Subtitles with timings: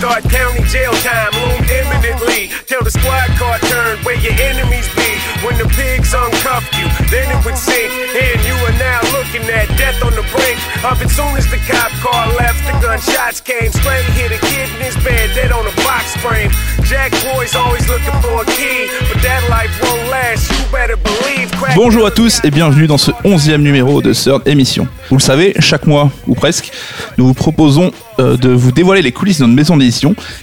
[0.00, 2.48] Thought county jail time loomed imminently.
[2.64, 5.10] Till the squad car turned where your enemies be.
[5.44, 7.92] When the pigs uncuffed you, then it would sink.
[8.16, 10.56] And you are now looking at death on the brink
[10.88, 11.12] of it.
[11.12, 13.68] Soon as the cop car left, the gunshots came.
[13.72, 16.48] Straight hit a kid in his bed, dead on a box frame.
[16.88, 20.48] Jack boys always looking for a key, but that life won't last.
[20.48, 21.50] You better believe.
[21.60, 24.88] Crack Bonjour à tous et bienvenue dans ce 11e numéro de Third Émission.
[25.10, 26.72] Vous le savez, chaque mois, ou presque,
[27.18, 29.89] nous vous proposons euh, de vous dévoiler les coulisses de notre maison d'édition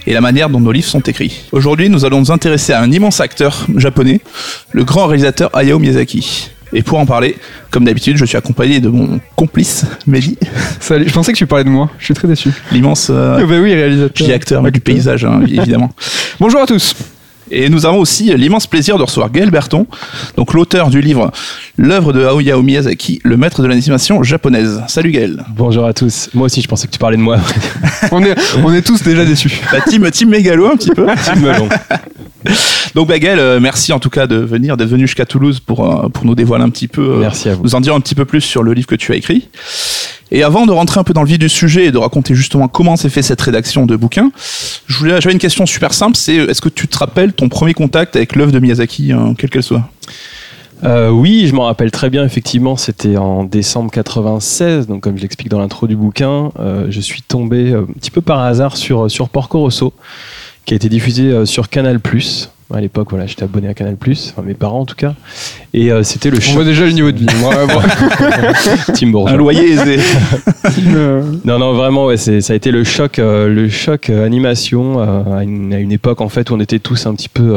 [0.06, 1.42] et la manière dont nos livres sont écrits.
[1.52, 4.20] Aujourd'hui, nous allons nous intéresser à un immense acteur japonais,
[4.72, 6.50] le grand réalisateur Hayao Miyazaki.
[6.72, 7.36] Et pour en parler,
[7.70, 10.36] comme d'habitude, je suis accompagné de mon complice, Mehdi,
[10.80, 12.50] Salut, je pensais que tu parlais de moi, je suis très déçu.
[12.72, 14.12] l'immense euh, bah oui, réalisateur.
[14.12, 15.90] petit acteur du paysage, hein, évidemment.
[16.40, 16.94] Bonjour à tous.
[17.50, 19.86] Et nous avons aussi l'immense plaisir de recevoir Gaël Berton,
[20.36, 21.30] donc l'auteur du livre
[21.76, 24.82] L'œuvre de Hayao Miyazaki, le maître de l'animation japonaise.
[24.88, 25.44] Salut Gaël.
[25.50, 26.28] Bonjour à tous.
[26.34, 27.38] Moi aussi, je pensais que tu parlais de moi.
[28.10, 28.34] On est,
[28.64, 29.60] on est tous déjà déçus.
[29.72, 31.06] Bah, team, team mégalo un petit peu.
[31.24, 31.68] Team Melon.
[32.94, 36.04] Donc bah, Gaël, euh, merci en tout cas de venir, d'être venu jusqu'à Toulouse pour,
[36.04, 37.62] euh, pour nous dévoiler un petit peu, euh, Merci à vous.
[37.64, 39.48] nous en dire un petit peu plus sur le livre que tu as écrit.
[40.30, 42.68] Et avant de rentrer un peu dans le vif du sujet et de raconter justement
[42.68, 44.30] comment s'est fait cette rédaction de bouquin,
[44.88, 48.36] j'avais une question super simple, c'est est-ce que tu te rappelles ton premier contact avec
[48.36, 49.88] l'œuvre de Miyazaki, hein, quelle qu'elle soit?
[50.84, 52.24] Euh, oui, je m'en rappelle très bien.
[52.24, 54.86] Effectivement, c'était en décembre 96.
[54.86, 58.10] Donc, comme je l'explique dans l'intro du bouquin, euh, je suis tombé euh, un petit
[58.10, 59.92] peu par hasard sur, sur Porco Rosso,
[60.64, 62.00] qui a été diffusé euh, sur Canal+.
[62.74, 65.14] À l'époque, voilà, j'étais abonné à Canal+, enfin mes parents en tout cas.
[65.72, 66.54] Et euh, c'était le On choc.
[66.54, 67.26] voit déjà le niveau de vie.
[67.40, 67.82] Moi, moi,
[68.92, 69.32] Team Bourgeois.
[69.32, 69.98] Un loyer aisé.
[70.94, 74.26] euh, Non, non, vraiment, ouais, c'est- ça a été le choc, euh, le choc euh,
[74.26, 77.30] animation euh, à, une, à une époque en fait où on était tous un petit
[77.30, 77.54] peu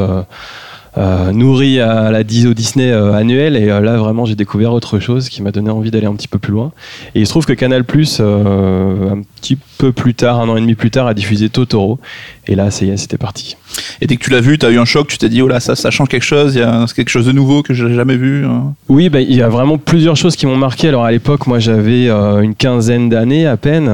[0.98, 5.30] euh, nourris à la Disney euh, annuel et euh, là vraiment j'ai découvert autre chose
[5.30, 6.72] qui m'a donné envie d'aller un petit peu plus loin.
[7.16, 7.86] Et il se trouve que Canal
[8.20, 12.00] euh, un petit peu plus tard, un an et demi plus tard, a diffusé Totoro
[12.48, 13.56] et là ça y est, c'était parti.
[14.02, 15.48] Et dès que tu l'as vu, tu as eu un choc, tu t'es dit, oh
[15.48, 17.94] là, ça, ça change quelque chose, il y a quelque chose de nouveau que j'ai
[17.94, 18.46] jamais vu.
[18.46, 18.74] hein.
[18.90, 20.90] Oui, bah, il y a vraiment plusieurs choses qui m'ont marqué.
[20.90, 23.90] Alors à l'époque, moi j'avais une quinzaine d'années à peine.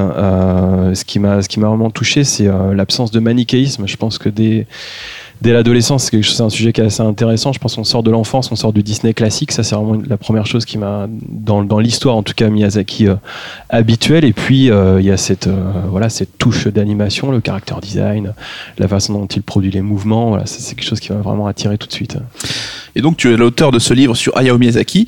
[0.94, 3.86] Ce qui m'a ce qui m'a vraiment touché, c'est l'absence de manichéisme.
[3.86, 4.66] Je pense que dès
[5.40, 7.52] dès l'adolescence, c'est un sujet qui est assez intéressant.
[7.52, 9.52] Je pense qu'on sort de l'enfance, on sort du Disney classique.
[9.52, 13.14] Ça, c'est vraiment la première chose qui m'a dans, l'histoire, en tout cas Miyazaki euh,
[13.68, 14.24] habituel.
[14.24, 18.34] Et puis euh, il y a cette euh, voilà cette touche d'animation, le character design,
[18.78, 20.30] la façon dont il produit les mouvements.
[20.30, 22.16] Voilà, c'est quelque chose qui m'a vraiment attiré tout de suite.
[22.96, 25.06] Et donc, tu es l'auteur de ce livre sur Hayao Miyazaki.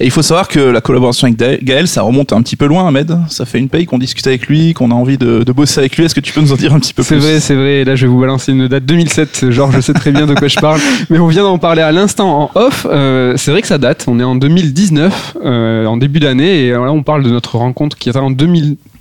[0.00, 2.86] Et il faut savoir que la collaboration avec Gaël, ça remonte un petit peu loin,
[2.86, 3.18] Ahmed.
[3.28, 5.96] Ça fait une paye qu'on discute avec lui, qu'on a envie de, de bosser avec
[5.96, 6.04] lui.
[6.04, 7.84] Est-ce que tu peux nous en dire un petit peu c'est plus vrai, c'est vrai.
[7.84, 9.50] Là, je vais vous balancer une date 2007.
[9.50, 10.80] Genre, je sais très bien de quoi je parle.
[11.10, 12.86] Mais on vient d'en parler à l'instant en off.
[12.88, 14.04] Euh, c'est vrai que ça date.
[14.06, 16.66] On est en 2019, euh, en début d'année.
[16.66, 18.30] Et là, on parle de notre rencontre qui est en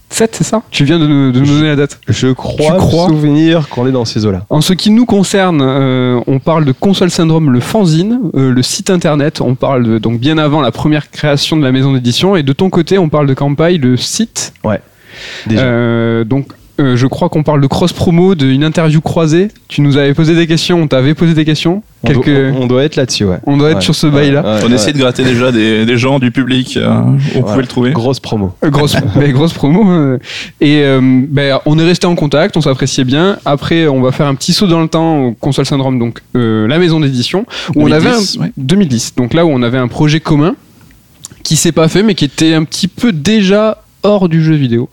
[0.09, 0.61] 2007, c'est ça?
[0.71, 1.99] Tu viens de, nous- de nous donner la date.
[2.07, 4.45] Je crois, crois souvenir qu'on est dans ces eaux-là.
[4.49, 8.61] En ce qui nous concerne, euh, on parle de Console Syndrome, le fanzine, euh, le
[8.63, 9.41] site internet.
[9.41, 12.35] On parle de, donc bien avant la première création de la maison d'édition.
[12.35, 14.53] Et de ton côté, on parle de Campai, le site.
[15.47, 15.63] Déjà.
[15.63, 16.47] Euh, donc,
[16.79, 19.49] euh, je crois qu'on parle de cross promo, d'une interview croisée.
[19.67, 21.81] Tu nous avais posé des questions, on t'avait posé des questions.
[22.03, 22.55] on, doit, Quelques...
[22.55, 23.37] on- on doit être là-dessus, ouais.
[23.45, 23.81] On doit être Ouais.
[23.81, 24.41] sur ce bail-là.
[24.41, 27.41] Ouais, On ouais, essaie de gratter déjà des, des gens, du public, euh, on Voilà.
[27.47, 27.91] pouvait le trouver.
[27.91, 28.53] Grosse promo.
[28.63, 29.89] Euh, grosse, mais grosse promo.
[29.91, 30.17] euh.
[30.61, 33.37] Et euh, ben, on est resté en contact, on s'appréciait bien.
[33.45, 36.67] Après, on va faire un petit saut dans le temps au Console Syndrome, donc euh,
[36.67, 37.45] la maison d'édition,
[37.75, 38.51] où on avait un, 2010, ouais.
[38.57, 39.13] 2010.
[39.17, 40.55] Donc là où on avait un projet commun
[41.43, 44.89] qui s'est pas fait, mais qui était un petit peu déjà hors du jeu vidéo.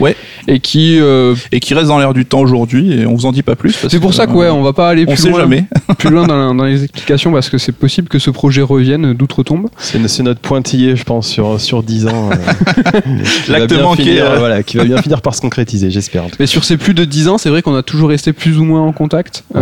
[0.00, 0.16] Ouais.
[0.48, 0.98] Et qui.
[1.00, 3.56] euh, Et qui reste dans l'air du temps aujourd'hui, et on vous en dit pas
[3.56, 3.72] plus.
[3.88, 5.64] c'est pour ça que ouais, on va pas aller on plus sait loin, jamais.
[5.98, 9.14] plus loin dans, la- dans les explications parce que c'est possible que ce projet revienne
[9.14, 9.68] d'outre-tombe.
[9.78, 12.30] C'est notre pointillé, je pense, sur, sur 10 ans.
[12.30, 13.00] euh,
[13.44, 14.38] qui va L'acte bien manqué, finir, euh.
[14.38, 16.24] voilà, qui va bien finir par se concrétiser, j'espère.
[16.38, 18.64] Mais sur ces plus de 10 ans, c'est vrai qu'on a toujours resté plus ou
[18.64, 19.44] moins en contact.
[19.54, 19.60] Ouais.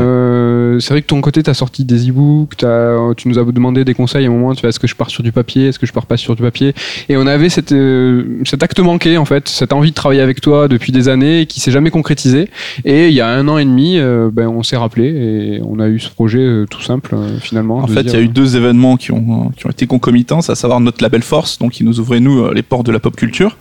[0.72, 3.44] Euh, c'est vrai que ton côté, tu as sorti des e-books, t'as- tu nous as
[3.44, 5.68] demandé des conseils à un moment, tu vois, est-ce que je pars sur du papier,
[5.68, 6.74] est-ce que je pars pas sur du papier?
[7.08, 10.40] Et on avait cette, euh, cet acte manqué, en fait, cette envie de travailler avec
[10.40, 12.48] toi depuis des années qui s'est jamais concrétisé.
[12.84, 15.78] Et il y a un an et demi, euh, ben, on s'est rappelé et on
[15.80, 17.78] a eu ce projet euh, tout simple, euh, finalement.
[17.78, 20.54] En fait, il y a eu deux événements qui ont, qui ont été concomitants, à
[20.54, 23.14] savoir notre label Force, donc qui nous ouvrait nous euh, les portes de la pop
[23.16, 23.56] culture.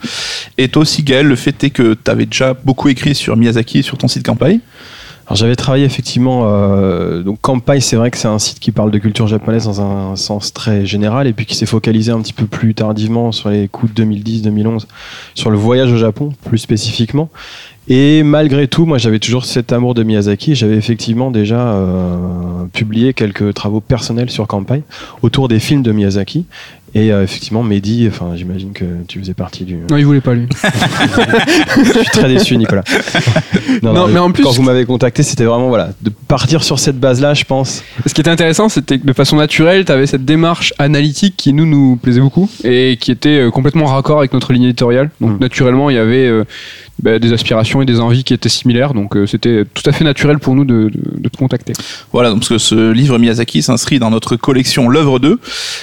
[0.57, 3.80] Et toi aussi, Gaël, le fait est que tu avais déjà beaucoup écrit sur Miyazaki
[3.80, 4.59] et sur ton site Campai.
[5.31, 8.92] Alors j'avais travaillé effectivement, euh, donc Kampai, c'est vrai que c'est un site qui parle
[8.92, 12.33] de culture japonaise dans un sens très général et puis qui s'est focalisé un petit
[12.33, 14.88] peu plus tardivement sur les coups de 2010-2011,
[15.33, 17.30] sur le voyage au Japon plus spécifiquement.
[17.88, 20.54] Et malgré tout, moi j'avais toujours cet amour de Miyazaki.
[20.54, 24.83] J'avais effectivement déjà euh, publié quelques travaux personnels sur Kampai
[25.22, 26.45] autour des films de Miyazaki.
[26.93, 29.75] Et euh, effectivement, Mehdi, enfin, j'imagine que tu faisais partie du.
[29.89, 30.47] Non, il voulait pas lui.
[31.77, 32.83] Je suis très déçu, Nicolas.
[33.83, 36.63] Non, Non, non, mais en plus- quand vous m'avez contacté, c'était vraiment voilà, de partir
[36.63, 37.83] sur cette base-là, je pense.
[38.05, 41.53] Ce qui était intéressant, c'était que de façon naturelle, tu avais cette démarche analytique qui
[41.53, 45.09] nous nous plaisait beaucoup et qui était euh, complètement raccord avec notre ligne éditoriale.
[45.21, 45.37] Donc Mm.
[45.39, 46.44] naturellement, il y avait euh,
[47.01, 48.94] bah, des aspirations et des envies qui étaient similaires.
[48.94, 51.73] Donc euh, c'était tout à fait naturel pour nous de, de- de te contacter.
[52.11, 55.39] Voilà, donc parce que ce livre Miyazaki s'inscrit dans notre collection L'œuvre 2.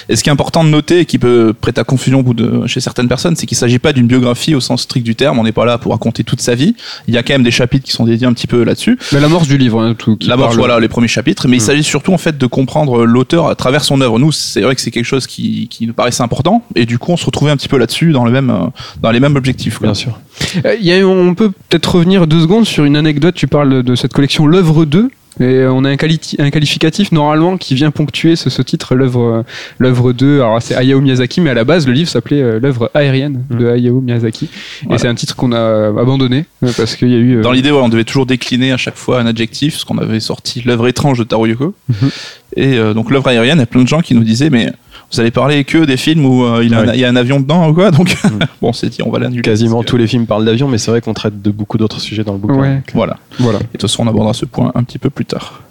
[0.09, 2.33] Et ce qui est important de noter et qui peut prêter à confusion au bout
[2.33, 5.15] de, chez certaines personnes, c'est qu'il ne s'agit pas d'une biographie au sens strict du
[5.15, 5.39] terme.
[5.39, 6.75] On n'est pas là pour raconter toute sa vie.
[7.07, 8.97] Il y a quand même des chapitres qui sont dédiés un petit peu là-dessus.
[9.13, 10.17] Mais l'amorce du livre, hein, tout.
[10.17, 11.65] parle- voilà les premiers chapitres, mais il Mm.
[11.65, 14.19] s'agit surtout en fait de comprendre l'auteur à travers son œuvre.
[14.19, 17.11] Nous, c'est vrai que c'est quelque chose qui, qui nous paraissait important, et du coup,
[17.11, 18.67] on se retrouvait un petit peu là-dessus dans le même, euh,
[19.01, 19.77] dans les mêmes objectifs.
[19.79, 19.87] quoi.
[19.87, 20.19] Bien sûr.
[20.65, 23.35] Euh, il y a- on peut peut-être revenir deux secondes sur une anecdote.
[23.35, 25.09] Tu parles de cette collection L'œuvre 2.
[25.39, 28.95] Et euh, on a un, quali- un qualificatif normalement qui vient ponctuer ce, ce titre,
[28.95, 29.43] l'œuvre euh,
[29.79, 30.41] l'œuvre 2.
[30.41, 33.67] Alors c'est Hayao Miyazaki, mais à la base le livre s'appelait euh, l'œuvre aérienne de
[33.69, 34.49] Hayao Miyazaki.
[34.83, 34.95] Voilà.
[34.95, 36.45] Et c'est un titre qu'on a abandonné
[36.77, 37.41] parce qu'il y a eu.
[37.41, 40.19] Dans l'idée, ouais, on devait toujours décliner à chaque fois un adjectif, parce qu'on avait
[40.19, 41.73] sorti l'œuvre étrange de Taro Yoko.
[41.87, 42.09] Mhm.
[42.57, 44.71] Et euh, donc l'œuvre aérienne, il y a plein de gens qui nous disaient, mais
[45.11, 46.91] vous allez parler que des films où euh, il, y a un- Ouais.
[46.95, 48.15] il y a un avion dedans ou quoi Donc
[48.61, 49.41] bon, c'est dit, on va l'annuler.
[49.41, 51.99] Quasiment que- tous les films parlent d'avion, mais c'est vrai qu'on traite de beaucoup d'autres
[51.99, 52.55] sujets dans le bouquin.
[52.59, 52.75] Ouais.
[52.75, 53.17] Donc, Voilà.
[53.39, 53.59] voilà.
[53.59, 55.61] Et de toute façon, on abordera ce point un petit peu plus tard.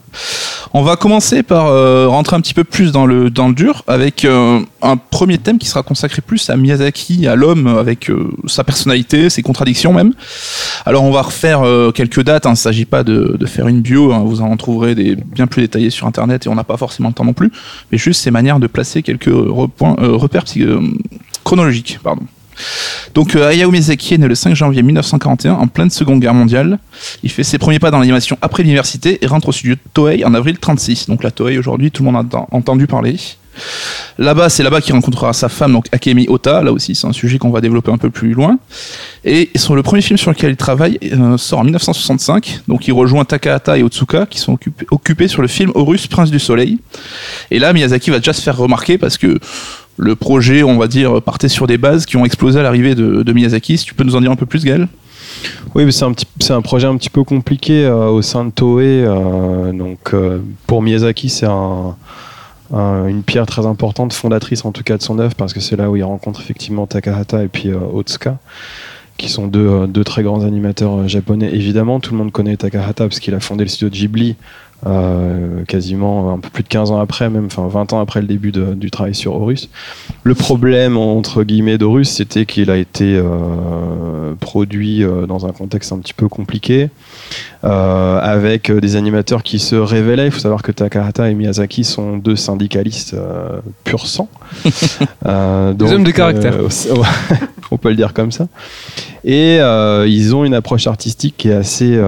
[0.74, 3.84] On va commencer par euh, rentrer un petit peu plus dans le, dans le dur
[3.86, 8.30] avec euh, un premier thème qui sera consacré plus à Miyazaki, à l'homme, avec euh,
[8.46, 10.12] sa personnalité, ses contradictions même.
[10.84, 11.62] Alors on va refaire
[11.94, 14.94] quelques dates, hein, il ne s'agit pas de, faire une bio, hein, vous en trouverez
[14.94, 17.50] des bien plus détaillées sur Internet et on n'a pas forcément le temps non plus,
[17.90, 20.44] mais juste ces manières de placer quelques repères
[21.44, 21.98] chronologiques.
[22.02, 22.22] Pardon.
[23.14, 26.78] Donc euh, Hayao Miyazaki est né le 5 janvier 1941 en pleine Seconde Guerre mondiale.
[27.22, 30.34] Il fait ses premiers pas dans l'animation après l'université et rentre au studio Toei en
[30.34, 31.06] avril 36.
[31.08, 33.16] Donc la Toei aujourd'hui, tout le monde a ent- entendu parler.
[34.18, 36.62] Là-bas, c'est là-bas qu'il rencontrera sa femme, donc Akemi Ota.
[36.62, 38.58] Là aussi, c'est un sujet qu'on va développer un peu plus loin.
[39.24, 42.60] Et sur le premier film sur lequel il travaille euh, sort en 1965.
[42.68, 46.30] Donc il rejoint Takahata et Otsuka qui sont occupés, occupés sur le film Horus, Prince
[46.30, 46.78] du Soleil.
[47.50, 49.38] Et là, Miyazaki va déjà se faire remarquer parce que
[49.98, 53.22] le projet, on va dire, partait sur des bases qui ont explosé à l'arrivée de,
[53.22, 53.76] de Miyazaki.
[53.78, 54.88] Si tu peux nous en dire un peu plus, Gaël?
[55.74, 59.04] Oui, c'est un, projet un petit peu compliqué euh, au sein de Toei.
[59.04, 61.96] euh, donc, euh, pour Miyazaki, c'est un-
[62.72, 65.76] un- une pierre très importante, fondatrice en tout cas de son œuvre, parce que c'est
[65.76, 68.38] là où il rencontre effectivement Takahata et puis Otsuka,
[69.16, 71.50] qui sont deux, deux très grands animateurs japonais.
[71.52, 74.36] Évidemment, tout le monde connaît Takahata parce qu'il a fondé le studio Ghibli.
[74.86, 78.26] Euh, quasiment un peu plus de 15 ans après, même enfin 20 ans après le
[78.28, 79.68] début de- du travail sur Horus.
[80.22, 85.92] Le problème entre guillemets d'Horus, c'était qu'il a été euh, produit euh, dans un contexte
[85.92, 86.90] un petit peu compliqué,
[87.64, 90.26] euh, avec des animateurs qui se révélaient.
[90.26, 93.16] Il faut savoir que Takahata et Miyazaki sont deux syndicalistes
[93.84, 94.28] pur sang.
[95.24, 96.54] Donc, hommes de caractère.
[97.70, 98.46] on peut le dire comme ça.
[99.24, 99.56] Et
[100.06, 102.00] ils ont une approche artistique qui est assez,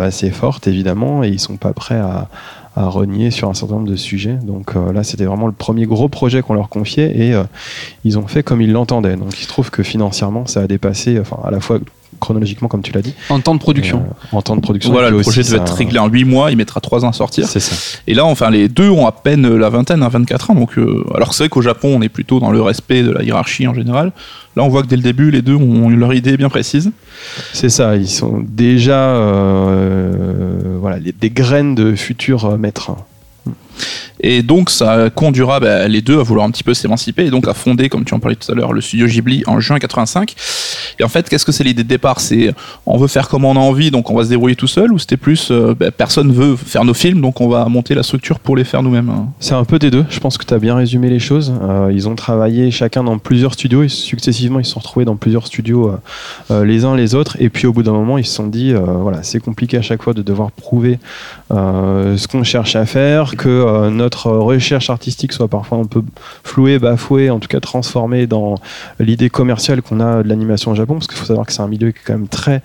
[0.00, 2.07] assez forte, évidemment, et ils sont pas prêts à,
[2.78, 4.34] à renier sur un certain nombre de sujets.
[4.34, 7.42] Donc euh, là, c'était vraiment le premier gros projet qu'on leur confiait, et euh,
[8.04, 9.16] ils ont fait comme ils l'entendaient.
[9.16, 11.80] Donc il se trouve que financièrement, ça a dépassé, enfin à la fois
[12.20, 14.04] chronologiquement, comme tu l'as dit, En temps de production.
[14.32, 14.92] euh, en temps de production.
[14.92, 17.12] Voilà, le projet devait ça- être réglé en 8 mois, il mettra 3 ans à
[17.12, 17.46] sortir.
[17.48, 17.76] C'est ça.
[18.06, 20.54] Et là, enfin, les deux ont à peine la vingtaine, hein, 24 ans.
[20.54, 23.22] Donc, euh, alors c'est vrai qu'au Japon, on est plutôt dans le respect de la
[23.22, 24.12] hiérarchie en général.
[24.56, 26.90] Là, on voit que dès le début, les deux ont eu leur idée bien précise.
[27.52, 32.92] C'est ça, ils sont déjà euh, voilà, les- des graines de futurs euh, maîtres.
[34.20, 37.46] Et donc, ça conduira bah, les deux à vouloir un petit peu s'émanciper et donc
[37.46, 40.34] à fonder, comme tu en parlais tout à l'heure, le studio Ghibli en juin 85.
[40.98, 42.20] Et en fait, qu'est-ce que c'est l'idée de départ?
[42.20, 42.52] C'est
[42.86, 44.98] on veut faire comme on a envie, donc on va se débrouiller tout seul, ou
[44.98, 48.40] c'était plus euh, bah, personne veut faire nos films, donc on va monter la structure
[48.40, 49.12] pour les faire nous-mêmes?
[49.40, 51.52] C'est un peu des deux, je pense que tu as bien résumé les choses.
[51.62, 55.16] Euh, ils ont travaillé chacun dans plusieurs studios, et successivement ils se sont retrouvés dans
[55.16, 55.94] plusieurs studios
[56.50, 58.72] euh, les uns les autres, et puis au bout d'un moment ils se sont dit,
[58.74, 60.98] voilà, c'est compliqué à chaque fois de devoir prouver
[61.50, 66.02] ce qu'on cherche à faire, que euh, notre recherche artistique soit parfois un peu
[66.42, 68.54] flouée, bafouée, en tout cas transformée dans
[68.98, 71.68] l'idée commerciale qu'on a de l'animation au Japon, parce qu'il faut savoir que c'est un
[71.68, 72.62] milieu qui est quand même très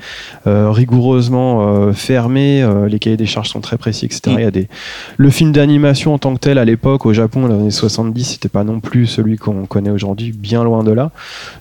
[0.47, 4.21] euh, rigoureusement euh, fermé, euh, les cahiers des charges sont très précis, etc.
[4.27, 4.39] Mm.
[4.39, 4.69] Il y a des...
[5.17, 8.23] Le film d'animation en tant que tel à l'époque au Japon, dans les années 70,
[8.23, 11.11] c'était pas non plus celui qu'on connaît aujourd'hui, bien loin de là.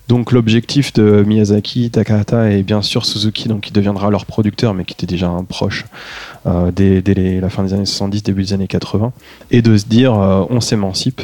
[0.07, 4.85] Donc l'objectif de Miyazaki, Takahata et bien sûr Suzuki, donc qui deviendra leur producteur, mais
[4.85, 6.32] qui était déjà un proche euh,
[6.75, 9.13] dès, dès les- la fin des années 70, début des années 80,
[9.51, 11.23] et de se dire euh, on s'émancipe,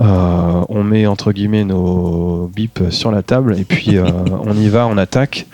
[0.00, 4.04] euh, on met entre guillemets nos bips sur la table et puis euh,
[4.44, 5.46] on y va, on attaque.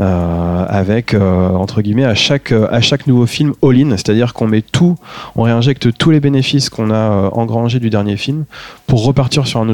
[0.00, 4.46] euh, avec euh, entre guillemets à chaque euh, à chaque nouveau film all-in, c'est-à-dire qu'on
[4.46, 4.94] met tout,
[5.34, 8.44] on réinjecte tous les bénéfices qu'on a euh, engrangés du dernier film
[8.86, 9.66] pour repartir sur un,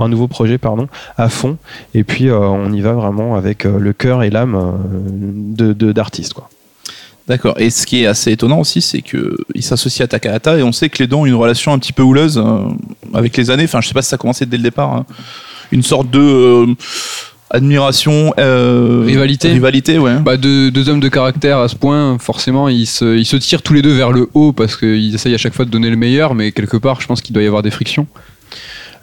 [0.00, 1.58] un nouveau projet pardon à fond
[1.94, 4.72] et puis euh, on y va vraiment avec euh, le cœur et l'âme euh,
[5.72, 6.48] de- d'artiste quoi.
[7.28, 7.54] D'accord.
[7.58, 10.72] Et ce qui est assez étonnant aussi, c'est que il s'associe à Takahata et on
[10.72, 12.64] sait que les deux ont une relation un petit peu houleuse euh,
[13.14, 13.64] avec les années.
[13.64, 14.92] Enfin, je sais pas si ça a commencé dès le départ.
[14.92, 15.06] hein.
[15.70, 16.66] Une sorte de euh,
[17.50, 19.48] admiration, euh, Rivalité.
[19.52, 20.16] rivalité, ouais.
[20.18, 23.62] Bah, deux, deux hommes de caractère à ce point, forcément, ils se, ils se tirent
[23.62, 25.96] tous les deux vers le haut parce qu'ils essayent à chaque fois de donner le
[25.96, 28.06] meilleur, mais quelque part, je pense qu'il doit y avoir des frictions.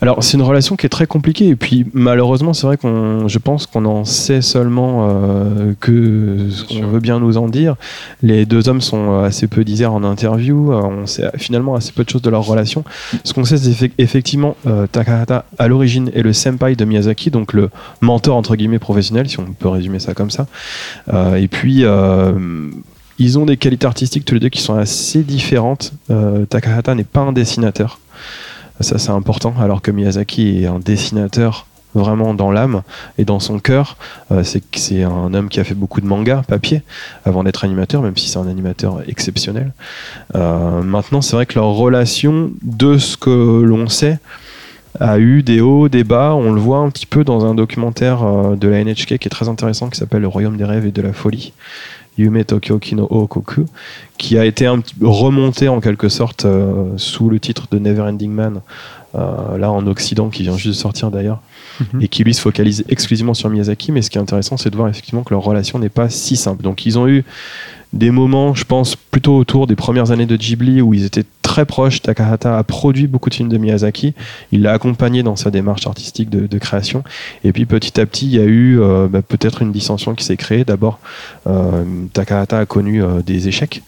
[0.01, 3.37] Alors c'est une relation qui est très compliquée et puis malheureusement c'est vrai qu'on je
[3.37, 7.75] pense qu'on en sait seulement euh, que ce qu'on veut bien nous en dire.
[8.23, 11.91] Les deux hommes sont euh, assez peu disaires en interview, euh, on sait finalement assez
[11.91, 12.85] peu de choses de leur relation.
[13.25, 17.29] Ce qu'on sait c'est effe- effectivement euh, Takahata à l'origine est le senpai de Miyazaki,
[17.29, 20.47] donc le mentor entre guillemets professionnel si on peut résumer ça comme ça.
[21.13, 21.83] Euh, et puis
[23.21, 25.91] ils ont des qualités artistiques tous les deux qui sont assez différentes.
[26.49, 27.99] Takahata n'est pas un dessinateur.
[28.81, 32.83] Ça, c'est important, alors que Miyazaki est un dessinateur vraiment dans l'âme
[33.17, 33.97] et dans son cœur.
[34.31, 36.83] Euh, c'est un homme qui a fait beaucoup de mangas papier
[37.25, 39.71] avant d'être animateur, même si c'est un animateur exceptionnel.
[40.35, 44.19] Euh, maintenant, c'est vrai que leur relation, de ce que l'on sait,
[44.99, 46.33] a eu des hauts, des bas.
[46.33, 49.29] On le voit un petit peu dans un documentaire euh, de la NHK qui est
[49.29, 51.53] très intéressant, qui s'appelle Le Royaume des rêves et de la folie.
[52.19, 53.65] Yume Tokyo Kino Okoku,
[54.17, 57.79] qui a été un petit peu remonté en quelque sorte euh, sous le titre de
[57.79, 58.61] Neverending Man,
[59.15, 61.39] euh, là en Occident, qui vient juste de sortir d'ailleurs,
[61.93, 62.01] Mhm.
[62.01, 63.93] et qui lui se focalise exclusivement sur Miyazaki.
[63.93, 66.35] Mais ce qui est intéressant, c'est de voir effectivement que leur relation n'est pas si
[66.35, 66.61] simple.
[66.61, 67.23] Donc ils ont eu
[67.93, 71.65] des moments, je pense, plutôt autour des premières années de Ghibli où ils étaient très
[71.65, 72.01] proches.
[72.03, 74.13] Takahata a produit beaucoup de films de Miyazaki.
[74.51, 77.03] Il l'a accompagné dans sa démarche artistique de, création.
[77.43, 80.23] Et puis petit à petit, il y a eu euh, bah, peut-être une dissension qui
[80.23, 80.63] s'est créée.
[80.65, 80.99] D'abord,
[81.47, 83.81] euh, Takahata a connu euh, des échecs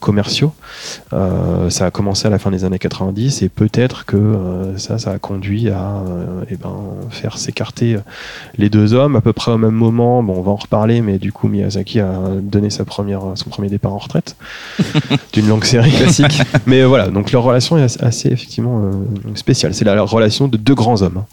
[0.00, 0.52] commerciaux.
[1.12, 4.98] Euh, ça a commencé à la fin des années 90 et peut-être que euh, ça,
[4.98, 6.74] ça a conduit à euh, eh ben,
[7.10, 7.96] faire s'écarter
[8.58, 10.22] les deux hommes à peu près au même moment.
[10.22, 13.68] Bon, on va en reparler, mais du coup, Miyazaki a donné sa première, son premier
[13.68, 14.36] départ en retraite
[15.32, 16.42] d'une longue série classique.
[16.66, 18.90] mais euh, voilà, donc leur relation est assez, assez, effectivement euh,
[19.34, 19.74] spéciale.
[19.74, 21.24] C'est la relation de deux grands hommes.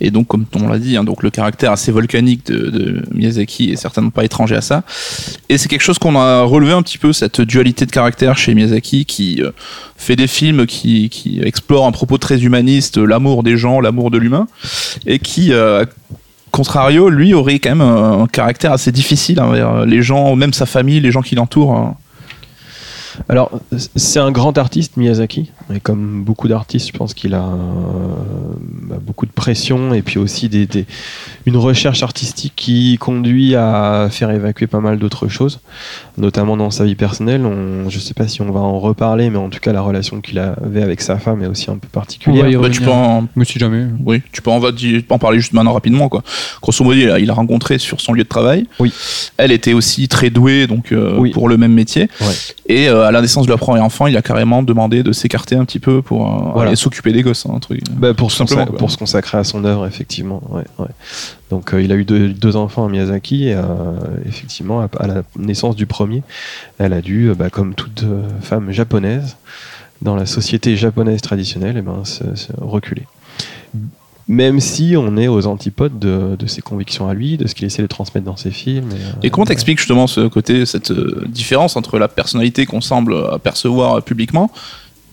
[0.00, 3.76] Et donc, comme on l'a dit, hein, donc le caractère assez volcanique de, Miyazaki est
[3.76, 4.82] certainement pas étranger à ça.
[5.48, 8.54] Et c'est quelque chose qu'on a relevé un petit peu, cette dualité de caractère chez
[8.54, 9.50] Miyazaki, qui euh,
[9.96, 14.18] fait des films qui, qui explorent un propos très humaniste, l'amour des gens, l'amour de
[14.18, 14.46] l'humain,
[15.06, 15.84] et qui, euh,
[16.50, 20.66] contrario, lui, aurait quand même un, un caractère assez difficile envers les gens, même sa
[20.66, 21.76] famille, les gens qui l'entourent.
[21.76, 21.96] hein.
[23.28, 23.50] Alors,
[23.96, 25.50] c'est un grand artiste, Miyazaki?
[25.74, 27.52] Et comme beaucoup d'artistes, je pense qu'il a euh,
[28.88, 30.86] bah, beaucoup de pression et puis aussi des, des-
[31.46, 35.60] une recherche artistique qui conduit à faire évacuer pas mal d'autres choses,
[36.16, 37.44] notamment dans sa vie personnelle.
[37.44, 40.20] On, je sais pas si on va en reparler, mais en tout cas, la relation
[40.22, 42.44] qu'il avait avec sa femme est aussi un peu particulière.
[42.60, 43.84] Bah, tu peux en, Mais si jamais.
[44.04, 46.08] Oui, tu peux en, va- tu peux en parler juste maintenant rapidement.
[46.08, 46.22] Quoi.
[46.62, 48.66] Grosso modo, il a, il a rencontré sur son lieu de travail.
[48.80, 48.90] Oui.
[49.36, 51.30] Elle était aussi très douée donc, euh, Oui.
[51.30, 52.08] pour le même métier.
[52.22, 52.26] Ouais.
[52.66, 55.56] Et euh, à la naissance de leur premier enfant, il a carrément demandé de s'écarter
[55.58, 56.74] un petit peu pour euh, Voilà.
[56.76, 57.44] s'occuper des gosses.
[57.46, 57.82] hein, un truc.
[57.90, 60.40] Bah, pour, se Simplement, pour se consacrer à son œuvre, effectivement.
[60.50, 60.88] ouais, ouais.
[61.50, 63.62] Donc, euh, il a eu deux, deux enfants à Miyazaki, et euh,
[64.26, 66.22] effectivement, à, à la naissance du premier,
[66.78, 68.04] elle a dû, bah, comme toute
[68.40, 69.36] femme japonaise,
[70.02, 73.02] dans la société japonaise traditionnelle, eh ben, se, se reculer.
[74.30, 77.64] Même si on est aux antipodes de, de ses convictions à lui, de ce qu'il
[77.64, 78.90] essaie de transmettre dans ses films.
[79.22, 79.48] Et, Et comment ouais.
[79.48, 80.92] t'expliques justement ce côté, cette
[81.26, 84.50] différence entre la personnalité qu'on semble apercevoir publiquement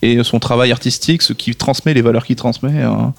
[0.06, 3.14] et son travail artistique, ce qui transmet, les valeurs qu'il transmet hein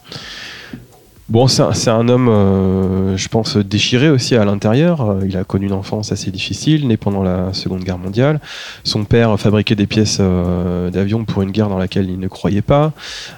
[1.28, 5.00] Bon, c'est un, homme, euh, je pense, déchiré aussi à l'intérieur.
[5.00, 8.40] Euh, Il a connu une enfance assez difficile, né pendant la Seconde Guerre mondiale.
[8.84, 12.62] Son père fabriquait des pièces euh, d'avion pour une guerre dans laquelle il ne croyait
[12.62, 12.92] pas.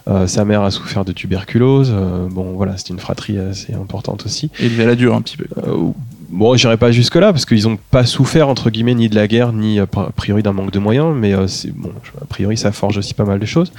[0.07, 1.95] Euh, sa mère a souffert de tuberculose.
[2.31, 4.51] Bon, voilà, c'est une fratrie assez importante aussi.
[4.61, 5.47] Élevé à la dure un petit peu.
[6.31, 9.27] Bon, j'irai pas jusque là parce qu'ils n'ont pas souffert entre guillemets ni de la
[9.27, 11.91] guerre ni euh, a priori d'un manque de moyens, mais euh, c'est bon.
[12.21, 13.73] A priori, ça forge aussi pas mal de choses.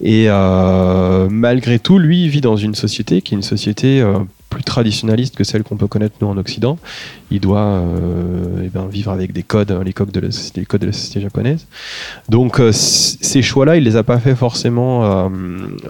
[0.00, 4.04] Et euh, malgré tout, lui il vit dans une société qui est une société
[4.54, 6.78] plus traditionnaliste que celle qu'on peut connaître nous en Occident.
[7.32, 10.66] Il doit euh, eh ben, vivre avec des codes, les codes de la société, les
[10.66, 11.66] codes de la société japonaise.
[12.28, 15.28] Donc euh, ces choix-là, il les a pas fait forcément euh,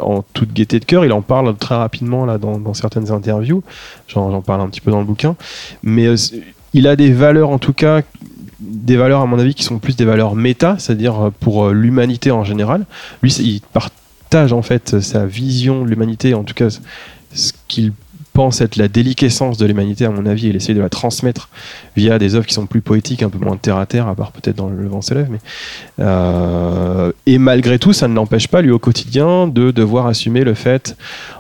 [0.01, 1.05] en toute gaieté de cœur.
[1.05, 3.63] Il en parle très rapidement là dans, dans certaines interviews.
[4.09, 5.37] J'en parle un petit peu dans le bouquin.
[5.83, 6.07] Mais
[6.73, 8.01] il a des valeurs en tout cas
[8.61, 12.45] des valeurs à mon avis qui sont plus des valeurs méta, c'est-à-dire pour l'humanité en
[12.45, 12.87] général.
[13.23, 16.71] Lui, il partage en fait sa vision de l'humanité, en tout cas
[17.35, 17.93] ce qu'il
[18.35, 21.49] pense être la déliquescence de l'humanité, à mon avis, il essaye de la transmettre
[21.97, 24.33] via des œuvres qui sont plus poétiques, un peu moins terre à terre, à part
[24.33, 25.29] peut-être dans Le vent s'élève.
[25.31, 25.39] Mais
[26.01, 30.55] euh, et malgré tout, ça ne l'empêche pas, lui, au quotidien, de devoir assumer le
[30.55, 30.97] fait,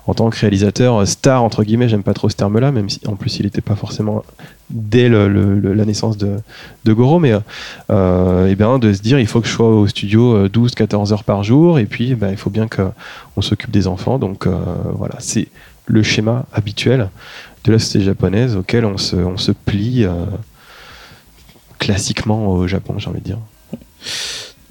[0.06, 3.16] en tant que réalisateur star, entre guillemets, j'aime pas trop ce terme-là, même si en
[3.16, 4.22] plus il n'était pas forcément
[4.70, 5.28] dès le-
[5.74, 6.36] la naissance de,
[6.84, 7.32] de Goro, mais
[7.90, 11.24] euh, eh bien, de se dire il faut que je sois au studio 12-14 heures
[11.24, 14.18] par jour, et puis ben, il faut bien qu'on s'occupe des enfants.
[14.18, 14.54] Donc euh,
[14.94, 15.48] voilà, c'est
[15.86, 17.10] le schéma habituel
[17.64, 20.26] de la société japonaise auquel on se, on se plie euh,
[21.78, 23.38] classiquement au Japon, j'ai envie de dire.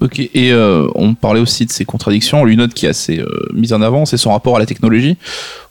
[0.00, 2.44] Ok, et euh, on parlait aussi de ses contradictions.
[2.44, 4.66] Lui, une autre qui est assez euh, mise en avant, c'est son rapport à la
[4.66, 5.16] technologie.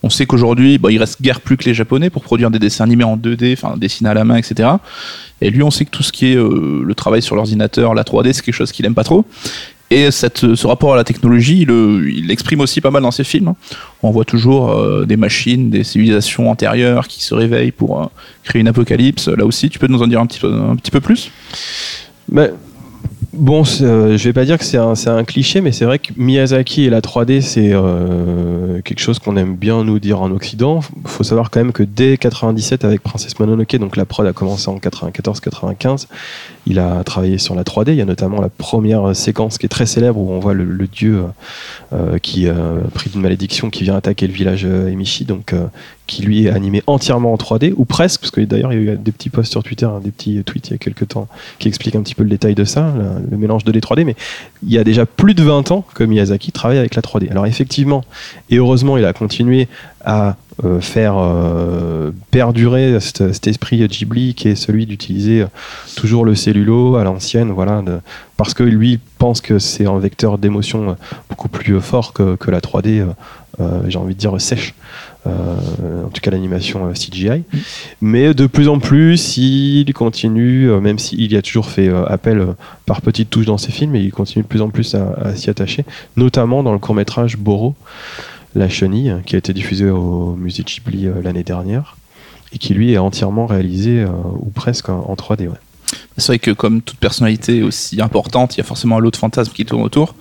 [0.02, 2.86] On sait qu'aujourd'hui, bah, il reste guère plus que les Japonais pour produire des dessins
[2.86, 4.70] animés en 2D, enfin dessinés à la main, etc.
[5.42, 8.32] Et lui, on sait que tout ce qui est le travail sur l'ordinateur, la 3D,
[8.34, 9.26] c'est quelque chose qu'il aime pas trop.
[9.92, 13.24] Et ce rapport à la technologie, il le- il l'exprime aussi pas mal dans ses
[13.24, 13.50] films.
[13.50, 13.56] hein.
[14.02, 18.06] On voit toujours euh, des machines, des civilisations antérieures qui se réveillent pour euh,
[18.44, 19.28] créer une apocalypse.
[19.28, 21.30] Là aussi, tu peux nous en dire un petit peu, plus?
[23.34, 26.86] Bon, euh, je vais pas dire que c'est un, cliché, mais c'est vrai que Miyazaki
[26.86, 30.82] et la 3D, c'est euh, quelque chose qu'on aime bien nous dire en Occident.
[31.04, 34.34] Il faut savoir quand même que dès 97, avec Princesse Mononoke, donc la prod a
[34.34, 36.08] commencé en 94-95,
[36.66, 37.92] il a travaillé sur la 3D.
[37.92, 40.88] Il y a notamment la première séquence qui est très célèbre où on voit le,
[40.88, 41.24] dieu
[41.94, 45.68] euh, qui, euh, pris d'une malédiction, qui vient attaquer le village euh, Emishi, euh,
[46.08, 48.94] qui lui est animé entièrement en 3D, ou presque, parce que d'ailleurs il y a
[48.94, 51.28] eu des petits posts sur Twitter, hein, des petits tweets il y a quelques temps
[51.60, 52.94] qui expliquent un petit peu le détail de ça,
[53.30, 54.16] le, mélange 2D 3D, mais
[54.64, 57.30] il y a déjà plus de 20 ans que Miyazaki travaille avec la 3D.
[57.32, 58.04] Alors effectivement,
[58.50, 59.68] et heureusement, il a continué
[60.04, 65.48] à euh, faire euh, perdurer cet, esprit Ghibli qui est celui d'utiliser euh,
[65.96, 67.82] toujours le cellulo à l'ancienne, voilà,
[68.38, 70.98] parce que lui pense que c'est un vecteur d'émotion
[71.30, 73.06] beaucoup plus fort que, que la 3D, euh,
[73.60, 74.74] euh, j'ai envie de dire sèche.
[75.26, 77.44] Euh, en tout cas l'animation euh, CGI.
[78.02, 82.46] Mais de plus en plus, il continue, euh, même s'il y a toujours fait appel
[82.86, 85.36] par petites touches dans ses films, et il continue de plus en plus à, à
[85.36, 85.86] s'y attacher,
[86.18, 87.76] notamment dans le court métrage Boro,
[88.56, 91.96] La Chenille, qui a été diffusé au musée Ghibli l'année dernière,
[92.52, 94.06] et qui lui est entièrement réalisé,
[94.40, 95.48] ou presque en, en 3D.
[95.48, 95.56] Ouais.
[96.18, 99.16] C'est vrai que comme toute personnalité aussi importante, il y a forcément un lot de
[99.18, 100.16] fantasmes qui tourne autour.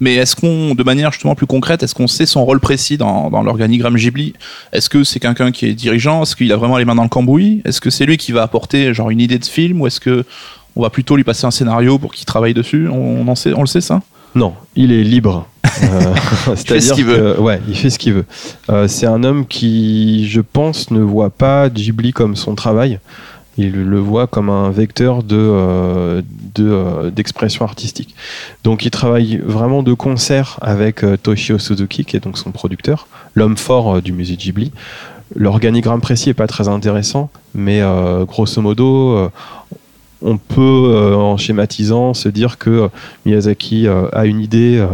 [0.00, 3.30] Mais est-ce qu'on, de manière justement plus concrète, est-ce qu'on sait son rôle précis dans,
[3.30, 4.34] dans l'organigramme Ghibli?
[4.72, 6.22] Est-ce que c'est quelqu'un qui est dirigeant?
[6.22, 7.62] Est-ce qu'il a vraiment les mains dans le cambouis?
[7.64, 9.80] Est-ce que c'est lui qui va apporter genre une idée de film?
[9.80, 10.24] Ou est-ce que
[10.74, 12.88] on va plutôt lui passer un scénario pour qu'il travaille dessus?
[12.88, 14.02] On, on en sait, on le sait ça?
[14.34, 15.48] Non, il est libre.
[15.82, 16.14] Euh,
[16.56, 18.24] C'est-à-dire que- ouais, il fait ce qu'il veut.
[18.68, 23.00] Euh, c'est un homme qui, je pense, ne voit pas Ghibli comme son travail.
[23.58, 26.22] Il le voit comme un vecteur de euh,
[26.58, 28.14] euh, d'expression artistique.
[28.64, 33.08] Donc, il travaille vraiment de concert avec euh, Toshio Suzuki, qui est donc son producteur,
[33.34, 34.72] l'homme fort du musée Ghibli.
[35.34, 37.82] L'organigramme précis est pas très intéressant, mais
[38.28, 39.28] grosso modo,
[40.22, 42.88] on peut, en schématisant, se dire que
[43.24, 44.86] Miyazaki a une idée,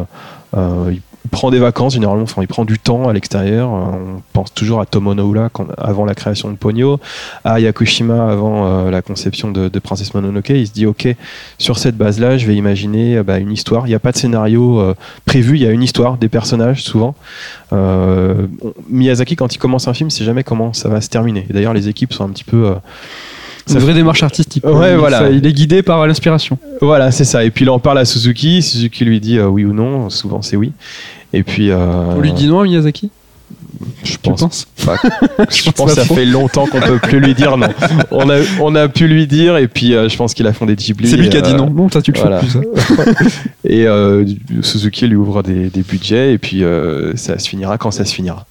[1.32, 3.68] prend des vacances généralement, enfin il prend du temps à l'extérieur.
[3.74, 3.78] Euh,
[4.18, 5.12] on pense toujours à Tomo
[5.52, 7.00] quand- avant la création de Ponyo,
[7.44, 10.50] à Yakushima avant euh, la conception de, de Princesse Mononoke.
[10.50, 11.08] Il se dit ok,
[11.58, 13.86] sur cette base-là, je vais imaginer euh, bah, une histoire.
[13.86, 16.82] Il n'y a pas de scénario euh, prévu, il y a une histoire, des personnages
[16.84, 17.14] souvent.
[17.72, 18.46] Euh,
[18.88, 21.46] Miyazaki quand il commence un film, c'est jamais comment ça va se terminer.
[21.50, 22.74] D'ailleurs les équipes sont un petit peu
[23.66, 24.64] C'est une vraie démarche artistique.
[24.66, 25.20] Ouais, il, voilà.
[25.20, 26.58] ça- il est guidé par l'inspiration.
[26.80, 27.44] Voilà, c'est ça.
[27.44, 28.60] Et puis il en parle à Suzuki.
[28.60, 30.10] Suzuki lui dit euh, oui ou non.
[30.10, 30.72] Souvent c'est oui.
[31.32, 31.70] Et puis.
[31.70, 31.76] euh,
[32.16, 33.10] On lui dit non à Miyazaki?
[34.04, 34.66] Je pense.
[34.84, 34.96] pas.
[35.50, 37.68] je pense que ça fait longtemps qu'on peut plus lui dire non.
[38.10, 40.76] On a, on a pu lui dire et puis euh, je pense qu'il a fondé
[40.76, 41.08] Ghibli.
[41.08, 41.68] C'est lui qui a dit euh, non.
[41.70, 42.40] Non, ça tu le voilà.
[42.40, 42.96] fais plus.
[42.96, 43.04] ça.
[43.64, 44.24] Et euh,
[44.62, 48.14] Suzuki lui ouvre des, des budgets et puis euh, ça se finira quand ça se
[48.14, 48.46] finira.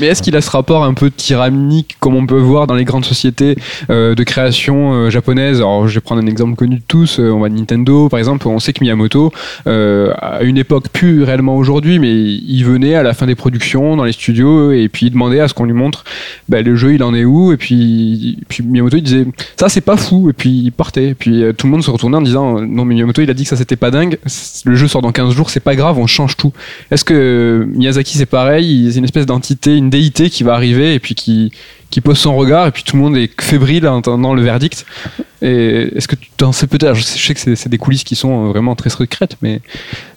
[0.00, 2.84] Mais est-ce qu'il a ce rapport un peu tyrannique comme on peut voir dans les
[2.84, 3.56] grandes sociétés
[3.90, 5.58] euh, de création euh, japonaises?
[5.58, 8.48] Alors je vais prendre un exemple connu de tous, euh, on va Nintendo par exemple,
[8.48, 9.32] on sait que Miyamoto,
[9.66, 13.96] euh, à une époque plus réellement aujourd'hui, mais il venait à la fin des productions
[13.96, 16.04] dans les studios et puis il demandait à ce qu'on lui montre
[16.48, 17.52] bah, le jeu il en est où?
[17.52, 21.08] Et puis, Miyamoto il disait ça c'est pas fou et puis il partait.
[21.08, 23.44] Et puis tout le monde se retournait en disant non mais Miyamoto il a dit
[23.44, 24.18] que ça c'était pas dingue,
[24.64, 26.52] le jeu sort dans 15 jours c'est pas grave on change tout.
[26.90, 28.88] Est-ce que Miyazaki c'est pareil?
[28.90, 31.50] C'est une espèce d'entité, une déité qui va arriver et puis qui,
[32.02, 34.84] pose son regard et puis tout le monde est fébrile en attendant le verdict.
[35.44, 38.46] Et est-ce que tu t'en sais peut-être Je sais que c'est des coulisses qui sont
[38.46, 39.60] euh, vraiment très secrètes, mais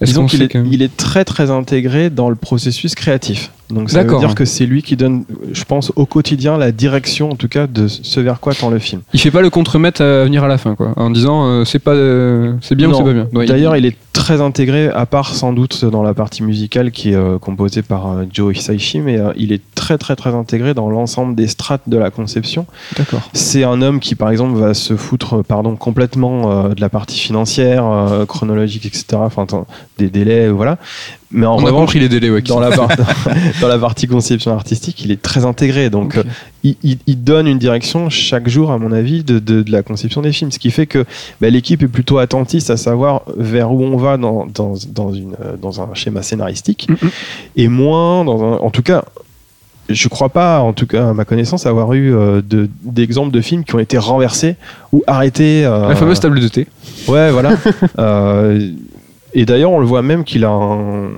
[0.02, 3.50] Disons qu'il est, que- il est très très intégré dans le processus créatif.
[3.70, 7.30] Donc ça veut dire que c'est lui qui donne, je pense, au quotidien la direction,
[7.30, 9.02] en tout cas, de ce vers quoi tend le film.
[9.12, 11.78] il fait pas le contre-maître à venir à la fin, quoi, en disant euh, c'est
[11.78, 12.98] pas, euh, c'est bien ou Non.
[12.98, 13.28] c'est pas bien.
[13.34, 17.10] Ouais, D'ailleurs, il est très intégré, à part sans doute dans la partie musicale qui
[17.10, 21.34] est euh, composée par Joe Hisaishi, mais il est très très très intégré dans l'ensemble
[21.34, 22.64] des strates de la conception.
[22.96, 23.20] d'accord.
[23.34, 26.88] C'est un homme qui, par exemple, va se foutre, euh, pardon, complètement euh, de la
[26.88, 29.04] partie financière, euh, chronologique, etc.
[29.14, 29.46] Enfin,
[29.98, 30.78] des délais, voilà.
[31.30, 32.40] Mais en On a revanche, compris les délais, ouais.
[32.42, 32.88] dans la, par-
[33.60, 35.90] dans la partie conception artistique, il est très intégré.
[35.90, 36.18] Donc,
[36.64, 39.82] il, il- il donne une direction chaque jour, à mon avis, de, de- de la
[39.82, 40.50] conception des films.
[40.52, 41.04] Ce qui fait que
[41.40, 45.34] bah, l'équipe est plutôt attentiste à savoir vers où on va dans, dans, dans une,
[45.60, 46.88] dans un schéma scénaristique
[47.56, 48.56] et moins dans un.
[48.58, 49.04] En tout cas.
[49.88, 53.40] Je crois pas, en tout cas à ma connaissance, avoir eu euh, de- d'exemples de
[53.40, 54.56] films qui ont été renversés
[54.92, 55.64] ou arrêtés.
[55.64, 56.66] euh, La fameuse table de thé.
[57.08, 57.52] Ouais, voilà.
[57.98, 58.70] Euh,
[59.34, 61.08] et d'ailleurs, on le voit même qu'il a un-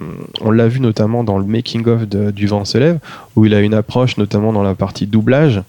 [0.41, 2.99] On l'a vu notamment dans le making-of du Vent se lève,
[3.37, 5.63] où il a une approche, notamment dans la partie doublage,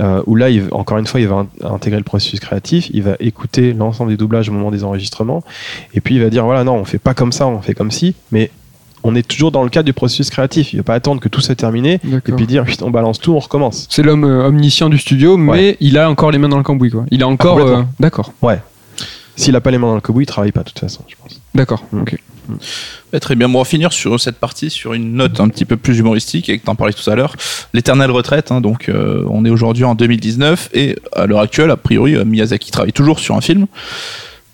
[0.00, 3.02] euh, où là, il, encore une fois, il va in- intégrer le processus créatif, il
[3.02, 5.42] va écouter l'ensemble des doublages au moment des enregistrements,
[5.94, 7.90] et puis il va dire voilà, non, on fait pas comme ça, on fait comme
[7.92, 8.50] si, mais
[9.06, 10.72] on est toujours dans le cadre du processus créatif.
[10.72, 13.38] Il va pas attendre que tout soit terminé, et puis dire on balance tout, on
[13.38, 13.86] recommence.
[13.90, 16.90] C'est l'homme euh, omniscient du studio, mais il a encore les mains dans le cambouis,
[16.90, 17.04] quoi.
[17.10, 17.58] Il a encore.
[17.58, 18.32] euh, D'accord.
[19.38, 21.14] S'il a pas les mains dans le cobouis, il travaille pas, de toute façon, je
[21.22, 21.38] pense.
[21.54, 21.84] D'accord.
[21.92, 22.00] Mm.
[22.00, 22.16] Ok.
[23.12, 23.48] Ouais, très bien.
[23.50, 26.48] Bon, on va finir sur cette partie sur une note un petit peu plus humoristique
[26.48, 27.34] et que t'en parlais tout à l'heure.
[27.74, 28.50] L'éternelle retraite.
[28.50, 32.24] hein, donc, euh, on est aujourd'hui en 2019 et à l'heure actuelle, a priori, euh,
[32.24, 33.66] Miyazaki travaille toujours sur un film.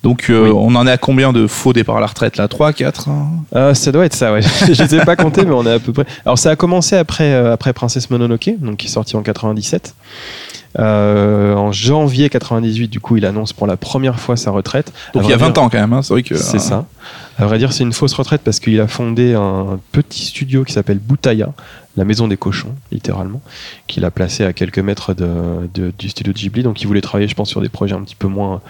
[0.03, 0.51] Donc, euh, Oui.
[0.55, 2.49] on en est à combien de faux départs à la retraite là?
[2.49, 3.09] 3, 4
[3.55, 4.43] Euh, ça doit être ça, ouais.
[4.73, 6.05] je ne ai pas comptés, mais on est à peu près.
[6.27, 9.95] Alors, ça a commencé après, euh, après Princesse Mononoke, donc qui est sorti en 97.
[10.79, 14.93] Euh, en janvier 98, du coup, il annonce pour la première fois sa retraite.
[15.15, 15.93] Donc, il y a vrai 20 dire, ans quand même.
[15.93, 16.35] hein, c'est vrai que.
[16.35, 16.87] C'est ça.
[17.39, 20.73] À vrai dire, c'est une fausse retraite parce qu'il a fondé un petit studio qui
[20.73, 21.53] s'appelle Boutaya,
[21.97, 23.41] la maison des cochons, littéralement,
[23.87, 25.29] qu'il a placé à quelques mètres de,
[25.75, 26.63] de- du studio de Ghibli.
[26.63, 28.61] Donc, il voulait travailler, je pense, sur des projets un petit peu moins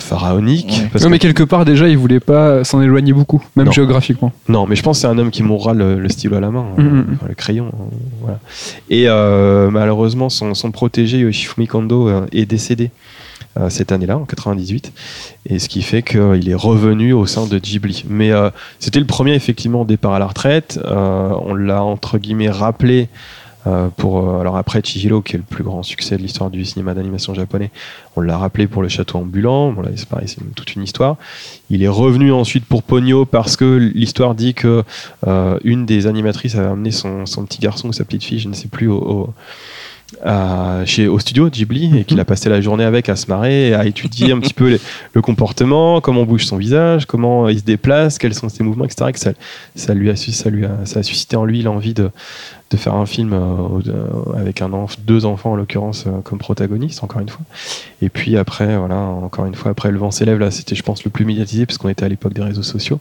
[0.00, 0.88] Ouais.
[0.92, 3.72] parce Non, que- mais quelque part, déjà, il voulait pas s'en éloigner beaucoup, même Non.
[3.72, 4.32] géographiquement.
[4.48, 6.50] Non, mais je pense que c'est un homme qui mourra le, le stylo à la
[6.50, 6.86] main, Mhm.
[6.86, 7.66] euh, enfin, le crayon.
[7.66, 8.38] euh, voilà.
[8.90, 12.90] Et euh, malheureusement, son, son protégé Yoshifumi Kondo euh, est décédé
[13.58, 14.92] euh, cette année-là, en 98,
[15.46, 18.04] et ce qui fait qu'il est revenu au sein de Ghibli.
[18.08, 20.78] Mais euh, c'était le premier effectivement départ à la retraite.
[20.84, 23.08] Euh, on l'a entre guillemets rappelé.
[23.68, 26.64] Euh, pour euh, alors après Chihiro qui est le plus grand succès de l'histoire du
[26.64, 27.70] cinéma d'animation japonais
[28.16, 31.16] on l'a rappelé pour le château ambulant bon là c'est pareil c'est toute une histoire
[31.70, 34.82] il est revenu ensuite pour Pogno parce que l'histoire dit que
[35.26, 38.48] euh, une des animatrices avait amené son, son petit garçon ou sa petite fille, je
[38.48, 39.34] ne sais plus, au, au-
[40.24, 43.68] à- chez, au studio Ghibli et qu'il a passé la journée avec à se marrer,
[43.68, 44.80] et à étudier un petit peu les-
[45.12, 49.06] le comportement, comment bouge son visage, comment il se déplace, quels sont ses mouvements, etc.
[49.10, 49.32] Et que ça,
[49.74, 52.10] ça, lui a, su- ça, lui a, ça a suscité en lui l'envie de,
[52.70, 53.36] de faire un film euh,
[53.88, 57.40] euh, avec un enf- deux enfants en l'occurrence euh, comme protagonistes, encore une fois.
[58.02, 61.02] Et puis après, voilà, encore une fois, après Le vent s'élève, là c'était je pense
[61.04, 63.00] le plus médiatisé parce qu'on était à l'époque des réseaux sociaux.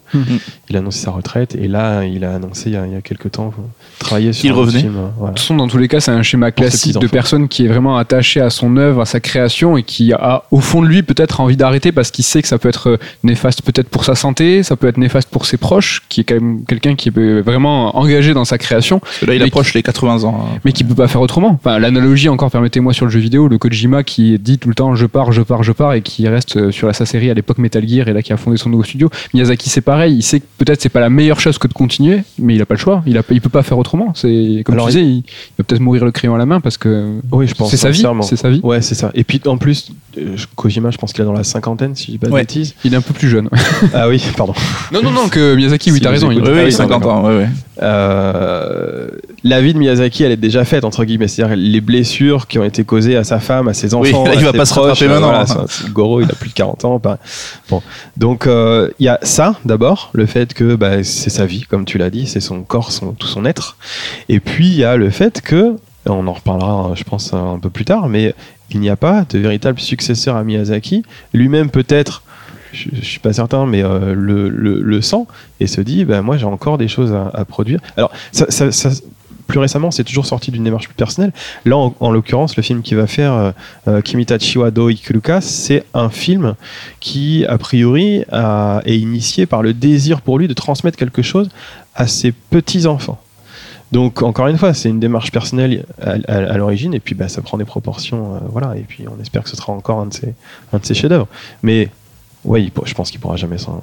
[0.70, 2.96] Il a annoncé sa retraite et là, il a annoncé il y a, il y
[2.96, 3.54] a quelques temps
[4.00, 4.80] travailler sur un revenait.
[4.80, 4.96] film.
[4.96, 5.32] euh, voilà.
[5.34, 7.66] De toute façon, dans tous les cas, c'est un schéma Pour classique de personne qui
[7.66, 10.88] est vraiment attaché à son œuvre, à sa création et qui a au fond de
[10.88, 14.16] lui peut-être envie d'arrêter parce qu'il sait que ça peut être néfaste peut-être pour sa
[14.16, 17.42] santé, ça peut être néfaste pour ses proches, qui est quand même quelqu'un qui est
[17.42, 20.48] vraiment engagé dans sa création, là, il approche les 80 ans.
[20.54, 20.60] hein.
[20.66, 21.50] mais qui peut pas faire autrement.
[21.64, 24.96] Enfin, l'analogie encore, permettez-moi sur le jeu vidéo, le Kojima qui dit tout le temps
[24.96, 27.34] je pars, je pars, je pars et qui reste euh, sur la, sa série à
[27.34, 29.10] l'époque Metal Gear et là qui a fondé son nouveau studio.
[29.34, 32.22] Miyazaki c'est pareil, il sait que peut-être c'est pas la meilleure chose que de continuer,
[32.40, 34.14] mais il a pas le choix, il a, il peut pas faire autrement.
[34.16, 35.24] C'est comme Alors, tu disais, il, il
[35.58, 37.70] va peut-être mourir le crayon à la main parce que Oui, je pense.
[37.72, 38.60] c'est sa vie, c'est sa vie.
[38.64, 39.12] Ouais, c'est ça.
[39.16, 42.12] Et puis en plus, euh, Kojima, je pense qu'il est dans la cinquantaine, si je
[42.12, 42.42] dis pas de Ouais.
[42.42, 42.76] bêtises.
[42.84, 43.50] Il est un peu plus jeune.
[43.94, 44.54] Ah oui, pardon.
[44.92, 46.30] non non non que Miyazaki, oui Si t'as raison.
[46.32, 47.16] il- écoutez- Oui, Ah oui, oui, 50 d'accord.
[47.16, 47.28] ans.
[47.28, 47.48] ouais, ouais.
[47.82, 49.08] Euh,
[49.48, 52.64] la vie de Miyazaki, elle est déjà faite entre guillemets, c'est-à-dire les blessures qui ont
[52.64, 54.66] été causées à sa femme, à ses Oui, enfants, là, il à va ses pas
[54.66, 55.66] se rattraper euh, maintenant, voilà, hein.
[55.92, 57.02] Goro, il a plus de 40 ans.
[57.70, 57.82] Bon,
[58.18, 61.86] donc euh, il y a ça d'abord, le fait que bah, c'est sa vie, comme
[61.86, 63.78] tu l'as dit, c'est son corps, son, tout son être.
[64.30, 67.70] Et puis il y a le fait que, on en reparlera, je pense un peu
[67.70, 68.34] plus tard, mais
[68.72, 71.04] il n'y a pas de véritable successeur à Miyazaki.
[71.34, 72.24] Lui-même peut-être.
[72.74, 75.26] Je, je suis pas certain, mais euh, le, le, le sent
[75.62, 77.80] et se dit, bah, moi j'ai encore des choses à, à produire.
[77.96, 78.90] Alors, ça, ça- ça-
[79.48, 81.32] plus récemment, c'est toujours sorti d'une démarche plus personnelle.
[81.66, 83.52] Là, en, en l'occurrence, le film qu'il va faire, euh,
[83.88, 84.90] euh, Kimitachi do
[85.42, 86.56] c'est un film
[87.00, 88.24] qui, a priori,
[88.86, 91.50] est initié par le désir pour lui de transmettre quelque chose
[91.96, 93.20] à ses petits-enfants.
[93.92, 97.58] Donc encore une fois, c'est une démarche personnelle à, l'origine, et puis bah, ça prend
[97.58, 98.76] des proportions, euh, voilà.
[98.76, 101.28] Et puis on espère que ce sera encore un de ses, chefs-d'œuvre.
[101.64, 101.90] Mais
[102.74, 103.82] pour- je pense qu'il pourra jamais s'en.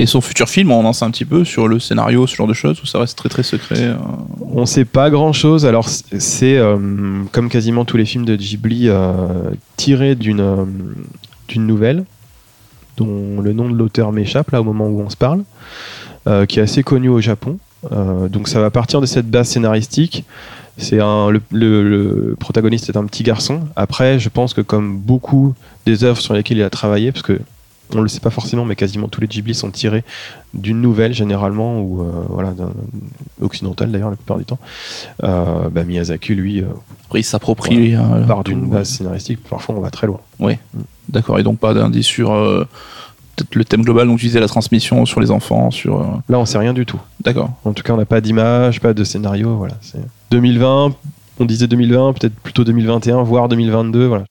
[0.00, 2.46] Et son futur film, on en sait un petit peu sur le scénario, ce genre
[2.46, 3.96] de choses, ou ça reste très très secret euh,
[4.50, 5.66] On sait pas grand chose.
[5.66, 6.78] Alors, c'est euh,
[7.32, 10.64] comme quasiment tous les films de Ghibli euh, tiré d'une euh,
[11.48, 12.04] d'une nouvelle
[12.96, 15.44] dont le nom de l'auteur m'échappe là au moment où on se parle,
[16.48, 17.58] qui est assez connu au Japon.
[17.90, 20.24] Donc, ça va partir de cette base scénaristique.
[20.76, 23.62] C'est le protagoniste est un petit garçon.
[23.74, 25.54] Après, je pense que comme beaucoup
[25.86, 27.40] des œuvres sur lesquelles il a travaillé, parce que
[27.94, 30.04] on le sait pas forcément, mais quasiment tous les Ghibli sont tirés
[30.54, 32.72] d'une nouvelle généralement ou euh, voilà d'un
[33.40, 34.58] occidental d'ailleurs la plupart du temps.
[35.24, 36.66] Euh, bah, Miyazaki lui euh,
[37.14, 37.94] il s'approprie.
[37.96, 39.40] euh, part d'une base scénaristique.
[39.48, 40.20] Parfois on va très loin.
[41.08, 42.66] D'accord, et donc pas d'indice sur euh,
[43.36, 46.00] peut-être le thème global, donc tu disais la transmission sur les enfants, sur.
[46.28, 47.00] Là on sait rien du tout.
[47.22, 47.50] D'accord.
[47.64, 49.56] En tout cas on n'a pas d'image, pas de scénario.
[49.56, 49.74] Voilà.
[49.80, 50.00] C'est
[50.30, 50.94] 2020.
[51.42, 54.06] On disait 2020, peut-être plutôt 2021, voire 2022.
[54.06, 54.24] Voilà.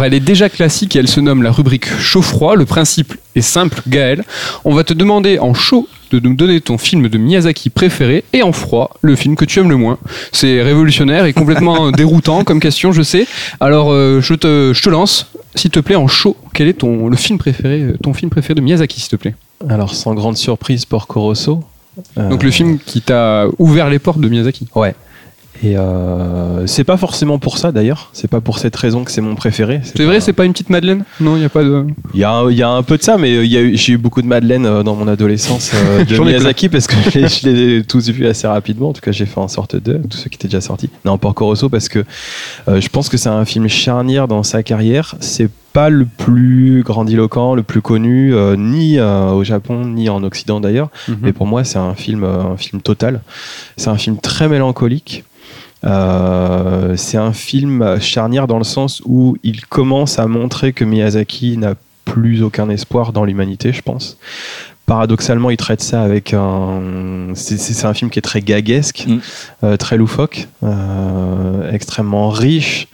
[0.00, 2.56] Alors, elle est déjà classique et elle se nomme la rubrique chaud-froid.
[2.56, 4.24] Le principe est simple, Gaël.
[4.64, 8.42] On va te demander en chaud de nous donner ton film de Miyazaki préféré et
[8.42, 9.98] en froid le film que tu aimes le moins.
[10.32, 13.26] C'est révolutionnaire et complètement déroutant comme question, je sais.
[13.60, 15.26] Alors, euh, je, te, je te lance.
[15.54, 18.62] S'il te plaît, en chaud, quel est ton, le film préféré, ton film préféré de
[18.62, 19.34] Miyazaki, s'il te plaît?
[19.68, 21.62] Alors sans grande surprise, Porco Rosso.
[22.16, 24.66] Euh, Donc, le film qui t'a ouvert les portes de Miyazaki.
[24.74, 24.94] Ouais.
[25.62, 28.08] Et euh, c'est pas forcément pour ça d'ailleurs.
[28.14, 29.80] C'est pas pour cette raison que c'est mon préféré.
[29.84, 31.84] C'est vrai, c'est pas une petite Madeleine Non, il n'y a pas de.
[32.14, 33.60] Il y, a un- il y a un peu de ça, mais il y a
[33.60, 36.94] eu- j'ai eu beaucoup de Madeleine euh, dans mon adolescence euh, de Miyazaki parce que
[37.12, 38.88] je les, ai tous vus assez rapidement.
[38.88, 40.88] En tout cas, j'ai fait en sorte de tous ceux qui étaient déjà sortis.
[41.04, 42.04] Non, Porco Rosso parce que
[42.68, 45.14] euh, je pense que c'est un film charnière dans sa carrière.
[45.20, 50.22] C'est pas le plus grandiloquent, le plus connu, euh, ni euh, au Japon, ni en
[50.24, 50.88] Occident d'ailleurs.
[51.20, 53.20] Mais pour moi, c'est un film, euh, un film total.
[53.76, 55.24] C'est un film très mélancolique.
[55.84, 61.56] Euh, c'est un film charnière dans le sens où il commence à montrer que Miyazaki
[61.56, 64.18] n'a plus aucun espoir dans l'humanité, je pense.
[64.90, 66.80] Paradoxalement, il traite ça avec un.
[67.34, 69.18] C'est un film qui est très gaguesque, Mm.
[69.62, 72.88] euh, très loufoque, euh, extrêmement riche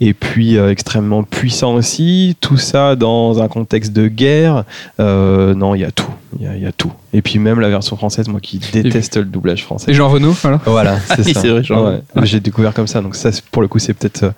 [0.00, 2.36] et puis euh, extrêmement puissant aussi.
[2.40, 4.64] Tout ça dans un contexte de guerre.
[4.98, 6.10] Non, il y a tout.
[6.40, 6.90] Il y a, il y a tout.
[7.12, 9.92] Et puis même la version française, moi qui déteste le doublage français.
[9.92, 10.60] Et Jean Renault, voilà.
[10.66, 11.40] Voilà, c'est ça.
[11.54, 12.02] Ouais.
[12.24, 14.32] J'ai découvert comme ça, donc ça, pour le coup, c'est peut-être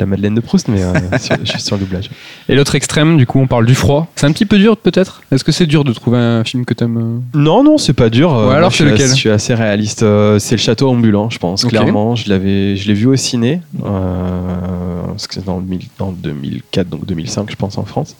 [0.00, 2.10] la Madeleine de Proust, mais euh, sur, je suis sur le doublage.
[2.48, 4.08] Et l'autre extrême, du coup, on parle du froid.
[4.16, 5.22] C'est un petit peu dur, peut-être?
[5.30, 7.38] Est-ce que c'est dur de trouver un film que t'aimes euh?
[7.38, 8.34] Non, non, c'est pas dur.
[8.34, 10.02] Euh, Ouais, alors, moi, je c'est suis lequel assez- Je suis assez réaliste.
[10.02, 12.14] Euh, c'est le château ambulant, je pense, clairement.
[12.16, 16.12] Je l'avais, je l'ai vu au ciné, euh, parce que c'est dans, le mille- dans
[16.12, 18.16] 2004, donc 2005, je pense, en France.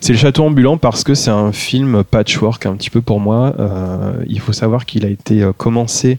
[0.00, 3.54] C'est le château ambulant parce que c'est un film patchwork, un petit peu pour moi.
[3.58, 6.18] Euh, il faut savoir qu'il a été euh, commencé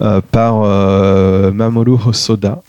[0.00, 2.62] euh, par euh, Mamoru Hosoda.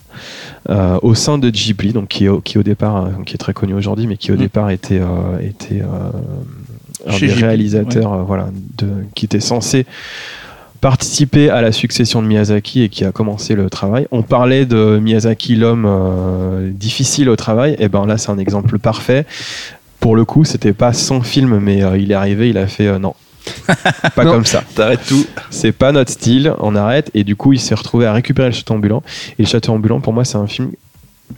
[0.70, 3.38] Euh, au sein de Ghibli, donc qui, est au- qui au départ, euh, qui est
[3.38, 4.38] très connu aujourd'hui, mais qui au Mm.
[4.38, 5.82] départ était, euh, était
[7.06, 8.48] un Chez des Ghibli, réalisateurs, voilà,
[8.78, 9.84] de, qui était censé
[10.80, 14.06] participer à la succession de Miyazaki et qui a commencé le travail.
[14.10, 18.78] On parlait de Miyazaki, l'homme euh, difficile au travail, et ben là c'est un exemple
[18.78, 19.24] parfait.
[20.00, 22.86] Pour le coup, c'était pas son film, mais euh, il est arrivé, il a fait
[22.86, 23.14] euh, non.
[24.14, 24.32] pas Non.
[24.32, 24.62] comme ça.
[24.74, 25.24] T'arrêtes tout.
[25.50, 27.10] C'est pas notre style, on arrête.
[27.14, 29.02] Et du coup, il s'est retrouvé à récupérer le château ambulant.
[29.38, 30.70] Et le château ambulant, pour moi, c'est un film.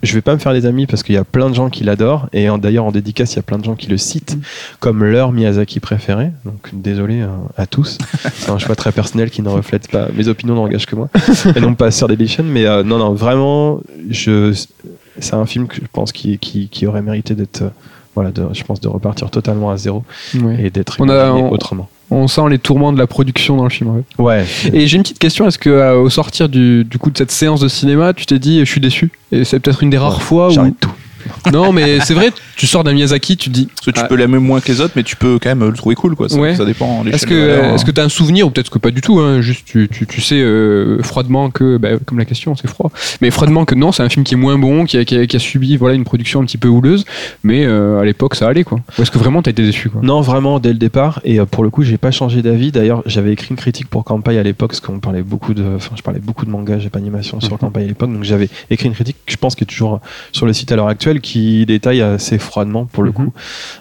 [0.03, 1.83] Je vais pas me faire des amis parce qu'il y a plein de gens qui
[1.85, 2.27] l'adorent.
[2.33, 4.37] Et en- d'ailleurs, en dédicace, il y a plein de gens qui le citent
[4.79, 6.31] comme leur Miyazaki préféré.
[6.43, 7.97] Donc, désolé euh, à tous.
[8.35, 10.07] C'est un choix très personnel qui ne reflète pas.
[10.13, 11.09] Mes opinions n'engagent que moi.
[11.55, 12.43] Et non pas Sir Edition.
[12.43, 14.53] Mais euh, non, non, vraiment, je,
[15.19, 17.61] c'est un film que je pense qui, qui, qui aurait mérité d'être.
[17.63, 17.69] euh,
[18.13, 20.03] voilà, de, je pense de repartir totalement à zéro
[20.59, 21.87] et d'être On a- imaginé on- autrement.
[22.09, 24.03] On sent les tourments de la production dans le film.
[24.17, 24.45] Ouais.
[24.71, 27.31] Et j'ai une petite question est-ce que euh, au sortir du, du coup de cette
[27.31, 29.11] séance de cinéma, tu t'es dit je suis déçu?
[29.31, 30.71] Et c'est peut-être une des rares fois où.
[30.79, 30.91] Tout.
[31.51, 33.65] Non, mais c'est vrai, tu sors d'un Miyazaki, tu te dis.
[33.67, 35.63] Parce que tu ah, peux l'aimer moins que les autres, mais tu peux quand même
[35.69, 36.29] le trouver cool, quoi.
[36.29, 36.55] Ça, Ouais.
[36.55, 37.03] ça dépend.
[37.05, 37.75] Est-ce que valeur.
[37.75, 40.05] est-ce que t'as un souvenir ou peut-être que pas du tout hein, juste tu, tu,
[40.07, 43.91] tu sais euh, froidement que bah, comme la question c'est froid mais froidement que non
[43.91, 45.95] c'est un film qui est moins bon qui a, qui a, qui a subi voilà
[45.95, 47.05] une production un petit peu houleuse
[47.43, 50.01] mais euh, à l'époque ça allait quoi ou est-ce que vraiment t'as été déçu quoi?
[50.03, 51.19] Non, vraiment, dès le départ.
[51.23, 52.71] Et euh, pour le coup, j'ai pas changé d'avis.
[52.71, 55.95] D'ailleurs, j'avais écrit une critique pour Kampai à l'époque, parce qu'on parlait beaucoup de, enfin,
[55.95, 57.57] je parlais beaucoup de manga, j'ai pas d'animation sur Mhm.
[57.59, 58.11] Kampai à l'époque.
[58.13, 59.99] Donc, j'avais écrit une critique, que je pense, qui est toujours
[60.31, 63.15] sur le site à l'heure actuelle, qui détaille assez froidement, pour le Mhm.
[63.15, 63.33] coup,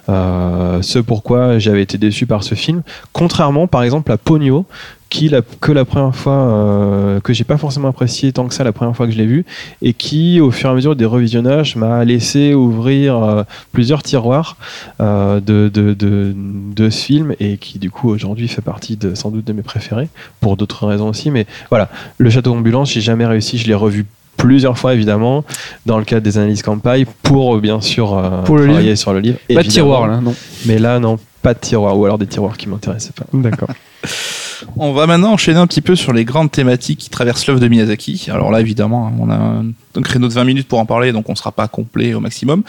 [0.09, 2.83] euh, ce pourquoi j'avais été déçu par ce film.
[3.13, 4.67] Contrairement, par exemple, à Ponyo,
[5.09, 8.65] qui la, que la première fois euh, que j'ai pas forcément apprécié tant que ça
[8.65, 9.45] la première fois que je l'ai vu
[9.81, 14.57] et qui au fur et à mesure des revisionnages m'a laissé ouvrir euh, plusieurs tiroirs
[15.01, 19.15] euh, de, de, de, de ce film et qui du coup aujourd'hui fait partie de,
[19.15, 20.09] sans doute de mes préférés
[20.41, 24.07] pour d'autres raisons aussi mais voilà le château ambulant j'ai jamais réussi je l'ai revu
[24.37, 25.45] plusieurs fois évidemment
[25.87, 28.99] dans le cadre des analyses campagne pour euh, bien sûr euh, Pour le travailler livre
[28.99, 30.35] sur le livre pas de tiroir là non.
[30.67, 33.27] Mais là non pas de tiroir ou alors des tiroirs qui m'intéressaient pas.
[33.33, 33.69] D'accord
[34.77, 37.69] On va maintenant enchaîner un petit peu sur les grandes thématiques qui traversent l'œuvre de
[37.69, 38.29] Miyazaki.
[38.31, 41.35] Alors là, évidemment, on a un, créneau de 20 minutes pour en parler, donc on
[41.35, 42.63] sera pas complet au maximum.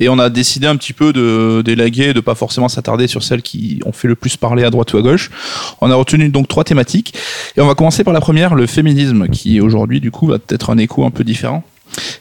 [0.00, 3.42] Et on a décidé un petit peu de d'élaguer, de pas forcément s'attarder sur celles
[3.42, 5.30] qui ont fait le plus parler à droite ou à gauche.
[5.80, 7.14] On a retenu donc trois thématiques.
[7.56, 10.70] Et on va commencer par la première, le féminisme, qui aujourd'hui, du coup, va peut-être
[10.70, 11.64] un écho un peu différent.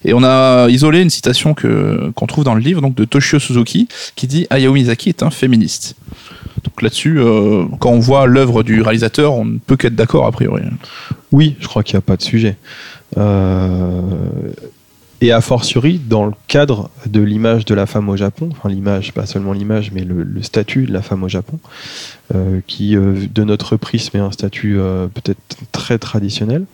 [0.05, 3.87] Et on a isolé une citation qu'on trouve dans le livre donc de Toshio Suzuki
[4.15, 5.95] qui dit Hayao Miyazaki est un féministe.
[6.63, 10.31] Donc là-dessus, euh, quand on voit l'œuvre du réalisateur, on ne peut qu'être d'accord a
[10.31, 10.63] priori.
[11.31, 12.57] Oui, je crois qu'il n'y a pas de sujet.
[13.17, 14.01] Euh,
[15.21, 19.13] et a fortiori, dans le cadre de l'image de la femme au Japon, enfin l'image,
[19.13, 21.59] pas seulement l'image, mais le, statut de la femme au Japon,
[22.35, 24.77] euh, qui, de notre prisme, est un statut
[25.15, 26.65] peut-être très traditionnel,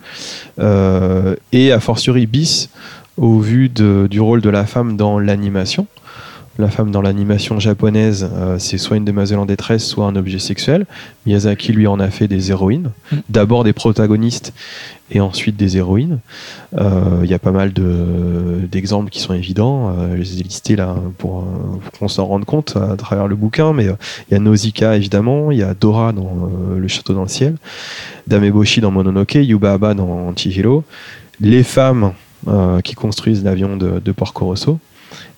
[1.52, 2.68] et a fortiori bis
[3.16, 5.86] au vu du rôle de la femme dans l'animation.
[6.56, 10.38] La femme dans l'animation japonaise, euh, c'est soit une demoiselle en détresse, soit un objet
[10.38, 10.86] sexuel.
[11.26, 12.90] Miyazaki lui en a fait des héroïnes.
[13.10, 13.16] Mm.
[13.28, 14.52] D'abord des protagonistes
[15.10, 16.20] et ensuite des héroïnes.
[16.78, 19.96] Euh, Il y a pas mal de- d'exemples qui sont évidents.
[19.98, 21.44] Euh, je les ai listés là pour,
[21.82, 23.72] pour qu'on s'en rende compte à travers le bouquin.
[23.72, 27.28] Mais il y a Nausicaa évidemment, il y a Dora dans Le Château dans le
[27.28, 27.56] ciel,
[28.28, 30.84] Dameboshi dans Mononoke, Yubaba dans Chihiro.
[31.40, 32.12] Les femmes
[32.84, 34.78] qui construisent l'avion de, de Porco Rosso.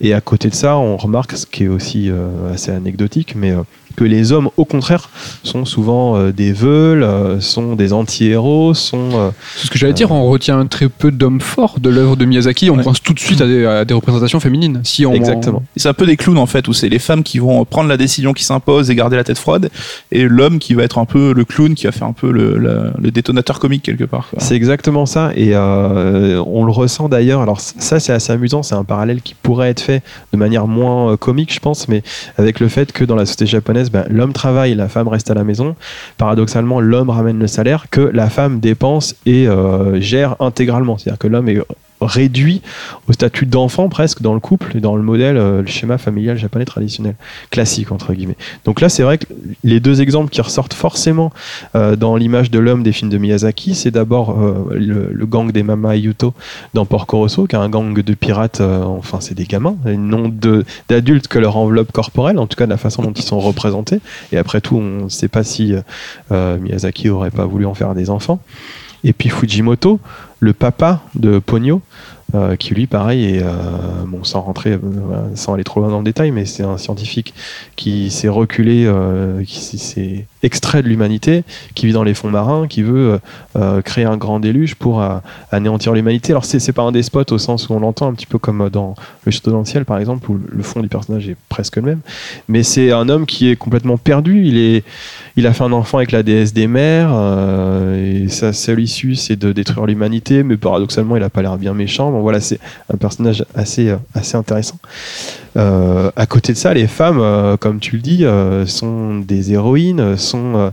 [0.00, 3.50] Et à côté de ça, on remarque ce qui est aussi euh, assez anecdotique, mais
[3.52, 3.62] euh,
[3.96, 5.08] que les hommes, au contraire,
[5.42, 9.08] sont souvent euh, des veules, euh, sont des anti-héros, sont.
[9.14, 12.26] euh, c'est ce que j'allais dire on retient très peu d'hommes forts de l'œuvre de
[12.26, 12.82] Miyazaki on Ouais.
[12.82, 15.62] pense tout de suite à des, à des représentations féminines si on Exactement.
[15.76, 17.96] C'est un peu des clowns en fait, où c'est les femmes qui vont prendre la
[17.96, 19.70] décision qui s'impose et garder la tête froide,
[20.12, 22.58] et l'homme qui va être un peu le clown, qui va faire un peu le,
[22.58, 24.28] la- le détonateur comique quelque part.
[24.36, 27.40] C'est exactement ça, et euh, on le ressent d'ailleurs.
[27.40, 28.62] Alors ça, c'est assez amusant.
[28.62, 32.02] C'est un parallèle qui pourrait être de manière moins euh, comique, je pense, mais
[32.38, 35.34] avec le fait que dans la société japonaise, ben, l'homme travaille, la femme reste à
[35.34, 35.76] la maison.
[36.18, 40.98] Paradoxalement, l'homme ramène le salaire que la femme dépense et euh, gère intégralement.
[40.98, 41.60] C'est-à-dire que l'homme est
[42.00, 42.62] réduit
[43.08, 46.36] au statut d'enfant presque dans le couple et dans le modèle, euh, le schéma familial
[46.36, 47.14] japonais traditionnel,
[47.50, 48.36] classique entre guillemets.
[48.64, 49.26] Donc là, c'est vrai que
[49.64, 51.32] les deux exemples qui ressortent forcément
[51.74, 55.62] euh, dans l'image de l'homme des films de Miyazaki, c'est d'abord euh, le, gang des
[55.62, 56.34] Mama Yuto
[56.74, 60.32] dans Porco Rosso, qui est un gang de pirates, enfin c'est des gamins, non
[60.88, 63.98] d'adultes que leur enveloppe corporelle, en tout cas de la façon dont ils sont représentés.
[64.30, 65.74] Et après tout, on ne sait pas si
[66.30, 68.40] Miyazaki aurait pas voulu en faire des enfants.
[69.06, 70.00] Et puis Fujimoto,
[70.40, 71.82] le papa de Ponyo,
[72.34, 73.50] euh, qui lui, pareil, est, euh,
[74.06, 74.78] bon, sans rentrer, euh,
[75.34, 77.34] sans aller trop loin dans le détail, mais c'est un scientifique
[77.76, 78.90] qui s'est reculé,
[79.46, 81.42] qui s'est extrait de l'humanité,
[81.74, 83.18] qui vit dans les fonds marins, qui veut euh,
[83.56, 85.18] euh, créer un grand déluge pour euh,
[85.50, 86.32] anéantir l'humanité.
[86.32, 88.94] Alors c'est pas un despote au sens où on l'entend, un petit peu comme dans
[89.24, 91.82] Le Château dans le ciel, par exemple, où le fond du personnage est presque le
[91.82, 92.00] même,
[92.48, 94.46] mais c'est un homme qui est complètement perdu.
[94.46, 94.84] Il est
[95.38, 97.10] il a fait un enfant avec la déesse des mers,
[97.94, 101.74] et sa seule issue c'est de détruire l'humanité, mais paradoxalement il a pas l'air bien
[101.74, 102.10] méchant.
[102.10, 102.60] Bon voilà, c'est
[102.92, 104.78] un personnage assez, assez intéressant.
[105.56, 108.24] À côté de ça, les femmes, comme tu le dis,
[108.66, 110.70] sont des héroïnes, euh,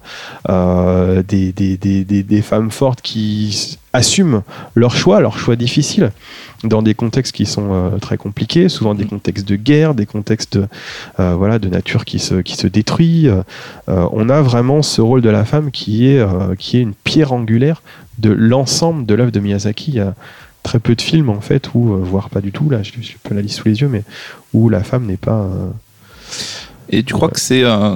[0.50, 4.42] euh, des, des, des, des, des femmes fortes qui assument
[4.76, 6.12] leur choix, leur choix difficile,
[6.64, 10.58] dans des contextes qui sont euh, très compliqués, souvent des contextes de guerre, des contextes
[10.58, 10.68] de,
[11.20, 13.28] euh, voilà, de nature qui se, qui se détruit.
[13.28, 13.44] Euh,
[13.88, 16.26] on a vraiment ce rôle de la femme qui est,
[16.58, 17.82] qui est une pierre angulaire
[18.20, 19.92] de l'ensemble de l'œuvre de Miyazaki.
[19.92, 20.16] Il y a
[20.64, 21.70] très peu de films, en fait, euh,
[22.02, 24.04] voire pas du tout, là, je, je peux la liste sous les yeux, mais
[24.54, 25.48] où la femme n'est pas.
[26.90, 27.96] Et tu crois que c'est euh,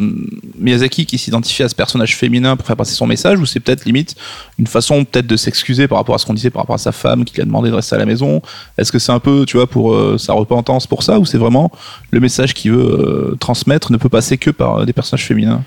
[0.60, 3.86] Miyazaki qui s'identifie à ce personnage féminin pour faire passer son message ou c'est peut-être
[3.86, 4.16] limite
[4.58, 6.92] une façon peut-être de s'excuser par rapport à ce qu'on disait par rapport à sa
[6.92, 8.42] femme qui lui a demandé de rester à la maison?
[8.78, 11.38] Est-ce que c'est un peu, tu vois, pour euh, sa repentance pour ça ou c'est
[11.38, 11.72] vraiment
[12.12, 15.64] le message qu'il veut euh, transmettre ne peut passer que par des personnages féminins?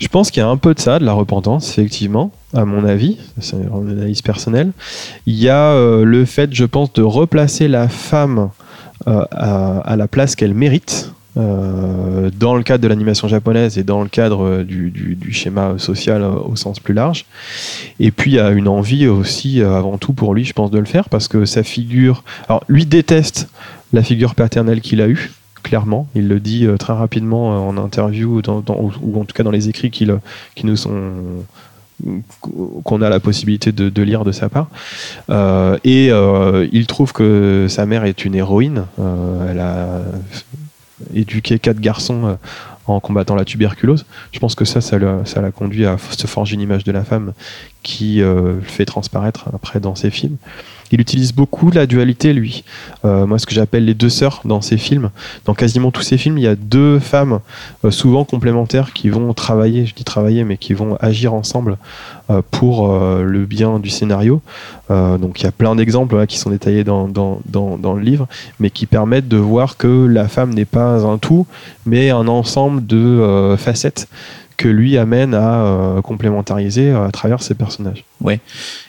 [0.00, 2.84] Je pense qu'il y a un peu de ça, de la repentance, effectivement, à mon
[2.84, 4.72] avis, c'est une analyse personnelle.
[5.26, 8.50] Il y a le fait, je pense, de replacer la femme
[9.06, 11.10] à, à la place qu'elle mérite.
[11.36, 16.22] Euh, dans le cadre de l'animation japonaise et dans le cadre euh, du, schéma social
[16.22, 17.26] euh, au sens plus large.
[18.00, 20.78] Et puis il y a une envie aussi, avant tout pour lui, je pense, de
[20.78, 22.24] le faire parce que sa figure.
[22.48, 23.48] Alors lui déteste
[23.92, 25.32] la figure paternelle qu'il a eue,
[25.62, 26.08] clairement.
[26.14, 30.06] Il le dit très rapidement en interview ou- en tout cas dans les écrits qui
[30.64, 31.12] nous sont
[32.40, 34.68] qu'on a la possibilité de, lire de sa part.
[35.84, 36.10] Et
[36.72, 38.84] il trouve que sa mère est une héroïne.
[38.98, 40.02] Elle a
[41.14, 42.34] éduqué quatre garçons euh,
[42.86, 44.06] en combattant la tuberculose.
[44.32, 47.32] Je pense que ça, ça l'a conduit à se forger une image de la femme
[47.88, 50.36] qui euh, le fait transparaître après dans ses films.
[50.92, 52.64] Il utilise beaucoup la dualité, lui.
[53.06, 55.08] Euh, moi, ce que j'appelle les deux sœurs dans ses films.
[55.46, 57.40] Dans quasiment tous ses films, il y a deux femmes
[57.86, 61.78] euh, souvent complémentaires qui vont travailler, je dis travailler, mais qui vont agir ensemble
[62.50, 64.42] pour le bien du scénario.
[64.90, 67.08] Donc il y a plein d'exemples voilà, qui sont détaillés dans,
[67.54, 68.28] le livre,
[68.60, 71.46] mais qui permettent de voir que la femme n'est pas un tout,
[71.86, 74.08] mais un ensemble de facettes
[74.58, 78.04] que lui amène à euh, complémentariser euh, à travers ses personnages.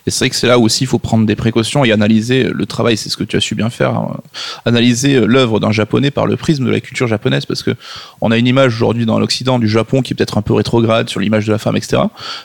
[0.07, 2.43] Et c'est vrai que c'est là où aussi il faut prendre des précautions et analyser
[2.43, 4.17] le travail, c'est ce que tu as su bien faire, hein.
[4.65, 7.75] analyser euh, l'œuvre d'un japonais par le prisme de la culture japonaise, parce que
[8.19, 11.07] on a une image aujourd'hui dans l'Occident du Japon qui est peut-être un peu rétrograde
[11.07, 12.01] sur l'image de la femme, etc.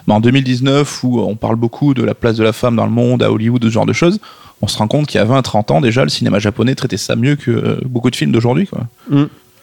[0.06, 2.92] Mais en 2019, où on parle beaucoup de la place de la femme dans le
[2.92, 4.20] monde, à Hollywood, de ce genre de choses,
[4.60, 7.16] on se rend compte qu'il y a 20-30 ans déjà, le cinéma japonais traitait ça
[7.16, 8.66] mieux que beaucoup de films d'aujourd'hui.
[8.66, 8.86] quoi.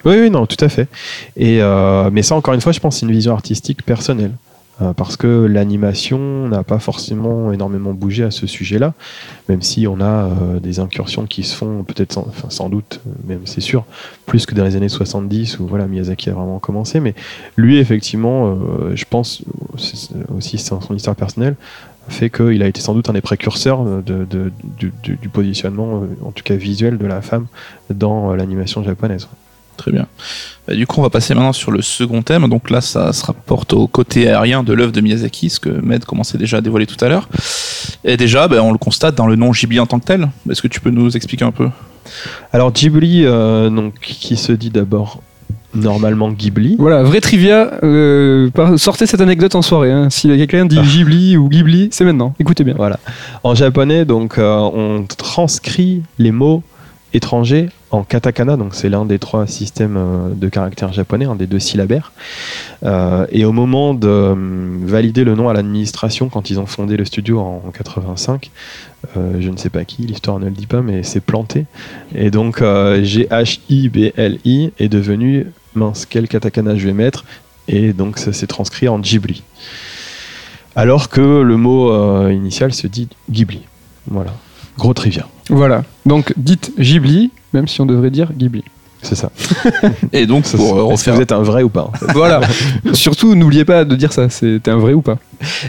[0.05, 0.87] Oui, oui, non, tout à fait.
[1.37, 4.31] Et, euh, mais ça, encore une fois, je pense c'est une vision artistique personnelle.
[4.81, 8.93] Euh, parce que l'animation n'a pas forcément énormément bougé à ce sujet-là,
[9.47, 12.99] même si on a euh, des incursions qui se font peut-être sans, enfin, sans doute,
[13.27, 13.83] même c'est sûr,
[14.25, 16.99] plus que dans les années 70 où voilà, Miyazaki a vraiment commencé.
[16.99, 17.13] Mais
[17.57, 18.57] lui, effectivement,
[18.95, 19.43] je pense
[20.35, 21.55] aussi son son histoire personnelle
[22.09, 26.31] fait qu'il a été sans doute un des précurseurs de, de- du, du- positionnement, en
[26.31, 27.45] tout cas visuel, de la femme
[27.91, 29.27] dans l'animation japonaise.
[29.81, 30.05] Très bien.
[30.67, 32.47] Bah, du coup, on va passer maintenant sur le second thème.
[32.47, 36.05] Donc là, ça se rapporte au côté aérien de l'œuvre de Miyazaki, ce que Med
[36.05, 37.27] commençait déjà à dévoiler tout à l'heure.
[38.03, 40.29] Et déjà, bah, on le constate dans le nom Ghibli en tant que tel.
[40.47, 41.67] Est-ce que tu peux nous expliquer un peu?
[42.53, 45.23] Alors Ghibli, euh, donc, qui se dit d'abord
[45.73, 46.75] normalement Ghibli.
[46.77, 49.91] Voilà, vrai trivia, euh, sortez cette anecdote en soirée.
[49.91, 50.11] Hein.
[50.11, 52.35] Si quelqu'un dit Ghibli ou Ghibli, c'est maintenant.
[52.39, 52.75] Écoutez bien.
[52.77, 52.99] Voilà.
[53.43, 56.61] En japonais, donc, euh, on transcrit les mots
[57.15, 61.45] étrangers en katakana, donc c'est l'un des trois systèmes euh, de caractères japonais, un des
[61.45, 62.13] deux syllabaires.
[62.83, 64.35] Euh, et au moment de euh,
[64.83, 68.49] valider le nom à l'administration, quand ils ont fondé le studio en, en 85,
[69.17, 71.65] euh, je ne sais pas qui, l'histoire ne le dit pas, mais c'est planté.
[72.15, 77.25] Et donc G-H-I-B-L-I est devenu, mince, quel katakana je vais mettre?
[77.67, 79.43] Et donc ça s'est transcrit en Ghibli.
[80.75, 83.63] Alors que le mot initial se dit Ghibli.
[84.07, 84.33] Voilà.
[84.77, 85.27] Gros trivia.
[85.49, 85.83] Voilà.
[86.05, 88.63] Donc dites Ghibli, même si on devrait dire Ghibli.
[89.03, 89.31] C'est ça.
[90.13, 92.39] Et donc, Ça, pour, euh, refaire, vous êtes un vrai ou pas en fait Voilà.
[92.93, 94.29] Surtout, n'oubliez pas de dire ça.
[94.29, 95.17] C'était un vrai ou pas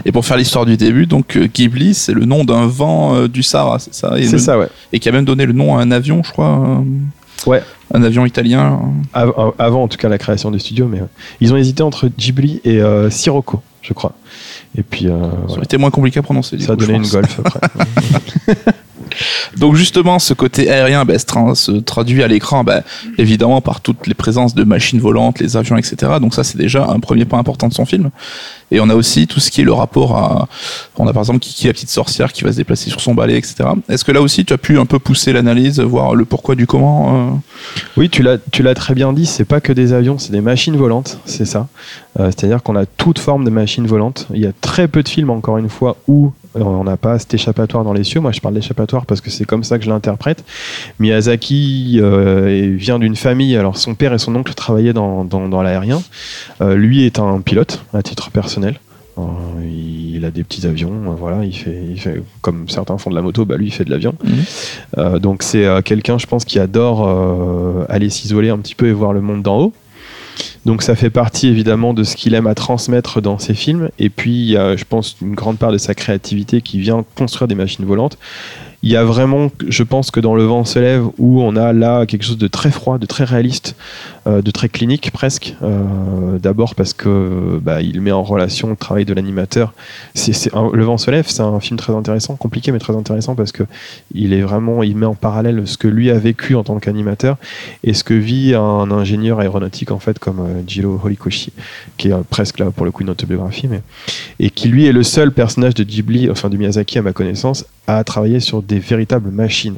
[0.05, 3.27] et pour faire l'histoire du début, donc euh, Ghibli, c'est le nom d'un vent euh,
[3.27, 4.67] du Sahara, c'est ça et, C'est le- ça, ouais.
[4.91, 6.59] et qui a même donné le nom à un avion, je crois.
[6.63, 7.63] euh, Ouais.
[7.91, 8.79] Un avion italien.
[9.13, 10.99] Av- av- Avant, en tout cas, la création du studio, mais
[11.41, 14.13] ils ont hésité entre Ghibli et euh, Sirocco, je crois.
[14.77, 15.53] Et puis, euh, Ça voilà.
[15.53, 16.59] aurait été moins compliqué à prononcer.
[16.59, 17.59] ça a coup, je donné une golf après.
[19.57, 22.81] Donc justement, ce côté aérien bah, se, tra- se traduit à l'écran, bah,
[23.17, 26.13] évidemment, par toutes les présences de machines volantes, les avions, etc.
[26.19, 28.09] Donc ça, c'est déjà un premier point important de son film.
[28.71, 30.47] Et on a aussi tout ce qui est le rapport à...
[30.97, 33.37] On a par exemple Kiki, la petite sorcière, qui va se déplacer sur son balai,
[33.37, 33.69] etc.
[33.87, 36.65] Est-ce que là aussi, tu as pu un peu pousser l'analyse, voir le pourquoi du
[36.65, 37.35] comment euh?
[37.97, 41.19] Oui, tu l'as, très bien dit, c'est pas que des avions, c'est des machines volantes,
[41.25, 41.67] c'est ça.
[42.19, 44.27] Euh, c'est-à-dire qu'on a toute forme de machines volantes.
[44.33, 47.33] Il y a très peu de films, encore une fois, où on n'a pas cet
[47.33, 48.19] échappatoire dans les cieux.
[48.19, 50.43] Moi, je parle d'échappatoire parce que c'est comme ça que je l'interprète.
[50.99, 55.61] Miyazaki euh, vient d'une famille, alors son père et son oncle travaillaient dans, dans, dans
[55.61, 56.01] l'aérien.
[56.61, 58.79] Euh, lui est un pilote, à titre personnel.
[59.17, 59.21] Euh,
[59.63, 63.21] il a des petits avions, voilà, il fait, il fait comme certains font de la
[63.21, 64.15] moto, bah lui il fait de l'avion.
[64.23, 65.19] Mhm.
[65.19, 67.07] Donc c'est quelqu'un, je pense, qui adore
[67.89, 69.73] aller s'isoler un petit peu et voir le monde d'en haut.
[70.65, 73.89] Donc ça fait partie évidemment de ce qu'il aime à transmettre dans ses films.
[73.99, 77.03] Et puis il y a, je pense, une grande part de sa créativité qui vient
[77.15, 78.17] construire des machines volantes.
[78.83, 81.71] Il y a vraiment, je pense que dans Le vent se lève, où on a
[81.71, 83.77] là quelque chose de très froid, de très réaliste,
[84.27, 85.55] euh, de très clinique presque.
[85.63, 89.73] Euh, D'abord parce que bah, il met en relation le travail de l'animateur.
[90.15, 93.63] Le vent se lève, c'est un film très intéressant, compliqué mais très intéressant parce que
[94.13, 97.37] il est vraiment, il met en parallèle ce que lui a vécu en tant qu'animateur
[97.85, 101.53] et ce que vit un ingénieur aéronautique en fait comme euh, Jiro Horikoshi,
[101.97, 103.81] qui est presque là pour le coup une autobiographie, mais
[104.39, 107.65] et qui lui est le seul personnage de Ghibli, enfin de Miyazaki à ma connaissance,
[107.87, 109.77] à travailler sur des véritables machines.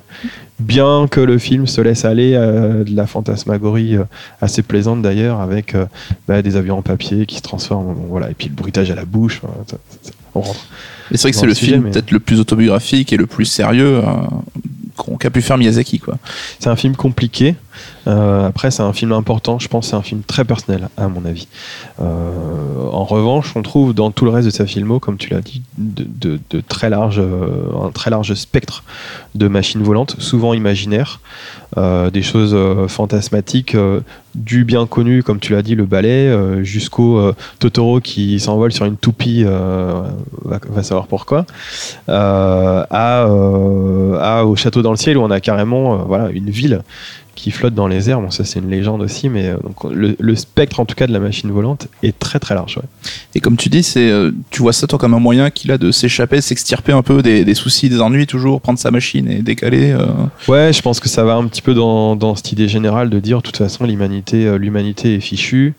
[0.59, 4.03] Bien que le film se laisse aller euh, de la fantasmagorie euh,
[4.41, 5.85] assez plaisante d'ailleurs, avec euh,
[6.27, 9.05] bah, des avions en papier qui se transforment, voilà, et puis le bruitage à la
[9.05, 9.41] bouche.
[10.33, 10.65] on rentre.
[11.11, 13.17] Et c'est vrai que c'est le le sujet, film mais- peut-être le plus autobiographique et
[13.17, 14.01] le plus sérieux
[15.19, 16.17] qu'a pu faire Miyazaki, quoi.
[16.59, 17.55] C'est un film compliqué.
[18.07, 19.59] Euh, après, c'est un film important.
[19.59, 21.47] Je pense c'est un film très personnel, à mon avis.
[22.01, 25.41] Euh, en revanche, on trouve dans tout le reste de sa filmo, comme tu l'as
[25.41, 28.83] dit, de, très large, euh, un très large spectre
[29.33, 31.19] de machines volantes, souvent imaginaires,
[31.75, 32.55] des choses
[32.87, 33.75] fantasmatiques,
[34.33, 38.95] du bien connu, comme tu l'as dit, le ballet, jusqu'au Totoro qui s'envole sur une
[38.95, 41.45] toupie, va, va savoir pourquoi,
[42.07, 46.81] à, au château dans le ciel où on a carrément voilà une ville
[47.35, 48.21] qui flotte dans les airs.
[48.21, 51.05] Bon, ça c'est une légende aussi, mais euh, donc, le, le spectre en tout cas
[51.05, 52.77] de la machine volante est très très large.
[52.77, 52.83] ouais.
[53.35, 55.77] Et comme tu dis, c'est, euh, tu vois ça toi comme un moyen qu'il a
[55.77, 59.41] de s'échapper, s'extirper un peu des, des soucis, des ennuis, toujours prendre sa machine et
[59.41, 59.91] décaler.
[59.91, 60.05] euh.
[60.47, 63.19] Ouais, je pense que ça va un petit peu dans, dans cette idée générale de
[63.19, 65.73] dire, de toute façon, l'humanité, l'humanité est fichue.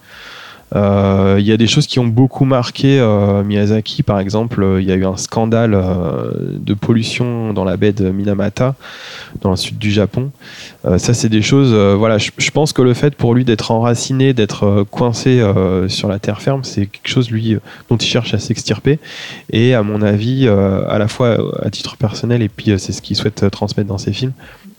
[0.74, 4.82] Euh, Il y a des choses qui ont beaucoup marqué euh, Miyazaki, par exemple, euh,
[4.82, 5.80] il y a eu un scandale
[6.36, 8.74] de pollution dans la baie de Minamata,
[9.40, 10.30] dans le sud du Japon.
[10.98, 11.74] Ça, c'est des choses.
[11.96, 15.42] voilà, je, je pense que le fait pour lui d'être enraciné, d'être coincé
[15.88, 17.56] sur la terre ferme, c'est quelque chose lui
[17.88, 18.98] dont il cherche à s'extirper.
[19.50, 23.16] Et à mon avis, à la fois à titre personnel et puis c'est ce qu'il
[23.16, 24.32] souhaite transmettre dans ses films.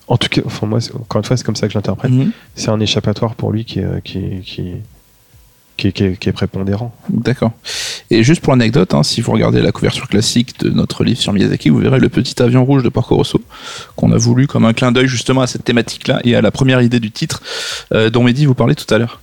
[0.07, 2.11] En tout cas, enfin moi, encore une fois, c'est comme ça que je l'interprète.
[2.11, 2.31] Mhm.
[2.55, 3.81] C'est un échappatoire pour lui qui
[5.77, 6.93] qui, est- prépondérant.
[7.09, 7.51] D'accord.
[8.11, 11.31] Et juste pour l'anecdote, hein, si vous regardez la couverture classique de notre livre sur
[11.33, 13.39] Miyazaki, vous verrez le petit avion rouge de Porco Rosso,
[13.95, 16.81] qu'on a voulu comme un clin d'œil justement à cette thématique-là et à la première
[16.81, 17.41] idée du titre
[17.93, 19.21] euh, dont Mehdi vous parlait tout à l'heure.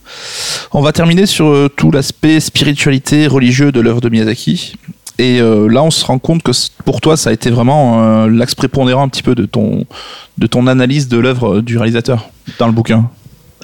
[0.72, 4.76] On va terminer sur euh, tout l'aspect spiritualité, religieux de l'œuvre de Miyazaki.
[5.18, 6.52] Et euh, là, on se rend compte que
[6.84, 9.84] pour toi, ça a été vraiment l'axe prépondérant un petit peu de ton,
[10.38, 13.10] de ton analyse de l'œuvre du réalisateur dans le bouquin.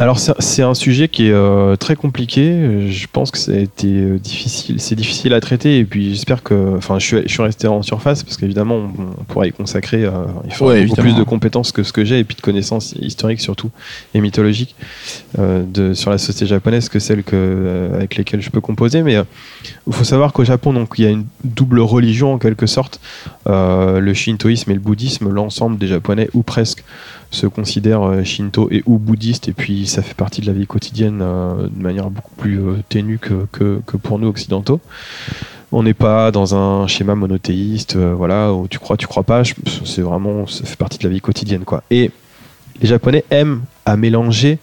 [0.00, 2.88] Alors c'est un sujet qui est euh, très compliqué.
[2.88, 5.78] Je pense que ça a été euh, difficile, c'est difficile à traiter.
[5.78, 9.20] Et puis j'espère que, enfin, je suis, je suis resté en surface parce qu'évidemment on,
[9.20, 10.02] on pourra y consacrer.
[10.04, 10.10] euh,
[10.46, 12.94] il faut Ouais, beaucoup plus de compétences que ce que j'ai et puis de connaissances
[12.98, 13.70] historiques surtout
[14.14, 14.74] et mythologiques
[15.38, 16.98] euh, de, sur la société japonaise que
[17.34, 19.02] euh, avec lesquelles je peux composer.
[19.02, 19.16] Mais
[19.86, 23.00] il faut savoir qu'au Japon donc il y a une double religion en quelque sorte,
[23.46, 25.28] le shintoïsme et le bouddhisme.
[25.28, 26.84] L'ensemble des Japonais ou presque
[27.30, 30.66] se considèrent euh, shinto et ou bouddhistes et puis ça fait partie de la vie
[30.66, 34.80] quotidienne euh, de manière beaucoup plus euh, ténue que, que, pour nous occidentaux.
[35.72, 39.42] On n'est pas dans un schéma monothéiste, voilà, où tu crois, tu crois pas.
[39.84, 41.84] C'est vraiment, ça fait partie de la vie quotidienne, quoi.
[41.92, 42.10] Et
[42.82, 44.58] les Japonais aiment à mélanger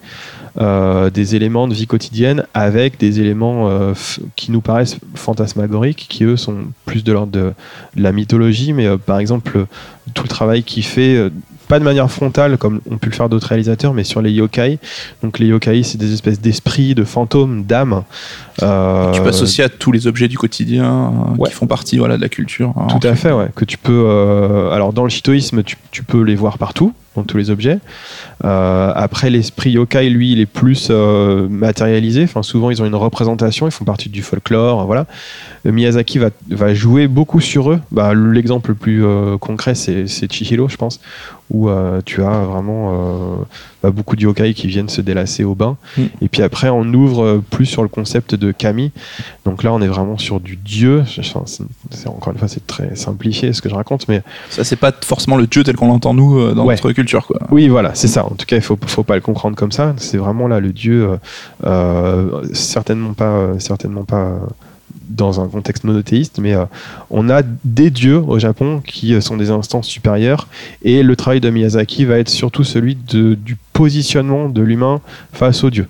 [0.57, 3.93] des éléments de vie quotidienne avec des éléments
[4.35, 7.53] qui nous paraissent fantasmagoriques, qui eux sont plus de l'ordre de,
[7.95, 9.65] de la mythologie, mais par exemple
[10.13, 11.31] tout le travail qu'il fait,
[11.67, 14.79] pas de manière frontale comme ont pu le faire d'autres réalisateurs, mais sur les yokai.
[15.23, 18.03] Donc les yokai, c'est des espèces d'esprits, de fantômes, d'âmes.
[18.63, 21.49] euh, tu peux associer à tous les objets du quotidien euh, Ouais.
[21.49, 22.73] qui font partie voilà, de la culture.
[22.77, 22.87] hein.
[22.87, 23.49] Tout à fait, ouais.
[23.55, 24.05] Que tu peux.
[24.07, 27.79] euh, alors, dans le shintoïsme, tu, tu peux les voir partout, dans tous les objets.
[28.45, 32.23] Euh, après, l'esprit yokai, lui, il est plus euh, matérialisé.
[32.23, 34.85] Enfin, souvent, ils ont une représentation, ils font partie du folklore.
[34.85, 35.07] Voilà.
[35.65, 37.79] Euh, Miyazaki va, va jouer beaucoup sur eux.
[37.91, 39.03] Bah, L'exemple le plus
[39.39, 40.99] concret, c'est Chihiro, je pense,
[41.49, 43.35] où euh, tu as vraiment euh,
[43.81, 45.77] bah, beaucoup de yokai qui viennent se délasser au bain.
[45.97, 46.01] Mm.
[46.21, 48.91] Et puis après, on ouvre plus sur le concept de kami.
[49.45, 51.03] Donc là, on est vraiment sur du dieu.
[51.19, 51.41] Enfin,
[52.07, 55.37] encore une fois, c'est très simplifié ce que je raconte, mais Ça, c'est pas forcément
[55.37, 56.75] le dieu tel qu'on l'entend nous dans Ouais.
[56.75, 57.25] notre culture.
[57.25, 57.39] Quoi.
[57.51, 58.26] oui, voilà, c'est ça.
[58.29, 59.93] En tout cas, il faut, faut pas le comprendre comme ça.
[59.97, 61.17] C'est vraiment là le dieu, euh,
[61.65, 63.57] euh, certainement pas,
[64.05, 64.37] euh,
[65.09, 66.53] dans un contexte monothéiste, mais
[67.09, 70.47] on a des dieux au Japon qui sont des instances supérieures,
[70.83, 75.01] et le travail de Miyazaki va être surtout celui de, du positionnement de l'humain
[75.33, 75.87] face aux dieux.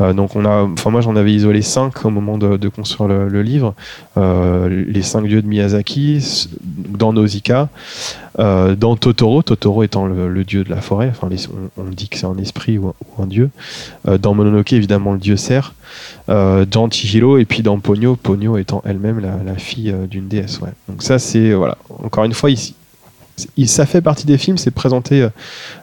[0.00, 3.42] Euh, donc on a, enfin moi j'en avais isolé cinq au moment de, construire le,
[3.42, 3.74] livre,
[4.16, 6.48] Euh, les cinq dieux de Miyazaki
[6.96, 7.68] dans Nausicaa.
[8.38, 11.28] Euh, dans Totoro, Totoro étant le, dieu de la forêt, enfin,
[11.76, 13.50] on, dit que c'est un esprit ou un, dieu.
[14.06, 15.74] Dans Mononoke, évidemment, le dieu cerf.
[16.28, 20.60] Dans Chihiro, et puis dans Ponyo, Ponyo étant elle-même la, fille d'une déesse.
[20.88, 22.74] Donc ça, c'est, voilà, encore une fois, ici,
[23.66, 25.28] ça fait partie des films, c'est présenté euh,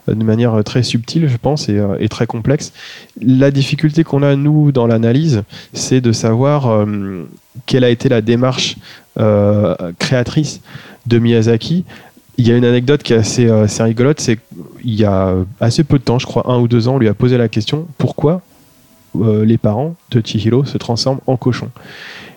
[0.08, 2.72] de manière euh, très subtile, je pense, et, euh, et très complexe.
[3.20, 5.42] La difficulté qu'on a, nous, dans l'analyse,
[5.72, 6.86] c'est de savoir
[7.66, 8.76] quelle a été la démarche
[9.98, 10.60] créatrice
[11.06, 11.84] de Miyazaki.
[12.38, 14.38] Il y a une anecdote qui est assez, rigolote, c'est
[14.80, 17.08] qu'il y a assez peu de temps, je crois un ou deux ans, on lui
[17.08, 18.40] a posé la question pourquoi
[19.14, 21.68] les parents de Chihiro se transforment en cochon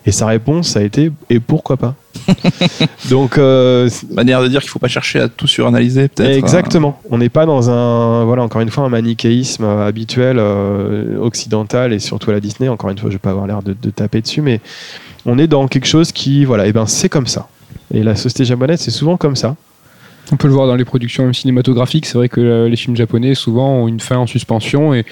[0.05, 1.95] Et sa réponse, a été et pourquoi pas?
[3.09, 6.29] Donc, euh, Manière de dire qu'il faut pas chercher à tout suranalyser, peut-être.
[6.29, 6.37] hein.
[6.37, 6.99] Exactement.
[7.09, 11.99] On n'est pas dans un, voilà, encore une fois, un manichéisme habituel euh, occidental et
[11.99, 12.69] surtout à la Disney.
[12.69, 14.59] Encore une fois, je vais pas avoir l'air de, de taper dessus, mais
[15.25, 17.47] on est dans quelque chose qui, voilà, et ben c'est comme ça.
[17.93, 19.55] Et la société japonaise, c'est souvent comme ça.
[20.31, 22.05] On peut le voir dans les productions même cinématographiques.
[22.05, 25.05] C'est vrai que euh, les films japonais souvent ont une fin en suspension et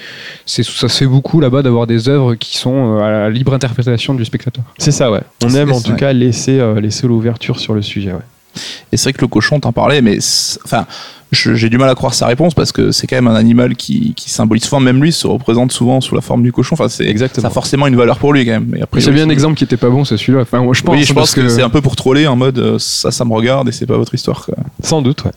[0.46, 3.54] c'est ça se fait beaucoup là-bas d'avoir des œuvres qui sont euh, à la libre
[3.54, 4.64] interprétation du spectateur.
[4.78, 5.20] C'est ça, ouais.
[5.42, 5.98] On aime en ça, tout ouais.
[5.98, 8.18] cas laisser, euh, laisser l'ouverture sur le sujet, ouais.
[8.92, 10.18] Et c'est vrai que le cochon, t'en parlais, mais
[10.64, 10.86] enfin,
[11.34, 14.14] j'ai du mal à croire sa réponse parce que c'est quand même un animal qui,
[14.14, 16.74] qui symbolise souvent, même lui se représente souvent sous la forme du cochon.
[16.74, 17.14] Enfin, c'est.
[17.16, 18.66] Ça a forcément une valeur pour lui quand même.
[18.68, 20.40] Mais après, C'est bien un exemple qui était pas bon, c'est celui-là.
[20.42, 22.36] Enfin, moi, je pense, oui, je parce pense que, c'est un peu pour troller en
[22.36, 24.44] mode euh, ça, ça me regarde et c'est pas votre histoire.
[24.44, 24.54] Quoi.
[24.82, 25.30] Sans doute, ouais.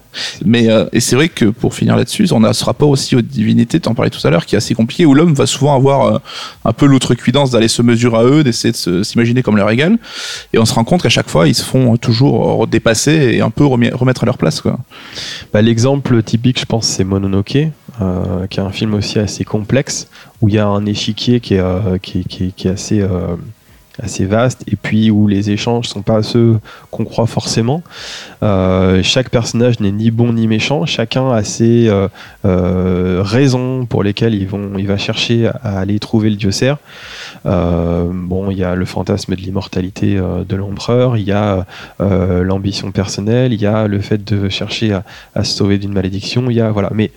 [0.45, 3.21] Mais euh, et c'est vrai que pour finir là-dessus, on a ce rapport aussi aux
[3.21, 5.75] divinités, tu en parlais tout à l'heure, qui est assez compliqué, où l'homme va souvent
[5.75, 6.19] avoir euh,
[6.65, 9.97] un peu l'outrecuidance d'aller se mesurer à eux, d'essayer de s'imaginer comme leur égal,
[10.53, 13.49] et on se rend compte qu'à chaque fois, ils se font toujours dépasser et un
[13.49, 14.61] peu remettre à leur place.
[14.61, 14.77] Quoi.
[15.53, 15.86] Bah, L'exemple
[16.23, 17.57] typique, je pense, c'est Mononoke,
[18.01, 20.09] euh, qui est un film aussi assez complexe,
[20.41, 23.35] où il y a un échiquier qui est, euh, qui qui est assez, euh,
[24.01, 26.59] assez vaste, et puis où les échanges sont pas ceux
[26.91, 27.83] qu'on croit forcément.
[28.43, 32.07] Euh, chaque personnage n'est ni bon ni méchant, chacun a ses euh,
[32.45, 36.47] euh, raisons pour lesquelles ils vont, il va chercher à aller trouver le dieu.
[37.45, 41.65] Euh, bon, il y a le fantasme de l'immortalité de l'empereur, il y a
[41.99, 45.03] l'ambition personnelle, il y a le fait de chercher à,
[45.35, 46.89] à se sauver d'une malédiction, il y a voilà.
[46.93, 47.11] Mais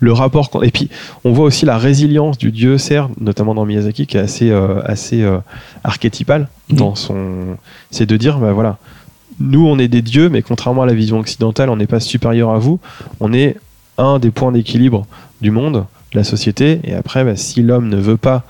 [0.00, 0.88] le rapport et puis
[1.24, 4.80] on voit aussi la résilience du dieu cerf, notamment dans Miyazaki, qui est assez euh,
[4.84, 5.38] assez euh,
[5.84, 7.56] archétypal dans son.
[7.90, 8.78] C'est de dire bah voilà,
[9.40, 12.50] nous on est des dieux, mais contrairement à la vision occidentale, on n'est pas supérieur
[12.50, 12.78] à vous,
[13.20, 13.56] on est
[13.96, 15.06] un des points d'équilibre
[15.40, 18.44] du monde, de la société, et après bah, si l'homme ne veut pas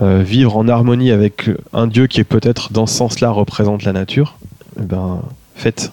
[0.00, 3.92] euh, vivre en harmonie avec un dieu qui est peut-être dans ce sens-là représente la
[3.92, 4.38] nature,
[4.80, 5.20] eh ben
[5.54, 5.92] faites.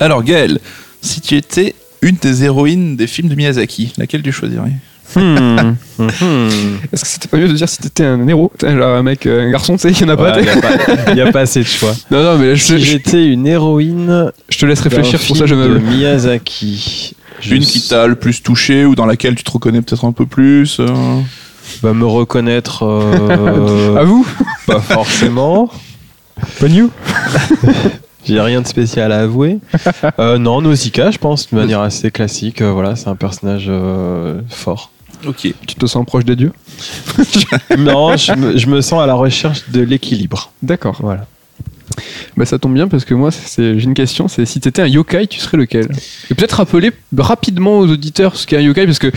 [0.00, 0.58] Alors Gaël,
[1.02, 4.72] si tu étais une des héroïnes des films de Miyazaki, laquelle tu choisirais
[5.16, 5.74] Hmm.
[5.98, 6.08] Mhm.
[6.92, 9.48] Est-ce que c'était pas mieux de dire si t'étais un héros genre un mec, euh,
[9.48, 10.38] un garçon, tu sais, il y en a pas.
[10.38, 11.92] Il n'y a, pas- y a pas assez de choix.
[12.12, 15.46] Non, non, mais je, Si je- j'étais une héroïne je te laisse réfléchir, pour ça
[15.46, 15.54] je.
[15.56, 20.04] Miyazaki, je Une qui t'a le plus touché ou dans laquelle tu te reconnais peut-être
[20.04, 20.86] un peu plus euh
[21.82, 24.24] va me reconnaître euh, À vous
[24.68, 25.70] pas forcément.
[26.60, 26.88] Pas new
[28.30, 29.58] J'ai rien de spécial à avouer.
[30.18, 32.60] Euh, non, Nausicaa, je pense, de manière assez classique.
[32.62, 34.90] euh, voilà, c'est un personnage euh, fort.
[35.26, 35.52] Ok.
[35.66, 36.52] Tu te sens proche des dieux?
[37.78, 40.52] Non, je me, je me sens à la recherche de l'équilibre.
[40.62, 40.96] D'accord.
[41.00, 41.26] Voilà.
[42.36, 44.86] Bah ça tombe bien parce que moi c'est j'ai une question, c'est si t'étais un
[44.86, 45.88] yokai, tu serais lequel?
[46.30, 49.08] Et peut-être rappeler rapidement aux auditeurs ce qu'est un yokai parce que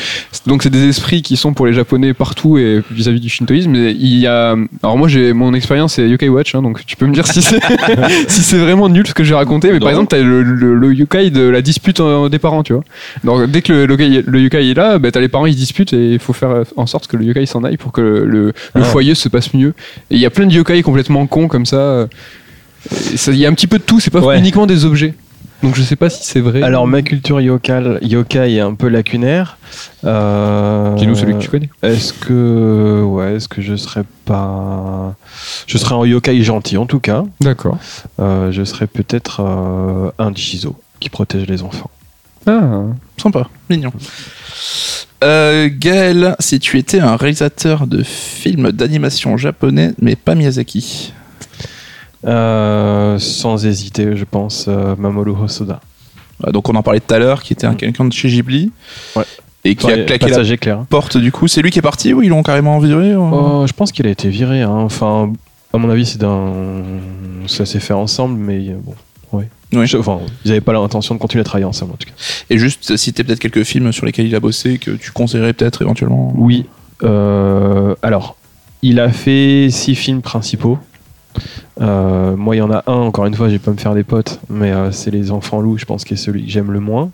[0.48, 3.76] donc c'est des esprits qui sont pour les japonais partout et vis-à-vis du shintoïsme.
[3.76, 7.06] Il y a alors moi j'ai mon expérience c'est yokai watch, hein, donc tu peux
[7.06, 7.60] me dire si c'est
[8.28, 9.68] si c'est vraiment nul ce que j'ai raconté.
[9.68, 9.80] Mais Non.
[9.82, 12.84] par exemple t'as le, le, le yokai de la dispute euh, des parents, tu vois.
[13.24, 15.56] Donc dès que le, le, yokai- le yokai est là, bah, t'as les parents ils
[15.56, 18.52] disputent et il faut faire en sorte que le yokai s'en aille pour que le,
[18.74, 18.82] Ah.
[18.82, 19.74] foyer se passe mieux.
[20.10, 22.08] Et il y a plein de yokai complètement cons comme ça.
[22.92, 24.40] Ça- Il y a un petit peu de tout, c'est pas Ouais.
[24.40, 25.14] uniquement des objets.
[25.62, 26.62] Donc je sais pas si c'est vrai.
[26.62, 29.58] Alors, ma culture yokai, yokai est un peu lacunaire.
[30.04, 31.70] Euh, dis-nous celui que tu connais.
[31.82, 35.16] Est-ce que, ouais, est-ce que je serais pas,
[35.66, 37.24] je serais un yokai gentil en tout cas.
[37.40, 37.78] D'accord.
[38.20, 41.90] Euh, je serais peut-être euh, un Jizo qui protège les enfants.
[42.46, 42.82] Ah.
[43.18, 43.94] Sympa, mignon.
[45.24, 51.14] Euh, Gaël, si tu étais un réalisateur de films d'animation japonais, mais pas Miyazaki.
[52.26, 55.82] Euh, sans hésiter, je pense euh, Mamoru Hosoda.
[56.48, 57.78] Euh, Donc on en parlait tout à l'heure, qui était un Mm.
[57.78, 58.72] quelqu'un de chez Ghibli.
[59.16, 59.24] Ouais.
[59.66, 60.80] Et qui a claqué la éclair.
[60.90, 61.48] porte du coup.
[61.48, 64.06] C'est lui qui est parti ou ils l'ont carrément viré ou- Oh, je pense qu'il
[64.08, 64.62] a été viré.
[64.62, 64.70] hein.
[64.72, 65.32] Enfin,
[65.74, 66.52] à mon avis, c'est d'un,
[67.48, 68.94] ça s'est fait ensemble, mais bon.
[69.32, 69.48] Ouais.
[69.74, 69.90] Oui.
[69.98, 72.14] Enfin, ils n'avaient pas l'intention de continuer à travailler ensemble en tout cas.
[72.50, 75.82] Et juste citer peut-être quelques films sur lesquels il a bossé que tu conseillerais peut-être
[75.82, 76.34] éventuellement?
[76.36, 76.66] Oui.
[77.04, 78.36] Euh, alors,
[78.86, 80.78] Il a fait six films principaux.
[81.82, 83.94] Euh, moi, il y en a un, encore une fois, je vais pas me faire
[83.94, 86.72] des potes, mais euh, c'est Les Enfants Loups, je pense, qui est celui que j'aime
[86.72, 87.12] le moins.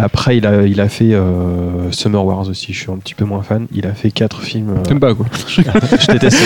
[0.00, 3.24] Après, il a, il a fait euh, Summer Wars aussi, je suis un petit peu
[3.24, 3.66] moins fan.
[3.74, 4.70] Il a fait quatre films.
[4.78, 6.38] euh, T'aimes pas quoi je déteste.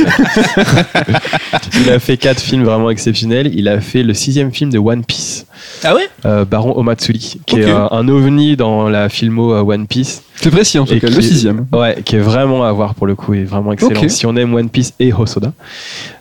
[1.84, 3.50] il a fait quatre films vraiment exceptionnels.
[3.54, 5.46] Il a fait le sixième film de One Piece,
[5.84, 6.08] Ah ouais?
[6.24, 10.22] Euh, Baron Omatsuri, qui est euh, un ovni dans la filmo euh, One Piece.
[10.36, 11.66] C'est précis en tout cas, le sixième.
[11.72, 14.08] Ouais, qui est vraiment à voir pour le coup, et vraiment excellent.
[14.08, 15.52] Si on aime One Piece et Hosoda.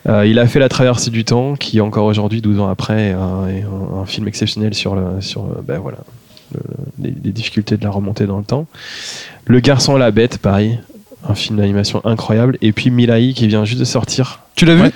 [0.08, 3.12] Euh, il a fait La Traversée du Temps, qui encore aujourd'hui, 12 ans après, est
[3.12, 5.98] un, un film exceptionnel sur, le, sur ben voilà,
[6.54, 8.66] le- les, les difficultés de la remontée dans le temps.
[9.46, 10.78] Le Garçon à la Bête, pareil.
[11.28, 12.58] Un film d'animation incroyable.
[12.62, 14.41] Et puis Mirai, qui vient juste de sortir.
[14.54, 14.90] Tu l'as vu Ouais.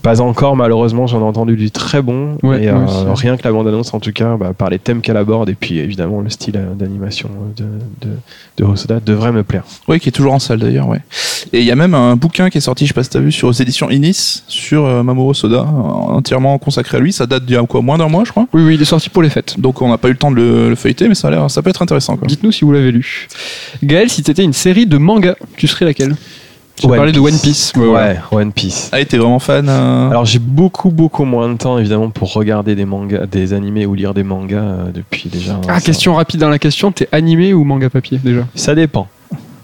[0.00, 2.36] Pas encore, malheureusement, j'en ai entendu du très bon.
[2.42, 5.16] Ouais, et euh, rien que la bande-annonce, en tout cas, bah, par les thèmes qu'elle
[5.16, 7.64] aborde, et puis évidemment le style euh, d'animation de,
[8.00, 8.14] de,
[8.56, 9.62] de Hosoda, devrait me plaire.
[9.86, 11.00] Oui, qui est toujours en salle d'ailleurs, ouais.
[11.52, 13.20] Et il y a même un bouquin qui est sorti, je sais pas si t'as
[13.20, 17.12] vu, sur les éditions Inis, sur euh, Mamoru Soda, euh, entièrement consacré à lui.
[17.12, 18.48] Ça date d'il y a quoi, moins d'un mois, je crois.
[18.54, 19.60] Oui, oui, il est sorti pour les fêtes.
[19.60, 21.50] Donc on n'a pas eu le temps de le, le feuilleter, mais ça a l'air,
[21.50, 22.18] ça peut être intéressant.
[22.26, 23.28] Dites-nous si vous l'avez lu.
[23.84, 26.16] Gaël, si t'étais une série de manga, tu serais laquelle?
[26.82, 27.32] Tu One parlais de Piece.
[27.32, 27.72] One Piece.
[27.76, 28.14] Ouais, voilà.
[28.32, 28.90] One Piece.
[28.92, 32.74] Ah, t'es vraiment fan euh, Alors j'ai beaucoup beaucoup moins de temps évidemment pour regarder
[32.74, 35.60] des mangas, des animés ou lire des mangas euh, depuis déjà.
[35.68, 38.42] Ah, ça- question rapide dans la question, t'es animé ou manga papier déjà?
[38.54, 39.06] Ça dépend.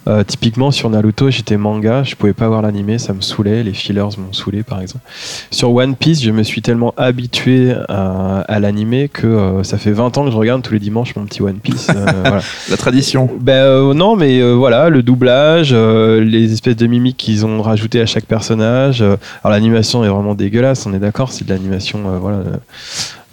[0.09, 3.75] Euh, typiquement sur Naruto, j'étais manga, je pouvais pas voir l'animé, ça me saoulait, les
[3.75, 5.05] fillers m'ont saoulé par exemple.
[5.51, 9.91] Sur One Piece, je me suis tellement habitué à, à l'animé que euh, ça fait
[9.93, 11.89] 20 ans que je regarde tous les dimanches mon petit One Piece.
[11.95, 12.41] euh, voilà.
[12.71, 13.29] la tradition.
[13.39, 17.61] Ben euh, non, mais euh, voilà, le doublage, euh, les espèces de mimiques qu'ils ont
[17.61, 19.03] rajoutées à chaque personnage.
[19.03, 22.39] euh, alors l'animation est vraiment dégueulasse, on est d'accord, c'est de l'animation euh, voilà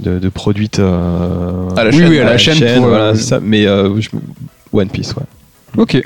[0.01, 2.09] de, de produite euh, À la Oui, chaîne.
[2.09, 3.39] oui, à la chaîne pour, voilà, euh, c'est ça.
[3.41, 4.09] Mais euh, je-
[4.73, 5.23] One Piece, ouais.
[5.78, 6.03] Ok.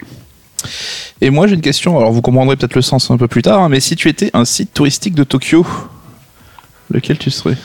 [1.21, 3.61] Et moi j'ai une question, alors vous comprendrez peut-être le sens un peu plus tard,
[3.61, 5.65] hein, mais si tu étais un site touristique de Tokyo,
[6.91, 7.57] lequel tu serais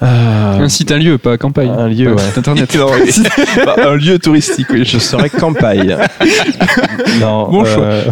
[0.00, 1.70] Un site, un lieu, pas campagne.
[1.70, 2.28] Un lieu, Pas ouais.
[2.28, 2.74] site internet.
[2.78, 3.12] Non, oui.
[3.64, 4.84] Bah, un lieu touristique, oui.
[4.84, 5.96] Je serais Kampai.
[7.20, 7.82] non, Bon choix.
[7.82, 8.04] euh,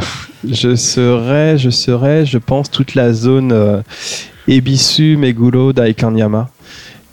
[0.49, 3.81] je serais, je serais, je pense, toute la zone euh,
[4.49, 6.49] Ebisu, Meguro, Daikanyama,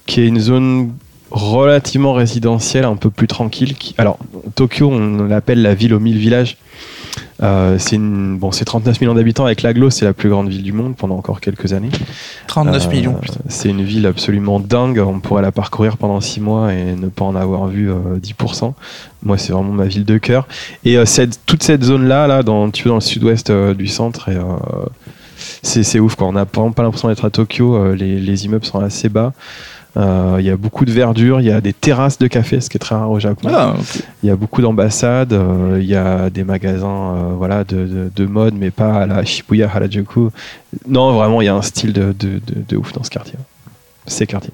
[0.05, 0.93] qui est une zone
[1.33, 3.73] relativement résidentielle, un peu plus tranquille.
[3.75, 3.95] Qui...
[3.97, 4.17] Alors,
[4.55, 6.57] Tokyo, on l'appelle la ville aux mille villages.
[7.41, 8.37] Euh, c'est une...
[8.37, 9.45] bon, c'est 39 millions d'habitants.
[9.45, 11.89] Avec l'aglo, c'est la plus grande ville du monde pendant encore quelques années.
[12.47, 13.21] 39 Euh, millions.
[13.49, 14.99] C'est une ville absolument dingue.
[14.99, 18.73] On pourrait la parcourir pendant six mois et ne pas en avoir vu euh, 10%.
[19.23, 20.47] Moi, c'est vraiment ma ville de cœur.
[20.85, 23.87] Et euh, cette, toute cette zone-là, là, dans, tu vois, dans le sud-ouest euh, du
[23.87, 24.43] centre, et, euh,
[25.61, 26.15] c'est ouf.
[26.15, 26.27] Quoi.
[26.27, 27.75] On n'a vraiment pas l'impression d'être à Tokyo.
[27.75, 29.33] Euh, les, les immeubles sont assez bas.
[29.95, 32.69] Euh, Il y a beaucoup de verdure, il y a des terrasses de café, ce
[32.69, 33.49] qui est très rare au Japon.
[33.53, 33.75] Ah.
[34.23, 38.11] Il y a beaucoup d'ambassades, euh, il y a des magasins euh, voilà, de, de-
[38.15, 40.29] de mode, mais pas à la Shibuya Harajuku.
[40.87, 43.35] Non, vraiment, il y a un style de, de, de- de ouf dans ce quartier.
[44.07, 44.51] Ces quartiers.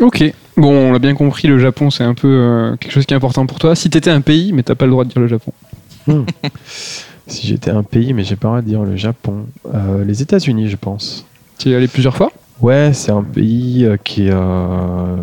[0.00, 0.22] Ok.
[0.56, 3.16] Bon, on l'a bien compris, le Japon, c'est un peu euh, quelque chose qui est
[3.16, 3.74] important pour toi.
[3.74, 5.52] Si t'étais un pays, mais t'as pas le droit de dire le Japon.
[7.26, 9.46] Si j'étais un pays, mais j'ai pas le droit de dire le Japon.
[9.74, 11.24] Euh, les États-Unis, je pense.
[11.58, 12.30] Tu y es allé plusieurs fois?
[12.60, 15.16] Ouais, c'est un pays euh, qui, euh,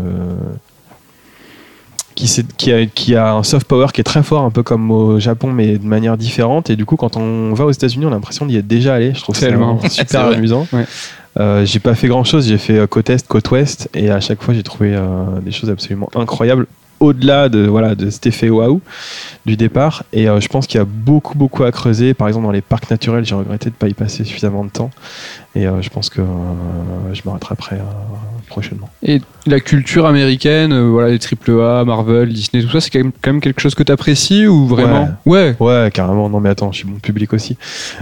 [2.15, 5.19] qui, a, qui a un soft power qui est très fort, un peu comme au
[5.19, 6.69] Japon, mais de manière différente.
[6.69, 9.13] Et du coup, quand on va aux États-Unis, on a l'impression d'y être déjà allé.
[9.13, 9.79] Je trouve ça Tellement.
[9.83, 10.67] C'est super amusant.
[10.73, 10.85] Ouais.
[11.39, 14.41] Euh, j'ai pas fait grand chose, j'ai fait côte est, côte ouest, et à chaque
[14.41, 16.65] fois j'ai trouvé euh, des choses absolument incroyables
[16.99, 18.81] au-delà de voilà de cet effet waouh
[19.45, 20.03] du départ.
[20.13, 22.13] Et euh, je pense qu'il y a beaucoup beaucoup à creuser.
[22.13, 24.91] Par exemple dans les parcs naturels, j'ai regretté de pas y passer suffisamment de temps,
[25.55, 26.25] et euh, je pense que euh,
[27.13, 27.77] je me rattraperai
[28.47, 28.89] prochainement.
[29.03, 33.31] Et la culture américaine, voilà, les AAA, Marvel, Disney, tout ça, c'est quand même, quand
[33.31, 35.09] même quelque chose que t'apprécies ou vraiment?
[35.25, 35.55] Ouais.
[35.59, 36.29] Ouais, carrément.
[36.29, 37.57] Non mais attends, je suis bon public aussi.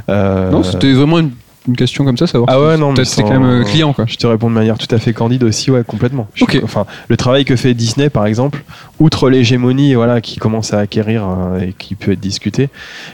[0.08, 1.32] Non, c'était vraiment une,
[1.68, 4.06] une question comme ça, savoir Ah ouais, non, mais sans- quand même euh, client, quoi.
[4.08, 6.28] Je te réponds de manière tout à fait candide aussi, ouais, complètement.
[6.34, 6.60] Je- Ok.
[6.64, 8.64] Enfin, le travail que fait Disney, par exemple,
[9.00, 12.70] outre l'hégémonie, voilà, qui commence à acquérir euh, et qui peut être discutée,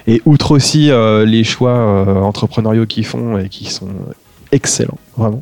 [0.08, 3.88] et outre aussi euh, les choix euh, entrepreneuriaux qu'ils font et qui sont
[4.52, 5.42] excellents, vraiment.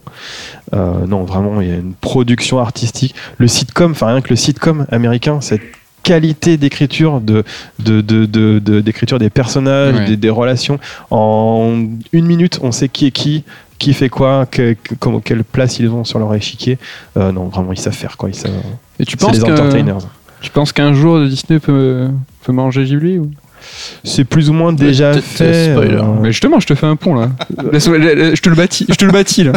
[0.74, 3.14] Euh, non, vraiment, il y a une production artistique.
[3.38, 5.62] Le sitcom, enfin rien que le sitcom américain, cette
[6.04, 7.44] qualité d'écriture de
[7.80, 10.06] de- de- de- de- d'écriture des personnages Ouais.
[10.06, 10.80] des, des relations
[11.10, 11.76] en
[12.12, 13.44] une minute on sait qui est qui
[13.78, 14.76] qui fait quoi, que-
[15.24, 16.78] quelle place ils ont sur leur échiquier.
[17.18, 18.30] Euh, non, vraiment, ils savent faire quoi.
[18.30, 18.52] Ils savent.
[19.00, 19.98] Et tu C'est penses les que- entertainers.
[20.42, 22.08] Tu penses qu'un jour Disney peut,
[22.44, 23.32] peut manger Ghibli ou...
[24.04, 25.72] C'est plus ou moins déjà fait.
[25.72, 25.96] spoiler.
[25.96, 27.30] euh, Mais justement, je te fais un pont là.
[27.74, 29.54] Je te le bâtis, je te le bâtis là.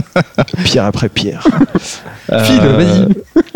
[0.64, 1.42] pierre après pierre.
[1.44, 3.08] File, Euh, vas-y.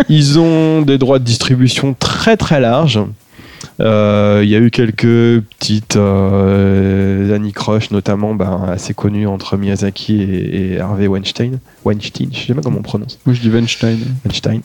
[0.08, 3.00] Ils ont des droits de distribution très très larges.
[3.80, 10.20] Euh, Il y a eu quelques petites euh, anicroches, notamment ben, assez connues entre Miyazaki
[10.22, 11.58] et, et Harvey Weinstein.
[11.84, 13.18] Weinstein, je sais pas comment on prononce.
[13.24, 13.98] Moi je dis Weinstein.
[14.24, 14.60] Weinstein.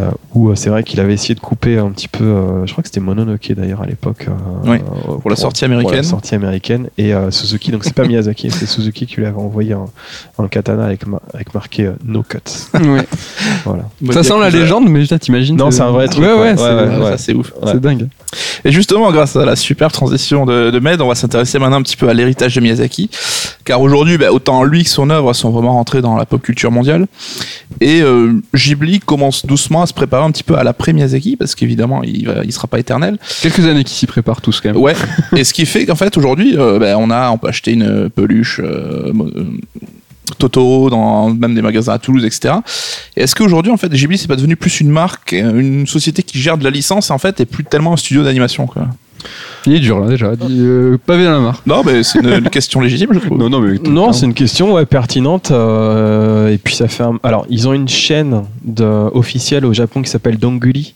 [0.00, 2.24] Euh, où euh, c'est vrai qu'il avait essayé de couper un petit peu.
[2.24, 4.26] euh, je crois que c'était Mononoke d'ailleurs à l'époque.
[4.28, 4.32] euh,
[4.70, 6.02] Oui, euh, pour la sortie Pour la américaine.
[6.02, 6.88] sortie américaine.
[6.98, 9.84] Et euh, Suzuki, donc c'est pas Miyazaki, c'est Suzuki qui lui avait envoyé un,
[10.38, 12.38] un katana avec, ma- avec marqué euh, No Cut.
[13.64, 13.84] Voilà.
[14.12, 16.54] Ça sent la légende, mais putain, t'imagines Non, c'est un vrai truc, Ouais, ouais, ouais,
[16.56, 17.10] c'est ouais, Ouais, ouais.
[17.12, 17.52] ça c'est ouf.
[17.66, 18.08] c'est dingue.
[18.64, 21.82] Et justement, grâce à la super transition de, de Med, on va s'intéresser maintenant un
[21.82, 23.10] petit peu à l'héritage de Miyazaki.
[23.64, 26.70] Car aujourd'hui, bah, autant lui que son œuvre sont vraiment rentrés dans la pop culture
[26.70, 27.06] mondiale.
[27.80, 32.02] Et euh, Ghibli commence doucement à se préparer un petit peu à l'après-Miyazaki, parce qu'évidemment,
[32.02, 33.18] il ne sera pas éternel.
[33.40, 34.82] Quelques années qui s'y préparent tous quand même.
[34.82, 34.94] Ouais.
[35.36, 38.10] Et ce qui fait qu'en fait, aujourd'hui, euh, bah, on, a, on peut acheter une
[38.10, 39.44] peluche euh, euh,
[40.38, 42.54] Totoro dans même des magasins à Toulouse, etc.
[43.16, 46.22] Et est-ce qu'aujourd'hui, en fait, Ghibli, c'est pas devenu plus une marque, euh, une société
[46.22, 48.88] qui gère de la licence, et en fait, et plus tellement un studio d'animation, quoi?
[49.66, 50.34] Il est dur là déjà.
[50.36, 51.62] Dis, euh, pavé dans la mare.
[51.66, 53.38] Non, mais c'est une, une question légitime, je trouve.
[53.38, 53.78] non, mais.
[53.88, 55.50] Non, c'est une question ouais, pertinente.
[55.50, 57.02] euh, et puis ça fait.
[57.02, 60.94] un- Alors, ils ont une chaîne de, officielle au Japon qui s'appelle Donguli,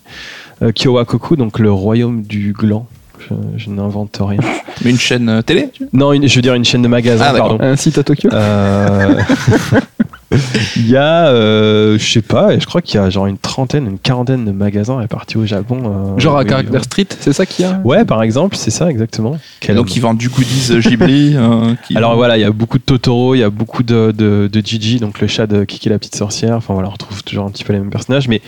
[0.62, 2.86] euh, Kyowakoku, donc le royaume du gland.
[3.20, 4.38] Je, je n'invente rien.
[4.84, 7.24] Mais une chaîne euh, télé tu Non, une- je veux dire une chaîne de magasins,
[7.28, 7.58] Ah, d'accord.
[7.58, 7.64] pardon.
[7.64, 8.30] Un site à Tokyo?
[8.32, 9.14] Euh,
[10.76, 13.38] Il y a, euh, je sais pas, et je crois qu'il y a genre une
[13.38, 16.14] trentaine, une quarantaine de magasins répartis au Japon.
[16.16, 18.90] euh, Genre à Caractère Street, c'est ça qu'il y a Ouais, par exemple, c'est ça
[18.90, 19.38] exactement.
[19.60, 21.32] Quel Donc ils vendent du goodies euh, Ghibli.
[21.36, 24.12] euh, qui- Alors voilà, il y a beaucoup de Totoro, il y a beaucoup de,
[24.16, 26.56] de, de Gigi, donc le chat de Kiki la petite sorcière.
[26.56, 28.42] Enfin voilà, on retrouve toujours un petit peu les mêmes personnages, mais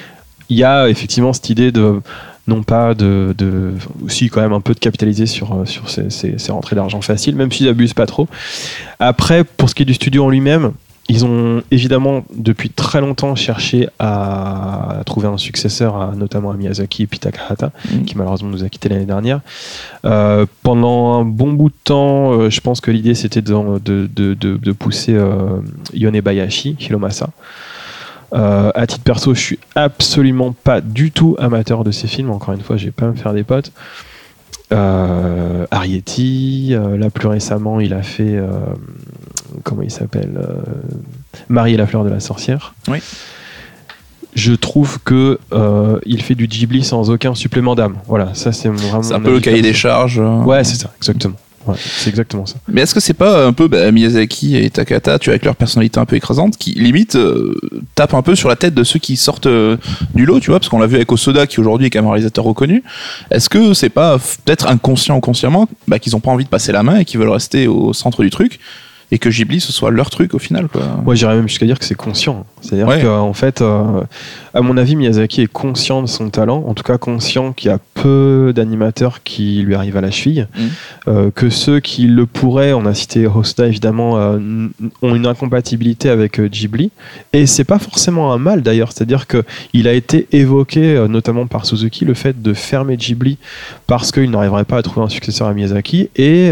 [0.51, 2.01] il y a effectivement cette idée de
[2.47, 3.73] non pas de, de
[4.05, 7.37] aussi quand même un peu de capitaliser sur, sur ces, ces- ces rentrées d'argent faciles,
[7.37, 8.29] même s'ils abusent pas trop.
[8.99, 10.73] Après, pour ce qui est du studio en lui-même,
[11.09, 17.03] ils ont évidemment depuis très longtemps cherché à trouver un successeur, à, notamment à Miyazaki
[17.03, 18.05] et puis Takahata, Mm.
[18.05, 19.41] qui malheureusement nous a quitté l'année dernière.
[20.05, 24.09] Euh, pendant un bon bout de temps, euh, je pense que l'idée c'était de, de,
[24.15, 25.59] de, de- de pousser euh,
[25.95, 27.31] Yone Bayashi, Hiromasa.
[28.33, 32.31] Euh, à titre perso, je suis absolument pas du tout amateur de ces films.
[32.31, 33.73] Encore une fois, je vais pas me faire des potes.
[34.73, 38.39] Euh, Arietti, euh, là plus récemment, il a fait
[39.63, 40.61] comment il s'appelle euh,
[41.49, 42.75] Marie et la fleur de la sorcière.
[42.89, 42.99] Oui.
[44.35, 47.97] Je trouve que euh, il fait du Ghibli sans aucun supplément d'âme.
[48.07, 49.03] Voilà, ça c'est vraiment.
[49.03, 50.21] C'est un peu le cahier des charges.
[50.21, 50.43] euh.
[50.45, 51.35] Ouais, c'est ça, exactement.
[51.67, 52.55] Ouais, c'est exactement ça.
[52.69, 55.57] Mais est-ce que c'est pas un peu bah, Miyazaki et Takata, tu vois, avec leur
[55.57, 57.55] personnalité un peu écrasante, qui limite euh,
[57.95, 59.77] tapent un peu sur la tête de ceux qui sortent euh,
[60.15, 62.09] du lot, tu vois, parce qu'on l'a vu avec Osoda qui aujourd'hui est quand même
[62.09, 62.83] un réalisateur reconnu.
[63.31, 66.73] Est-ce que c'est pas peut-être inconscient ou consciemment bah, qu'ils ont pas envie de passer
[66.73, 68.59] la main et qu'ils veulent rester au centre du truc
[69.13, 70.83] et que Ghibli ce soit leur truc au final quoi.
[71.05, 72.47] Moi, j'irais même jusqu'à dire que c'est conscient.
[72.61, 73.01] C'est-à-dire Ouais.
[73.03, 74.03] qu'en fait, euh,
[74.55, 77.73] à mon avis, Miyazaki est conscient de son talent, en tout cas conscient qu'il y
[77.73, 80.69] a peu d'animateurs qui lui arrivent à la cheville, Mhm.
[81.09, 84.39] euh, que ceux qui le pourraient, on a cité Hosta évidemment, euh,
[85.03, 86.91] ont une incompatibilité avec Ghibli,
[87.33, 88.93] et c'est pas forcément un mal d'ailleurs.
[88.93, 89.43] C'est-à-dire que
[89.73, 93.39] il a été évoqué, notamment par Suzuki, le fait de fermer Ghibli
[93.87, 96.51] parce qu'il n'arriverait pas à trouver un successeur à Miyazaki, et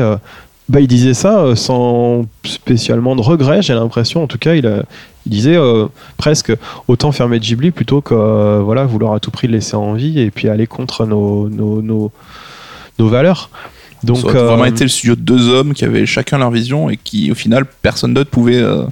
[0.69, 4.23] bah, il disait ça euh, sans spécialement de regret, j'ai l'impression.
[4.23, 4.83] En tout cas, il, a-
[5.27, 6.53] il disait euh, presque
[6.89, 10.21] autant fermer Ghibli plutôt que euh, voilà, vouloir à tout prix le laisser en vie
[10.21, 12.11] et puis aller contre nos, nos, nos,
[12.99, 13.51] nos valeurs.
[14.05, 16.51] Donc, ça aurait vraiment euh, été le studio de deux hommes qui avaient chacun leur
[16.51, 18.85] vision et qui au final personne d'autre pouvait euh,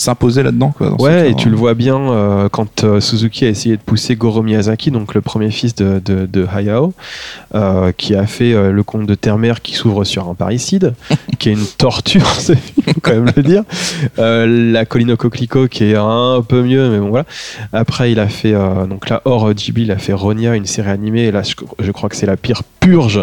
[0.00, 0.88] s'imposer là-dedans quoi.
[0.90, 3.82] dans ce Ouais, et tu le vois bien euh, quand euh, Suzuki a essayé de
[3.82, 6.94] pousser Goro Miyazaki, donc le premier fils de, de, de Hayao,
[7.54, 10.94] euh, qui a fait euh, le conte de Terre-Mère qui s'ouvre sur un parricide,
[11.38, 13.62] qui est une torture, ce film, faut quand même le dire.
[14.18, 17.26] Euh, la colline au coquelicot qui est un peu mieux, mais bon voilà.
[17.74, 20.90] Après, il a fait, euh, donc là, hors Ghibli, il a fait Ronia, une série
[20.90, 23.20] animée, et là, je, je crois que c'est la pire purge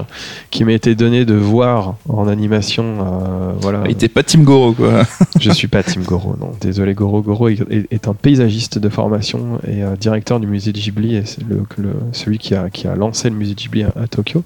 [0.52, 2.84] qui m'a été donnée de voir en animation.
[3.00, 3.82] euh, voilà.
[3.86, 5.02] Il était pas Team Goro quoi.
[5.40, 6.52] Je suis pas Tim Goro, non.
[6.68, 7.22] Désolé, Goro.
[7.22, 7.62] Goro est,
[7.92, 11.64] est un paysagiste de formation et euh, directeur du musée de Ghibli, et c'est le,
[11.78, 14.44] le- celui qui a, qui a lancé le musée de Ghibli à, à Tokyo.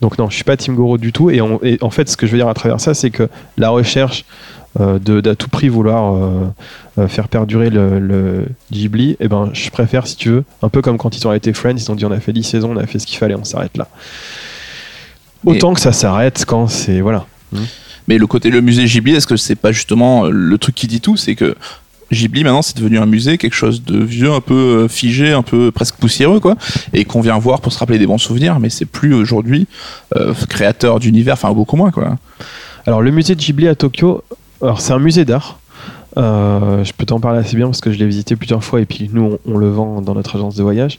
[0.00, 1.28] Donc non, je suis pas Tim Goro du tout.
[1.28, 3.28] Et, on- et en fait, ce que je veux dire à travers ça, c'est que
[3.58, 4.24] la recherche
[4.80, 6.14] euh, de d'à tout prix vouloir
[6.96, 10.80] euh, faire perdurer le, le Ghibli, eh ben, je préfère, si tu veux, un peu
[10.80, 12.78] comme quand ils ont arrêté Friends, ils ont dit on a fait 10 saisons, on
[12.78, 13.86] a fait ce qu'il fallait, on s'arrête là.
[15.44, 17.26] Autant que ça s'arrête quand c'est voilà.
[18.10, 20.88] Mais le côté le musée Ghibli, est-ce que c'est pas justement euh, le truc qui
[20.88, 21.54] dit tout, c'est que
[22.10, 25.44] Ghibli maintenant c'est devenu un musée, quelque chose de vieux, un peu euh, figé, un
[25.44, 26.56] peu presque poussiéreux quoi,
[26.92, 29.68] et qu'on vient voir pour se rappeler des bons souvenirs, mais c'est plus aujourd'hui
[30.16, 32.18] euh, créateur d'univers, enfin beaucoup moins quoi.
[32.84, 34.24] Alors le musée de Ghibli à Tokyo,
[34.76, 35.59] c'est un musée d'art.
[36.16, 38.84] Euh, je peux t'en parler assez bien parce que je l'ai visité plusieurs fois et
[38.84, 40.98] puis nous on, on le vend dans notre agence de voyage.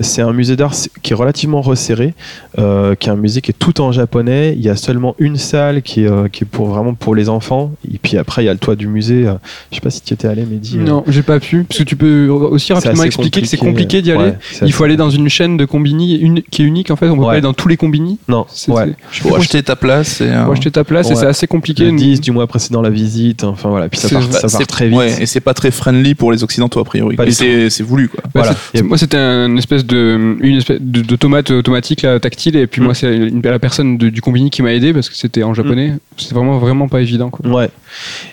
[0.00, 2.14] C'est un musée d'art qui est relativement resserré,
[2.58, 4.54] euh, qui est un musée qui est tout en japonais.
[4.56, 7.28] Il y a seulement une salle qui est, euh, qui est pour vraiment pour les
[7.28, 9.26] enfants et puis après il y a le toit du musé.
[9.26, 9.34] euh,
[9.70, 10.78] je sais pas si tu étais allé, Mehdi.
[10.78, 11.64] euh, Non, j'ai pas pu.
[11.64, 14.30] Parce que tu peux aussi rapidement expliquer que c'est compliqué d'y aller.
[14.30, 17.08] Ouais, Il faut aller dans une chaîne de combini une- qui est unique en fait.
[17.08, 17.26] On peut Ouais.
[17.26, 18.18] pas aller dans tous les combini.
[18.28, 18.94] Non, C'est- ouais.
[19.22, 20.28] Pour acheter ta place et.
[20.28, 21.84] euh, Pour acheter ta place et c'est assez compliqué.
[21.86, 24.66] Le 10 du mois précédent la visite, enfin voilà, puis ça part, ça part c'est-
[24.66, 24.96] très vite.
[24.98, 27.16] Ouais, et c'est pas très friendly pour les occidentaux a priori.
[27.32, 28.20] C'est voulu quoi.
[28.34, 28.82] Bah, Voilà.
[28.82, 32.80] moi, c'était une espèce de, une espèce de, de tomate automatique là, tactile, et puis
[32.80, 32.84] Mm.
[32.84, 35.94] moi, c'est la personne de- du combini qui m'a aidé parce que c'était en japonais.
[36.16, 37.30] C'est vraiment, vraiment pas évident.
[37.30, 37.48] Quoi.
[37.50, 37.70] Ouais.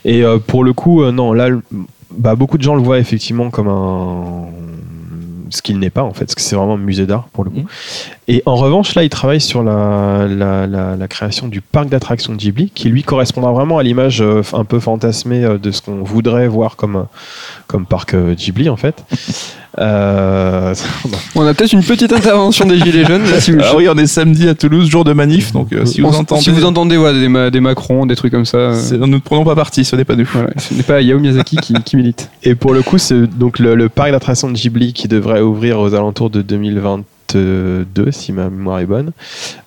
[0.05, 1.49] Et euh, pour le coup, euh, non, là,
[2.17, 4.45] bah, beaucoup de gens le voient effectivement comme un.
[5.49, 7.49] Ce qu'il n'est pas en fait, parce que c'est vraiment un musée d'art pour le
[7.49, 7.59] coup.
[7.59, 7.67] Mhm.
[8.27, 12.33] Et en revanche, là, il travaille sur la, la, la- la création du parc d'attractions
[12.33, 15.81] de Ghibli, qui lui correspondra vraiment à l'image euh, un peu fantasmée euh, de ce
[15.81, 17.07] qu'on voudrait voir comme,
[17.67, 19.03] comme parc euh, Ghibli en fait.
[19.79, 20.73] Euh,
[21.35, 23.23] On a peut-être une petite intervention des Gilets jaunes.
[23.23, 25.85] Là, si vous, Ah oui, on est samedi à Toulouse, jour de manif, donc euh,
[25.85, 26.41] si vous on- entendez.
[26.41, 29.17] si vous entendez ouais, des, ma- des Macron, des trucs comme ça, euh, Nous ne
[29.19, 30.25] prenons pas parti, ce n'est pas nous.
[30.33, 32.29] voilà, ce n'est pas Hayao Miyazaki qui, qui milite.
[32.43, 35.79] Et pour le coup, c'est donc le, le parc d'attractions de Ghibli qui devrait ouvrir
[35.79, 39.11] aux alentours de 2022, si ma mémoire est bonne,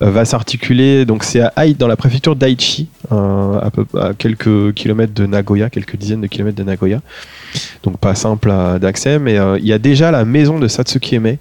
[0.01, 1.05] euh, va s'articuler.
[1.05, 3.59] Donc c'est à Ai- dans la préfecture d'Aichi, euh,
[3.99, 7.01] à quelques kilomètres de Nagoya, quelques dizaines de kilomètres de Nagoya.
[7.83, 11.15] Donc pas simple à- d'accès, mais euh, il y a déjà la maison de Satsuki
[11.15, 11.37] Eme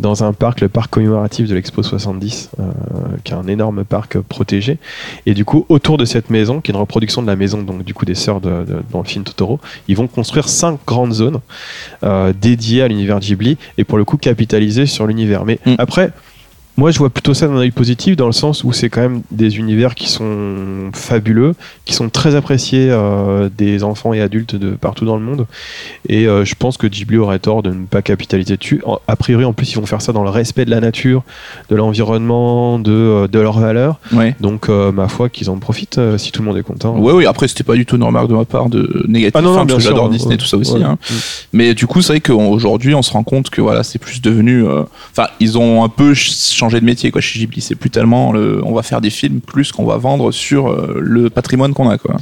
[0.00, 2.62] dans un parc, le parc commémoratif de l'Expo 70, euh,
[3.22, 4.78] qui est un énorme parc euh, protégé.
[5.26, 7.84] Et du coup, autour de cette maison, qui est une reproduction de la maison donc
[7.84, 11.12] du coup des sœurs de, de- dans le film Totoro, ils vont construire cinq grandes
[11.12, 11.40] zones
[12.02, 15.44] euh, dédiées à l'univers Ghibli et pour le coup capitaliser sur l'univers.
[15.44, 15.74] Mais Mm.
[15.78, 16.10] après,
[16.76, 19.22] moi je vois plutôt ça d'un œil positif dans le sens où c'est quand même
[19.30, 21.54] des univers qui sont fabuleux,
[21.84, 25.46] qui sont très appréciés euh, des enfants et adultes de partout dans le monde.
[26.08, 28.82] Et euh, je pense que Ghibli aurait tort de ne pas capitaliser dessus.
[28.86, 31.22] En- a priori, en plus, ils vont faire ça dans le respect de la nature,
[31.70, 33.98] de l'environnement, de, euh, de leurs valeurs.
[34.12, 34.34] Ouais.
[34.40, 36.96] Donc, ma foi, qu'ils en profitent si tout le monde est content.
[36.98, 39.42] Ouais, oui, après, c'était pas du tout une remarque de ma part de négatif, Ah
[39.42, 40.72] non, non, hein, bien parce que sûr, j'adore Disney, tout ça aussi.
[40.74, 40.82] Ouais.
[40.82, 40.98] hein.
[41.52, 44.64] Mais du coup, c'est vrai qu'aujourd'hui, on se rend compte que voilà, c'est plus devenu.
[45.12, 46.32] Enfin, ils ont un peu ch-
[46.64, 47.60] changé de métier quoi, chez Ghibli.
[47.60, 50.96] C'est plus tellement le, on va faire des films plus qu'on va vendre sur euh,
[51.00, 51.98] le patrimoine qu'on a.
[51.98, 52.16] Quoi.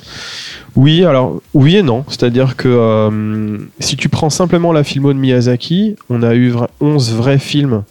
[0.75, 2.05] Oui, alors oui et non.
[2.09, 6.69] C'est-à-dire que euh, si tu prends simplement la filmo de Miyazaki, on a eu vra-
[6.81, 7.85] 11 vrais films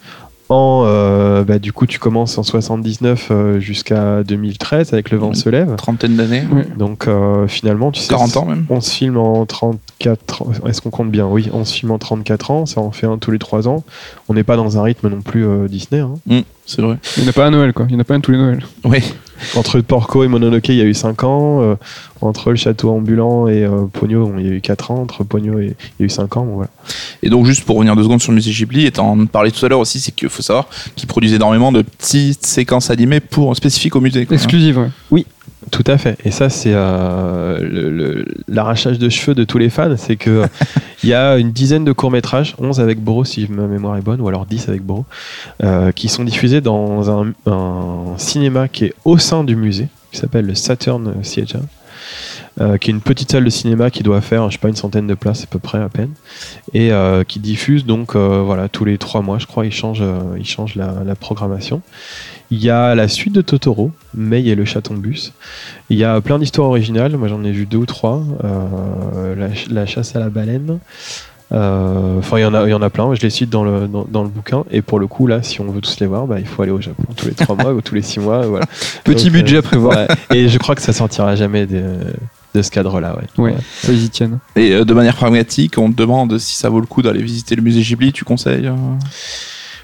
[0.55, 0.83] en.
[0.85, 5.49] euh, bah, du coup, tu commences en 79 euh, jusqu'à 2013 avec Le vent se
[5.49, 5.75] lève.
[5.75, 6.43] Trentaine d'années.
[6.77, 8.09] Donc euh, finalement, tu sais.
[8.09, 8.65] 40 ans même.
[8.69, 10.51] 11 films en 34 ans.
[10.67, 11.25] Est-ce qu'on compte bien?
[11.27, 13.83] Oui, 11 films en 34 ans, ça en fait un tous les 3 ans.
[14.29, 16.01] On n'est pas dans un rythme non plus euh, Disney.
[16.01, 16.13] hein.
[16.27, 16.97] Mm, c'est vrai.
[17.17, 17.85] Il n'y en a pas à Noël, quoi.
[17.89, 18.63] Il n'y en a pas un tous les Noëls.
[18.85, 18.99] Oui.
[19.55, 21.61] Entre Porco et Mononoke, il y a eu 5 ans.
[21.61, 21.75] euh,
[22.21, 25.01] entre Le Château Ambulant et euh, Pogno, bon, il y a eu 4 ans.
[25.01, 26.45] Entre Pogno et il y a eu 5 ans.
[26.45, 26.69] bon, voilà.
[27.23, 29.65] Et donc, juste pour revenir deux secondes sur le musée Ghibli, et t'en parlais tout
[29.65, 33.55] à l'heure aussi, c'est qu'il faut savoir qu'ils produisent énormément de petites séquences animées pour,
[33.55, 34.25] spécifiques au musée.
[34.25, 34.35] quoi.
[34.35, 34.77] Exclusive,
[35.11, 35.25] ouais.
[35.69, 36.17] Tout à fait.
[36.25, 39.95] Et ça, c'est euh, l'arrachage de cheveux de tous les fans.
[39.95, 40.47] C'est que euh,
[41.03, 44.21] il y a une dizaine de courts-métrages, 11 avec Boro, si ma mémoire est bonne,
[44.21, 45.05] ou alors 10 avec Boro,
[45.63, 47.33] euh, qui sont diffusés dans un,
[48.17, 51.59] cinéma qui est au sein du musée, qui s'appelle le Saturn Theatre.
[52.79, 55.07] qui est une petite salle de cinéma qui doit faire, je sais pas, une centaine
[55.07, 56.11] de places à peu près à peine,
[56.73, 56.91] et
[57.27, 60.03] qui diffuse donc voilà tous les trois mois, je crois, ils changent,
[60.37, 61.81] ils changent la programmation.
[62.51, 65.31] Il y a la suite de Totoro, May et le chaton bus.
[65.89, 67.15] Il y a plein d'histoires originales.
[67.15, 68.21] Moi, j'en ai vu deux ou trois.
[68.43, 70.79] Euh, la, ch- la chasse à la baleine.
[71.53, 73.13] Euh, Enfin, il y en a, il y en a plein.
[73.15, 74.63] Je les cite dans le dans, dans le bouquin.
[74.69, 76.71] Et pour le coup, là, si on veut tous les voir, bah, il faut aller
[76.73, 78.45] au Japon tous les trois mois ou tous les six mois.
[78.45, 78.65] Voilà.
[79.05, 79.97] Petit Donc, budget euh, à prévoir.
[79.97, 80.07] ouais.
[80.37, 81.83] Et je crois que ça sortira jamais de,
[82.53, 83.15] de ce cadre-là.
[83.37, 83.51] Ouais.
[83.51, 84.39] Ouais, ça, ils y tiennent.
[84.57, 87.55] Et euh, de manière pragmatique, on te demande si ça vaut le coup d'aller visiter
[87.55, 88.75] le musée Ghibli, tu conseilles euh?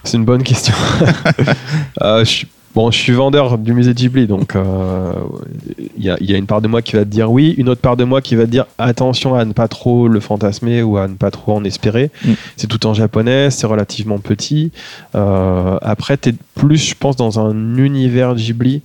[0.03, 0.73] C'est une bonne question.
[2.01, 5.13] Euh, je suis- Bon, je suis vendeur du musée Ghibli, donc euh,
[5.97, 7.55] il y, a, il y a une part de moi qui va te dire oui,
[7.57, 10.19] une autre part de moi qui va te dire attention à ne pas trop le
[10.19, 12.11] fantasmer ou à ne pas trop en espérer.
[12.23, 12.33] Mm.
[12.55, 14.71] C'est tout en japonais, c'est relativement petit.
[15.15, 18.81] Euh, après, tu es plus, je pense, dans un univers Ghibli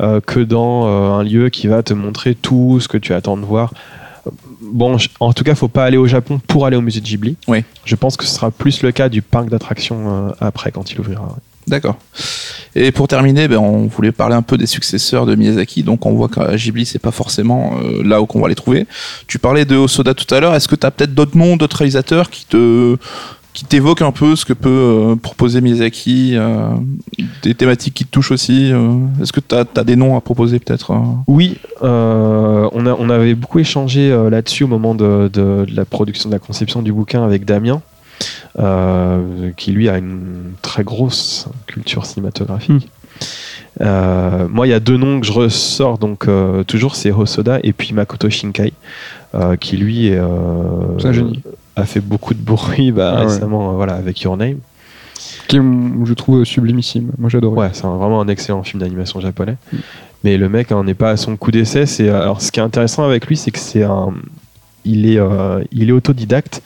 [0.00, 3.36] euh, que dans euh, un lieu qui va te montrer tout ce que tu attends
[3.36, 3.72] de voir.
[4.60, 7.36] Bon, en tout cas, faut pas aller au Japon pour aller au musée Ghibli.
[7.46, 7.62] Oui.
[7.84, 11.00] Je pense que ce sera plus le cas du parc d'attractions euh, après quand il
[11.00, 11.36] ouvrira.
[11.66, 11.96] D'accord.
[12.76, 15.82] Et pour terminer, ben, on voulait parler un peu des successeurs de Miyazaki.
[15.82, 18.86] Donc on voit qu'à Ghibli, c'est pas forcément euh, là où on va les trouver.
[19.26, 20.54] Tu parlais de Osoda tout à l'heure.
[20.54, 22.96] Est-ce que tu as peut-être d'autres noms, d'autres réalisateurs qui te
[23.54, 26.68] qui t'évoquent un peu ce que peut euh, proposer Miyazaki, euh,
[27.42, 28.70] des thématiques qui te touchent aussi.
[29.22, 30.92] Est-ce que tu as, des noms à proposer peut-être
[31.26, 35.30] Oui, on, avait beaucoup échangé là-dessus au moment de,
[35.74, 37.80] la production, de la conception du bouquin avec Damien,
[39.56, 42.88] qui lui a une très grosse culture cinématographique.
[43.80, 47.58] Euh, moi, il y a deux noms que je ressors donc euh, toujours, c'est Hosoda
[47.62, 48.72] et puis Makoto Shinkai,
[49.34, 50.26] euh, qui lui est, euh,
[50.98, 51.42] C'est un génie.
[51.76, 54.58] a fait beaucoup de bruit bah, Ah récemment, euh, voilà, avec Your Name.
[55.48, 57.12] Qui, je trouve sublimissime.
[57.18, 57.56] Moi, j'adore.
[57.56, 59.56] Ouais, c'est vraiment un excellent film d'animation japonais.
[59.72, 59.76] Mm.
[60.24, 61.86] Mais le mec hein, n'est pas à son coup d'essai.
[61.86, 64.12] C'est alors ce qui est intéressant avec lui, c'est que c'est un,
[64.86, 66.62] il est, euh, il est autodidacte.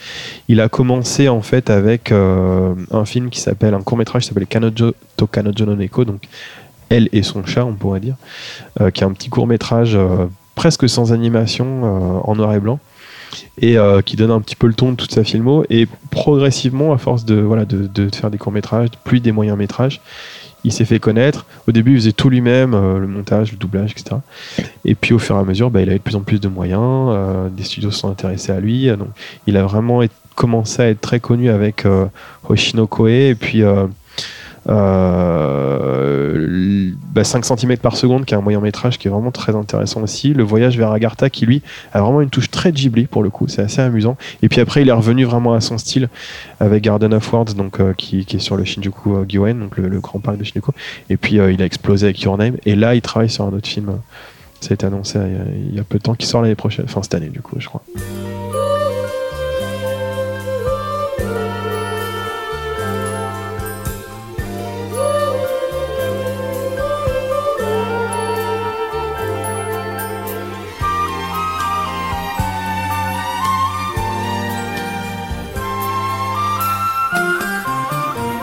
[0.49, 4.29] Il a commencé en fait avec euh, un film qui s'appelle un court métrage qui
[4.29, 5.29] s'appelle Kanojo to
[5.77, 6.23] Neko, donc
[6.89, 8.17] elle et son chat, on pourrait dire,
[8.81, 9.99] euh, qui est un petit court métrage
[10.55, 12.79] presque sans animation en noir et blanc
[13.63, 16.99] et qui donne un petit peu le ton de toute sa filmo et progressivement à
[16.99, 20.01] force de voilà de faire des courts métrages plus des moyens métrages
[20.65, 21.47] il s'est fait connaître.
[21.69, 24.17] Au début il faisait tout lui-même euh, le montage le doublage etc
[24.85, 26.49] et puis au fur et à mesure bah, il avait de plus en plus de
[26.49, 29.09] moyens euh, des studios se sont intéressés à lui euh, donc
[29.47, 30.03] il a vraiment
[30.35, 31.85] commencé à être très connu avec
[32.49, 33.63] Hoshino Koe et puis
[34.69, 39.11] euh, euh, l- bah, 5 cm par seconde, qui est un moyen métrage qui est
[39.11, 40.35] vraiment très intéressant aussi.
[40.35, 43.49] Le voyage vers Agartha, qui lui a vraiment une touche très Ghibli pour le coup,
[43.49, 44.17] c'est assez amusant.
[44.43, 46.09] Et puis après, il est revenu vraiment à son style
[46.61, 50.01] avec Garden of Words, donc, euh, qui, est sur le Shinjuku euh, Gyoen, donc le,
[50.01, 50.73] grand parc de Shinjuku.
[51.09, 52.57] Et puis il a explosé avec Your Name.
[52.65, 53.93] Et là, il travaille sur un autre film.
[54.61, 55.19] Ça a été annoncé
[55.71, 57.57] il y a peu de temps, qui sort l'année prochaine, enfin cette année du coup,
[57.59, 57.83] je crois.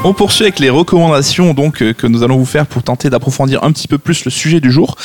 [0.07, 3.65] On poursuit avec les recommandations donc euh, que nous allons vous faire pour tenter d'approfondir
[3.65, 4.95] un petit peu plus le sujet du jour.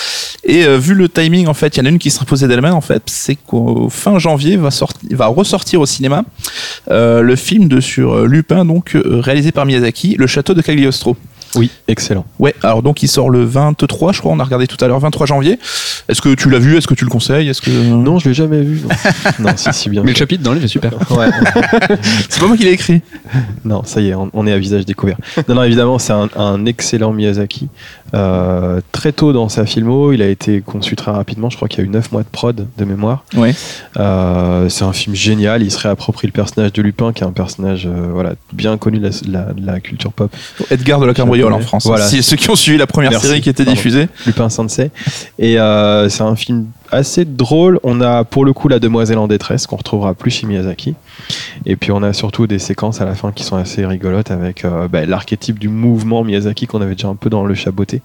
[0.45, 2.75] Et euh, vu le timing, en fait, il y en a une qui posée d'elle-même.
[2.75, 4.69] En fait, c'est qu'au fin janvier va
[5.11, 6.23] va ressortir au cinéma
[6.93, 8.63] euh, le film sur Lupin,
[8.95, 11.17] réalisé par Miyazaki, Le Château de Cagliostro.
[11.57, 12.25] Oui, excellent.
[12.39, 14.99] Ouais, alors donc il sort le 23, je crois, on a regardé tout à l'heure,
[15.01, 15.59] 23 janvier.
[16.09, 16.77] Est-ce que tu l'as vu?
[16.77, 17.49] Est-ce que tu le conseilles?
[17.49, 18.81] Est-ce que Non, je l'ai jamais vu.
[19.39, 20.93] Non, non si, si, bien Mais le chapitre dans le livre est super.
[21.11, 21.29] Ouais.
[22.29, 23.03] c'est pas moi qui l'ai écrit.
[23.65, 25.17] Non, ça y est, on, on est à visage découvert.
[25.49, 27.69] Non, non, évidemment, c'est un, un excellent Miyazaki.
[28.15, 31.49] Euh, très tôt dans sa filmo, il a été conçu très rapidement.
[31.51, 33.25] Je crois qu'il y a eu 9 mois de prod de mémoire.
[33.37, 33.55] Ouais.
[33.99, 35.63] Euh, c'est un film génial.
[35.63, 38.99] Il se réapproprie le personnage de Lupin, qui est un personnage euh, voilà, bien connu
[38.99, 40.35] de la, la- de la culture pop.
[40.71, 41.67] Edgar de la Cambriole en.
[41.67, 41.87] France.
[41.87, 42.07] Voilà.
[42.07, 43.27] Si- ceux qui ont suivi la première Merci.
[43.27, 43.77] série qui était Pardon.
[43.77, 44.09] diffusée.
[44.27, 44.91] Lupin Sensei.
[45.39, 47.79] Et euh, c'est un film assez drôle.
[47.83, 50.95] On a pour le coup la demoiselle en détresse qu'on retrouvera plus chez Miyazaki.
[51.67, 54.65] Et puis on a surtout des séquences à la fin qui sont assez rigolotes avec
[54.65, 58.03] euh, bah, l'archétype du mouvement Miyazaki qu'on avait déjà un peu dans le chaboté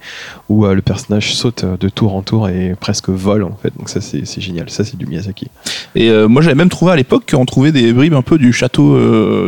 [0.50, 3.74] où euh, le personnage saute de tour en tour et presque vole en fait.
[3.78, 4.70] Donc ça c'est c'est génial.
[4.70, 5.48] Ça c'est du Miyazaki.
[5.96, 8.54] Et euh, moi j'avais même trouvé à l'époque qu'on trouvait des bribes un peu du
[8.54, 8.98] château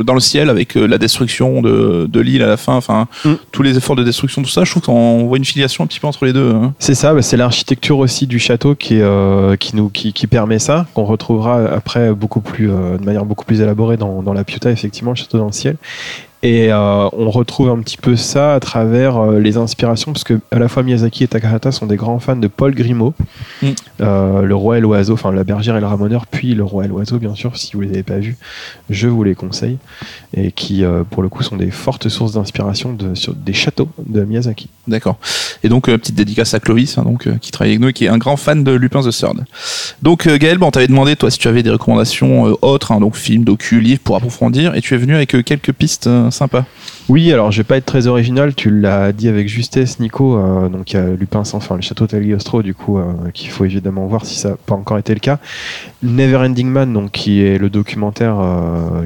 [0.03, 3.34] dans le ciel avec la destruction de, de l'île à la fin, enfin Mm.
[3.51, 4.63] tous les efforts de destruction, tout ça.
[4.63, 6.51] Je trouve qu'on voit une filiation un petit peu entre les deux.
[6.53, 6.74] hein.
[6.80, 10.59] C'est ça, bah, c'est l'architecture aussi du château qui, est, qui, nous, qui, qui permet
[10.59, 14.72] ça, qu'on retrouvera après beaucoup plus, de manière beaucoup plus élaborée dans, dans la Piuta,
[14.72, 15.78] effectivement, le château dans le ciel.
[16.41, 20.39] Et euh, on retrouve un petit peu ça à travers euh, les inspirations, parce que
[20.51, 23.14] à la fois Miyazaki et Takahata sont des grands fans de Paul Grimaud,
[23.62, 23.68] Mm.
[23.99, 26.88] Euh, le roi et l'oiseau, enfin la bergère et le ramoneur, puis le roi et
[26.88, 28.38] l'oiseau, bien sûr, si vous les avez pas vus,
[28.89, 29.78] je vous les conseille,
[30.34, 34.24] et qui pour le coup sont des fortes sources d'inspiration de, sur des châteaux de
[34.24, 34.70] Miyazaki.
[34.88, 35.18] D'accord.
[35.64, 37.93] Et donc euh, petite dédicace à Clovis, hein, donc euh, qui travaille avec nous et
[37.93, 39.45] qui est un grand fan de Lupin the Third.
[40.01, 42.99] Donc euh, Gaël, bon, on t'avait demandé toi si tu avais des recommandations autres, hein,
[42.99, 46.66] donc films, docu, livres pour approfondir, et tu es venu avec quelques pistes sympas.
[47.10, 50.39] Oui, alors je vais pas être très original, tu l'as dit avec justesse Nico,
[50.70, 52.99] donc il y a Lupin sans fin, le château Cagliostro du coup,
[53.34, 55.39] qu'il faut évidemment voir si ça n'a pas encore été le cas.
[56.03, 58.38] Neverending Man, donc qui est le documentaire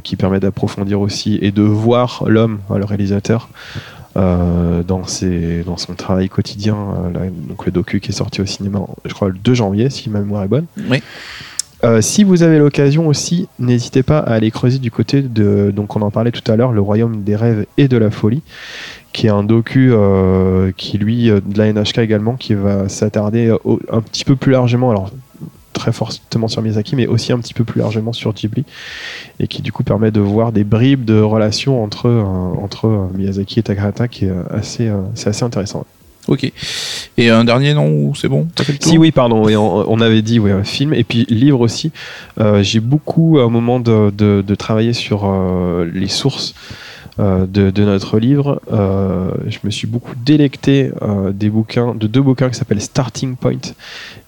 [0.04, 3.48] qui permet d'approfondir aussi et de voir l'homme, le réalisateur,
[4.16, 8.42] euh, dans, ses, dans son travail quotidien, euh, là, donc le docu qui est sorti
[8.42, 10.66] au cinéma, je crois le 2 janvier si ma mémoire est bonne.
[10.90, 11.02] Oui.
[11.84, 15.96] Euh, si vous avez l'occasion aussi, n'hésitez pas à aller creuser du côté de, donc
[15.96, 18.42] on en parlait tout à l'heure, le royaume des rêves et de la folie,
[19.12, 23.54] qui est un docu euh, qui lui, de la NHK également, qui va s'attarder
[23.92, 25.12] un petit peu plus largement, alors
[25.74, 28.64] très fortement sur Miyazaki, mais aussi un petit peu plus largement sur Ghibli,
[29.40, 32.24] et qui du coup permet de voir des bribes de relations entre, euh,
[32.62, 35.86] entre euh, Miyazaki et Takahata, qui est euh, assez, c'est assez intéressant.
[36.30, 36.50] Ok.
[37.18, 38.48] Et un dernier nom ou c'est bon?
[38.56, 38.92] Fait le tour?
[38.92, 41.92] Si oui, pardon, on, on avait dit oui, film et puis livre aussi.
[42.40, 46.56] Euh, J'ai beaucoup, au moment de, de, de travailler sur euh, les sources
[47.20, 52.08] euh, de, de notre livre, euh, je me suis beaucoup délecté euh, des bouquins, de
[52.08, 53.74] deux bouquins qui s'appellent Starting Point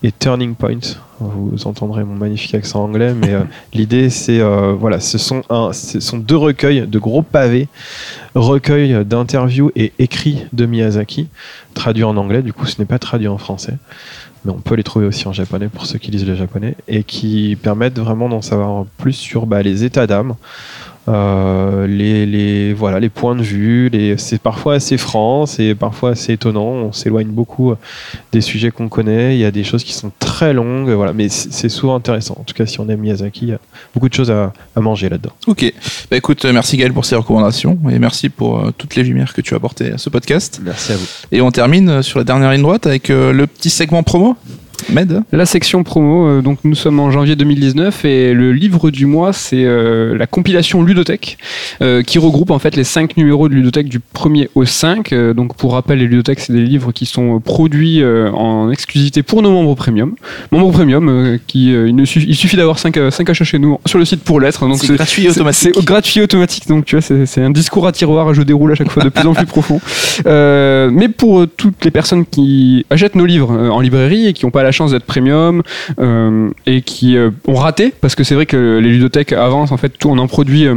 [0.04, 0.80] et Turning Point.
[1.20, 3.34] Vous entendrez mon magnifique accent anglais, mais
[3.74, 4.42] l'idée c'est
[4.78, 7.70] voilà, ce sont un, ce sont deux recueils de gros pavés,
[8.36, 11.30] recueils d'interviews et écrits de Miyazaki,
[11.74, 12.42] traduits en anglais.
[12.42, 13.76] Du coup, ce n'est pas traduit en français
[14.44, 17.04] mais on peut les trouver aussi en japonais pour ceux qui lisent le japonais, et
[17.04, 20.36] qui permettent vraiment d'en savoir plus sur bah, les états d'âme,
[21.08, 23.90] euh, les, les, voilà, les points de vue.
[23.90, 26.68] Les, c'est parfois assez franc, c'est parfois assez étonnant.
[26.68, 27.74] On s'éloigne beaucoup
[28.32, 29.36] des sujets qu'on connaît.
[29.36, 32.38] Il y a des choses qui sont très longues, voilà, mais c'est, c'est souvent intéressant.
[32.40, 33.60] En tout cas, si on aime Miyazaki, il y a
[33.94, 35.32] beaucoup de choses à, à manger là-dedans.
[35.48, 35.72] Ok.
[36.10, 39.34] Bah écoute, euh, merci Gaël pour ces recommandations et merci pour euh, toutes les lumières
[39.34, 40.62] que tu as apportées à ce podcast.
[40.64, 41.06] Merci à vous.
[41.32, 44.36] Et on termine sur la dernière ligne droite avec euh, le petit segment promo.
[44.90, 49.06] Med La section promo, euh, donc nous sommes en janvier 2019 et le livre du
[49.06, 51.38] mois c'est euh, la compilation Ludothèque
[51.82, 55.14] euh, qui regroupe en fait les 5 numéros de Ludothèque du 1er au 5.
[55.14, 59.24] Euh, donc pour rappel, les Ludothèques c'est des livres qui sont produits euh, en exclusivité
[59.24, 60.16] pour nos membres premium.
[60.52, 63.60] Membres premium, euh, qui, euh, il, ne suffit, il suffit d'avoir 5, 5 achats chez
[63.60, 64.68] nous sur le site pour l'être.
[64.68, 65.72] Donc C'est gratuit automatique.
[65.76, 68.76] C'est gratuit et automatique, donc tu vois, c'est un discours à tiroir, je déroule à
[68.76, 69.80] chaque fois de plus en plus profond.
[70.26, 74.34] Euh, mais pour euh, toutes les personnes qui achètent nos livres euh, en librairie et
[74.34, 75.62] qui n'ont pas la chance d'être premium
[76.00, 79.78] euh, et qui euh, ont raté, parce que c'est vrai que les ludothèques avancent, en
[79.78, 80.68] fait, tout, on en produit.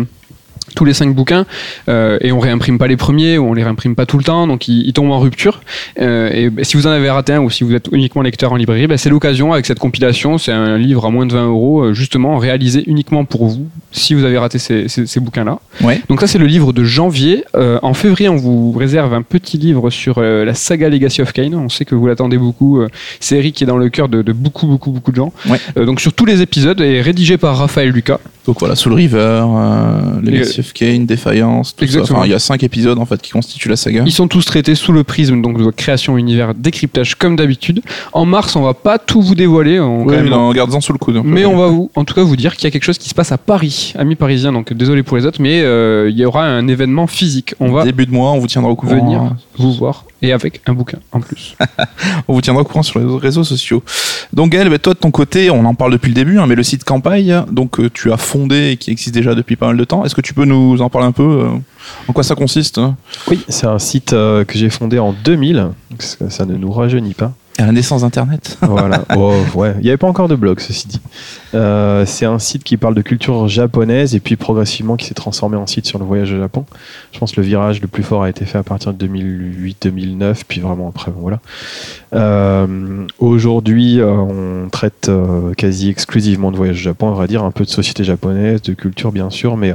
[0.78, 1.44] Tous les cinq bouquins
[1.88, 4.46] euh, et on réimprime pas les premiers ou on les réimprime pas tout le temps
[4.46, 5.60] donc ils, ils tombent en rupture.
[6.00, 8.52] Euh, et bah, si vous en avez raté un ou si vous êtes uniquement lecteur
[8.52, 11.46] en librairie bah, c'est l'occasion avec cette compilation c'est un livre à moins de 20
[11.48, 15.44] euros euh, justement réalisé uniquement pour vous si vous avez raté ces, ces- ces bouquins
[15.44, 16.00] là Ouais.
[16.08, 17.44] donc ça c'est le livre de janvier.
[17.56, 21.52] Euh, en février on vous réserve un petit livre sur la saga Legacy of Kain.
[21.54, 22.80] On sait que vous l'attendez beaucoup
[23.20, 25.32] série qui est dans le cœur de, de beaucoup beaucoup beaucoup de gens.
[25.48, 25.84] Ouais.
[25.84, 28.18] Donc sur tous les épisodes et rédigé par Raphaël Lucas
[28.48, 31.84] Donc voilà, Soul River, euh, Legacy of Kane, Defiance, tout ça.
[31.84, 32.20] Exactement.
[32.20, 34.04] Enfin, il y a cinq épisodes en fait qui constituent la saga.
[34.06, 37.82] Ils sont tous traités sous le prisme donc de création univers décryptage comme d'habitude.
[38.14, 40.98] En mars, on va pas tout vous dévoiler, on, même- mais en gardant sous le
[40.98, 41.20] coude.
[41.26, 43.10] mais on va vous, en tout cas vous dire qu'il y a quelque chose qui
[43.10, 44.50] se passe à Paris, amis parisiens.
[44.50, 47.54] Donc désolé pour les autres, mais euh, il y aura un événement physique.
[47.60, 48.94] On va Début de mois, on vous tiendra au courant.
[48.94, 51.56] venir vous voir et avec un bouquin en plus.
[52.28, 53.82] On vous tiendra au courant sur les réseaux sociaux.
[54.32, 56.54] Donc Gaël, bah, toi de ton côté, on en parle depuis le début, hein, mais
[56.56, 58.16] le site Campagne, donc euh, tu as
[58.50, 60.04] et qui existe déjà depuis pas mal de temps.
[60.04, 61.48] Est-ce que tu peux nous en parler un peu euh,
[62.06, 62.96] En quoi ça consiste hein?
[63.28, 66.70] Oui, c'est un site euh, que j'ai fondé en 2000, donc ça ça ne nous
[66.70, 67.32] rajeunit pas.
[67.58, 68.56] À la naissance d'Internet.
[68.62, 69.04] voilà.
[69.16, 69.74] Oh, ouais.
[69.78, 71.00] Il n'y avait pas encore de blog, ceci dit.
[71.54, 75.56] Euh, c'est un site qui parle de culture japonaise et puis progressivement qui s'est transformé
[75.56, 76.64] en site sur le voyage au Japon.
[77.12, 80.42] Je pense que le virage le plus fort a été fait à partir de 2008-2009,
[80.46, 81.40] puis vraiment après, bon, voilà.
[82.14, 87.42] Euh, Aujourd'hui, euh, on traite euh, quasi exclusivement de voyage au Japon, on va dire,
[87.42, 89.74] un peu de société japonaise, de culture bien sûr, mais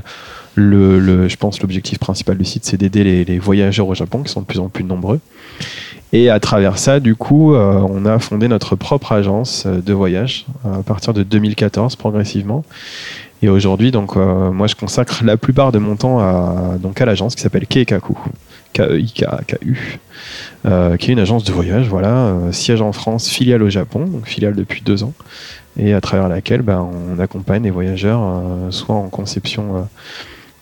[0.56, 4.42] le, je pense l'objectif principal du site, c'est d'aider les, voyageurs au Japon, qui sont
[4.42, 5.20] de plus en plus nombreux.
[6.12, 9.94] Et à travers ça, du coup, euh, on a fondé notre propre agence euh, de
[9.94, 12.64] voyage à partir de 2014 progressivement.
[13.42, 17.06] Et aujourd'hui, donc, euh, moi, je consacre la plupart de mon temps à, donc, à
[17.06, 18.16] l'agence qui s'appelle Keikaku,
[18.74, 20.00] K-E-I-K-K-U,
[21.00, 24.82] qui est une agence de voyage, voilà, siège en France, filiale au Japon, filiale depuis
[24.82, 25.14] deux ans,
[25.78, 29.88] et à travers laquelle ben, on accompagne les voyageurs soit en conception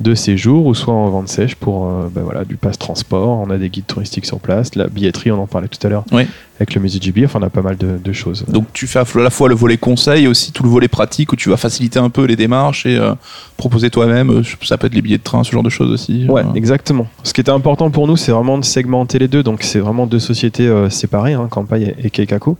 [0.01, 3.39] de séjour ou soit en vente sèche pour euh, ben voilà, du passe transport.
[3.39, 6.05] On a des guides touristiques sur place, la billetterie, on en parlait tout à l'heure
[6.11, 6.27] Oui.
[6.61, 8.45] Avec le musée JB, enfin on a pas mal de, de choses.
[8.47, 11.33] Donc tu fais à la fois le volet conseil et aussi tout le volet pratique
[11.33, 13.13] où tu vas faciliter un peu les démarches et euh,
[13.57, 14.29] proposer toi-même.
[14.29, 16.25] euh, Ça peut être les billets de train, ce genre de choses aussi.
[16.29, 17.07] Ouais, Euh, exactement.
[17.23, 19.41] Ce qui était important pour nous, c'est vraiment de segmenter les deux.
[19.43, 22.57] Donc, c'est vraiment deux sociétés euh, séparées, hein, Kampai et, Keikaku.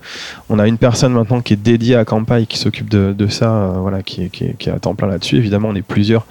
[0.49, 3.51] On a une personne maintenant qui est dédiée à Kampai, qui s'occupe de, de ça,
[3.53, 5.37] euh, voilà, qui, est- qui, est- qui est à temps plein là-dessus.
[5.37, 6.25] Évidemment, on est plusieurs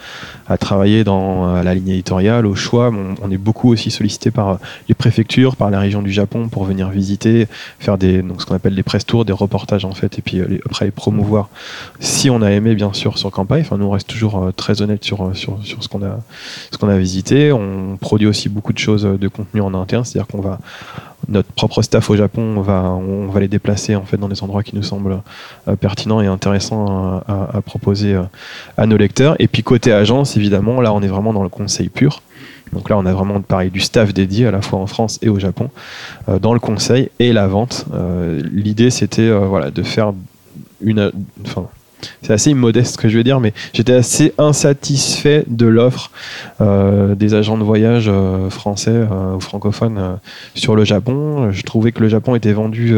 [0.48, 2.90] à travailler dans la ligne éditoriale, au choix.
[2.90, 6.64] On, on est beaucoup aussi sollicité par les préfectures, par la région du Japon pour
[6.64, 7.46] venir visiter,
[7.78, 10.58] faire donc ce qu'on appelle des press tours, des reportages en fait, et puis euh,
[10.66, 11.48] après les promouvoir.
[11.98, 13.60] Si on a aimé, bien sûr, sur Kampai.
[13.60, 16.20] Enfin, nous, on reste toujours euh, très honnête sur, euh, sur, sur ce qu'on a
[16.70, 17.52] ce a visité.
[17.52, 20.58] On produit aussi beaucoup de choses de contenu en interne, c'est-à-dire qu'on va
[21.28, 24.42] notre propre staff au Japon, on va on va les déplacer en fait dans des
[24.42, 25.20] endroits qui nous semblent
[25.78, 28.18] pertinents et intéressants à, proposer
[28.78, 29.36] à nos lecteurs.
[29.38, 32.22] Et puis côté agence, évidemment, là on est vraiment dans le conseil pur.
[32.72, 35.28] Donc là, on a vraiment pareil du staff dédié à la fois en France et
[35.28, 35.70] au Japon
[36.28, 37.86] euh, dans le conseil et la vente.
[37.92, 40.12] Euh, L'idée, c'était euh, de faire
[40.80, 41.10] une,
[42.22, 46.10] c'est assez immodeste ce que je veux dire, mais j'étais assez insatisfait de l'offre
[46.60, 50.18] euh, des agents de voyage euh, français euh, ou francophones
[50.54, 51.50] sur le Japon.
[51.52, 52.94] Je trouvais que le Japon était vendu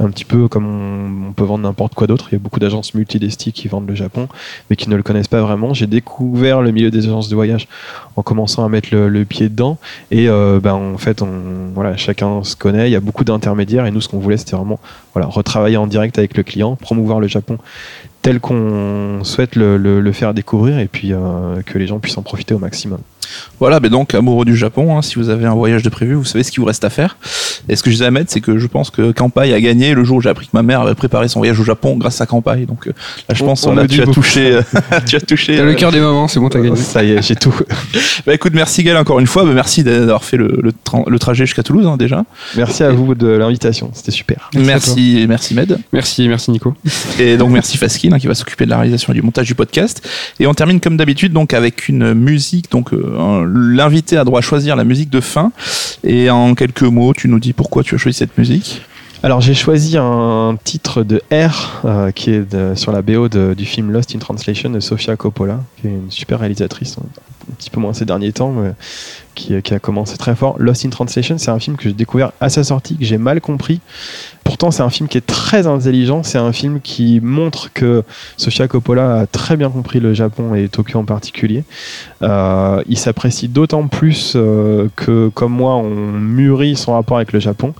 [0.00, 2.28] un petit peu comme on, peut vendre n'importe quoi d'autre.
[2.30, 4.28] Il y a beaucoup d'agences multidestiques qui vendent le Japon,
[4.68, 5.74] mais qui ne le connaissent pas vraiment.
[5.74, 7.68] J'ai découvert le milieu des agences de voyage
[8.16, 9.78] en commençant à mettre le, pied dedans.
[10.10, 11.22] Et ben, en fait,
[11.96, 12.88] chacun se connaît.
[12.88, 13.86] Il y a beaucoup d'intermédiaires.
[13.86, 14.80] Et nous, ce qu'on voulait, c'était vraiment
[15.14, 17.58] retravailler en direct avec le client, promouvoir le Japon
[18.24, 22.16] tel qu'on souhaite le, le- le faire découvrir et puis euh, que les gens puissent
[22.16, 22.98] en profiter au maximum.
[23.60, 26.24] Voilà, mais donc amoureux du Japon, hein, si vous avez un voyage de prévu, vous
[26.24, 27.16] savez ce qu'il vous reste à faire.
[27.68, 29.94] Et ce que je disais à mettre, c'est que je pense que Kampai a gagné
[29.94, 32.20] le jour où j'ai appris que ma mère avait préparé son voyage au Japon grâce
[32.20, 32.66] à Kampai.
[32.66, 32.92] Donc euh,
[33.28, 34.62] là, je On- pense on là, le tu as touché, euh,
[35.06, 35.56] tu as touché.
[35.56, 36.76] T'as euh, le cœur des mamans, c'est bon, t'as gagné.
[36.76, 37.54] Ça y est, j'ai tout.
[38.26, 39.44] Bah écoute, merci Gaël encore une fois.
[39.44, 42.24] Bah, merci d'avoir fait le, le, tra- le trajet jusqu'à Toulouse hein, déjà.
[42.56, 44.50] Merci à vous de l'invitation, c'était super.
[44.54, 45.78] Merci Merci, merci Med.
[45.92, 46.74] Merci, merci Nico.
[47.18, 49.54] Et donc merci Faskin hein, qui va s'occuper de la réalisation et du montage du
[49.54, 50.06] podcast.
[50.40, 52.70] Et on termine comme d'habitude donc avec une musique.
[52.70, 53.13] Donc euh,
[53.46, 55.52] l'invité a droit à choisir la musique de fin.
[56.02, 58.82] Et en quelques mots, tu nous dis pourquoi tu as choisi cette musique?
[59.22, 63.90] Alors j'ai choisi un titre de R euh, qui est sur la BO du film
[63.90, 67.94] Lost in Translation de Sofia Coppola, qui est une super réalisatrice, un, petit peu moins
[67.94, 68.54] ces derniers temps,
[69.34, 70.56] qui, a commencé très fort.
[70.58, 73.40] Lost in Translation, c'est un film que j'ai découvert à sa sortie, que j'ai mal
[73.40, 73.80] compris.
[74.44, 76.22] Pourtant, c'est un film qui est très intelligent.
[76.22, 78.04] C'est un film qui montre que
[78.36, 81.64] Sofia Coppola a très bien compris le Japon et Tokyo en particulier.
[82.22, 87.40] Euh, il s'apprécie d'autant plus euh, que, comme moi, on mûrit son rapport avec le
[87.40, 87.74] Japon.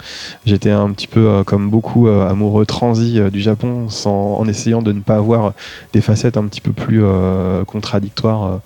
[0.46, 4.92] J'étais un petit peu, euh, comme beaucoup, amoureux transi du Japon, sans, en essayant de
[4.92, 5.52] ne pas avoir
[5.92, 7.02] des facettes un petit peu plus
[7.66, 8.60] contradictoires.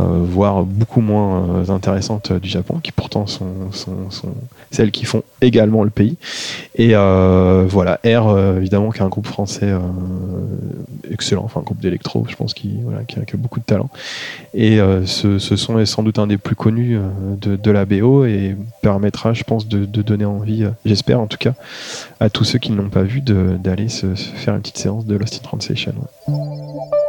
[0.00, 3.46] Euh, voire beaucoup moins euh, intéressantes euh, du Japon, qui pourtant sont,
[4.70, 6.16] celles qui font également le pays.
[6.76, 9.70] Et voilà, R, évidemment, qui est un groupe français
[11.10, 12.78] excellent, enfin un groupe d'électro, je pense, qui,
[13.08, 13.90] qui, a, beaucoup de talent.
[14.54, 16.98] Et ce, son est sans doute un des plus connus
[17.40, 21.54] de, de la BO et permettra, je pense, de, donner envie, j'espère en tout cas,
[22.20, 25.06] à tous ceux qui ne l'ont pas vu, d'aller se, se faire une petite séance
[25.06, 25.94] de Lost in Translation.
[26.28, 26.99] ouais.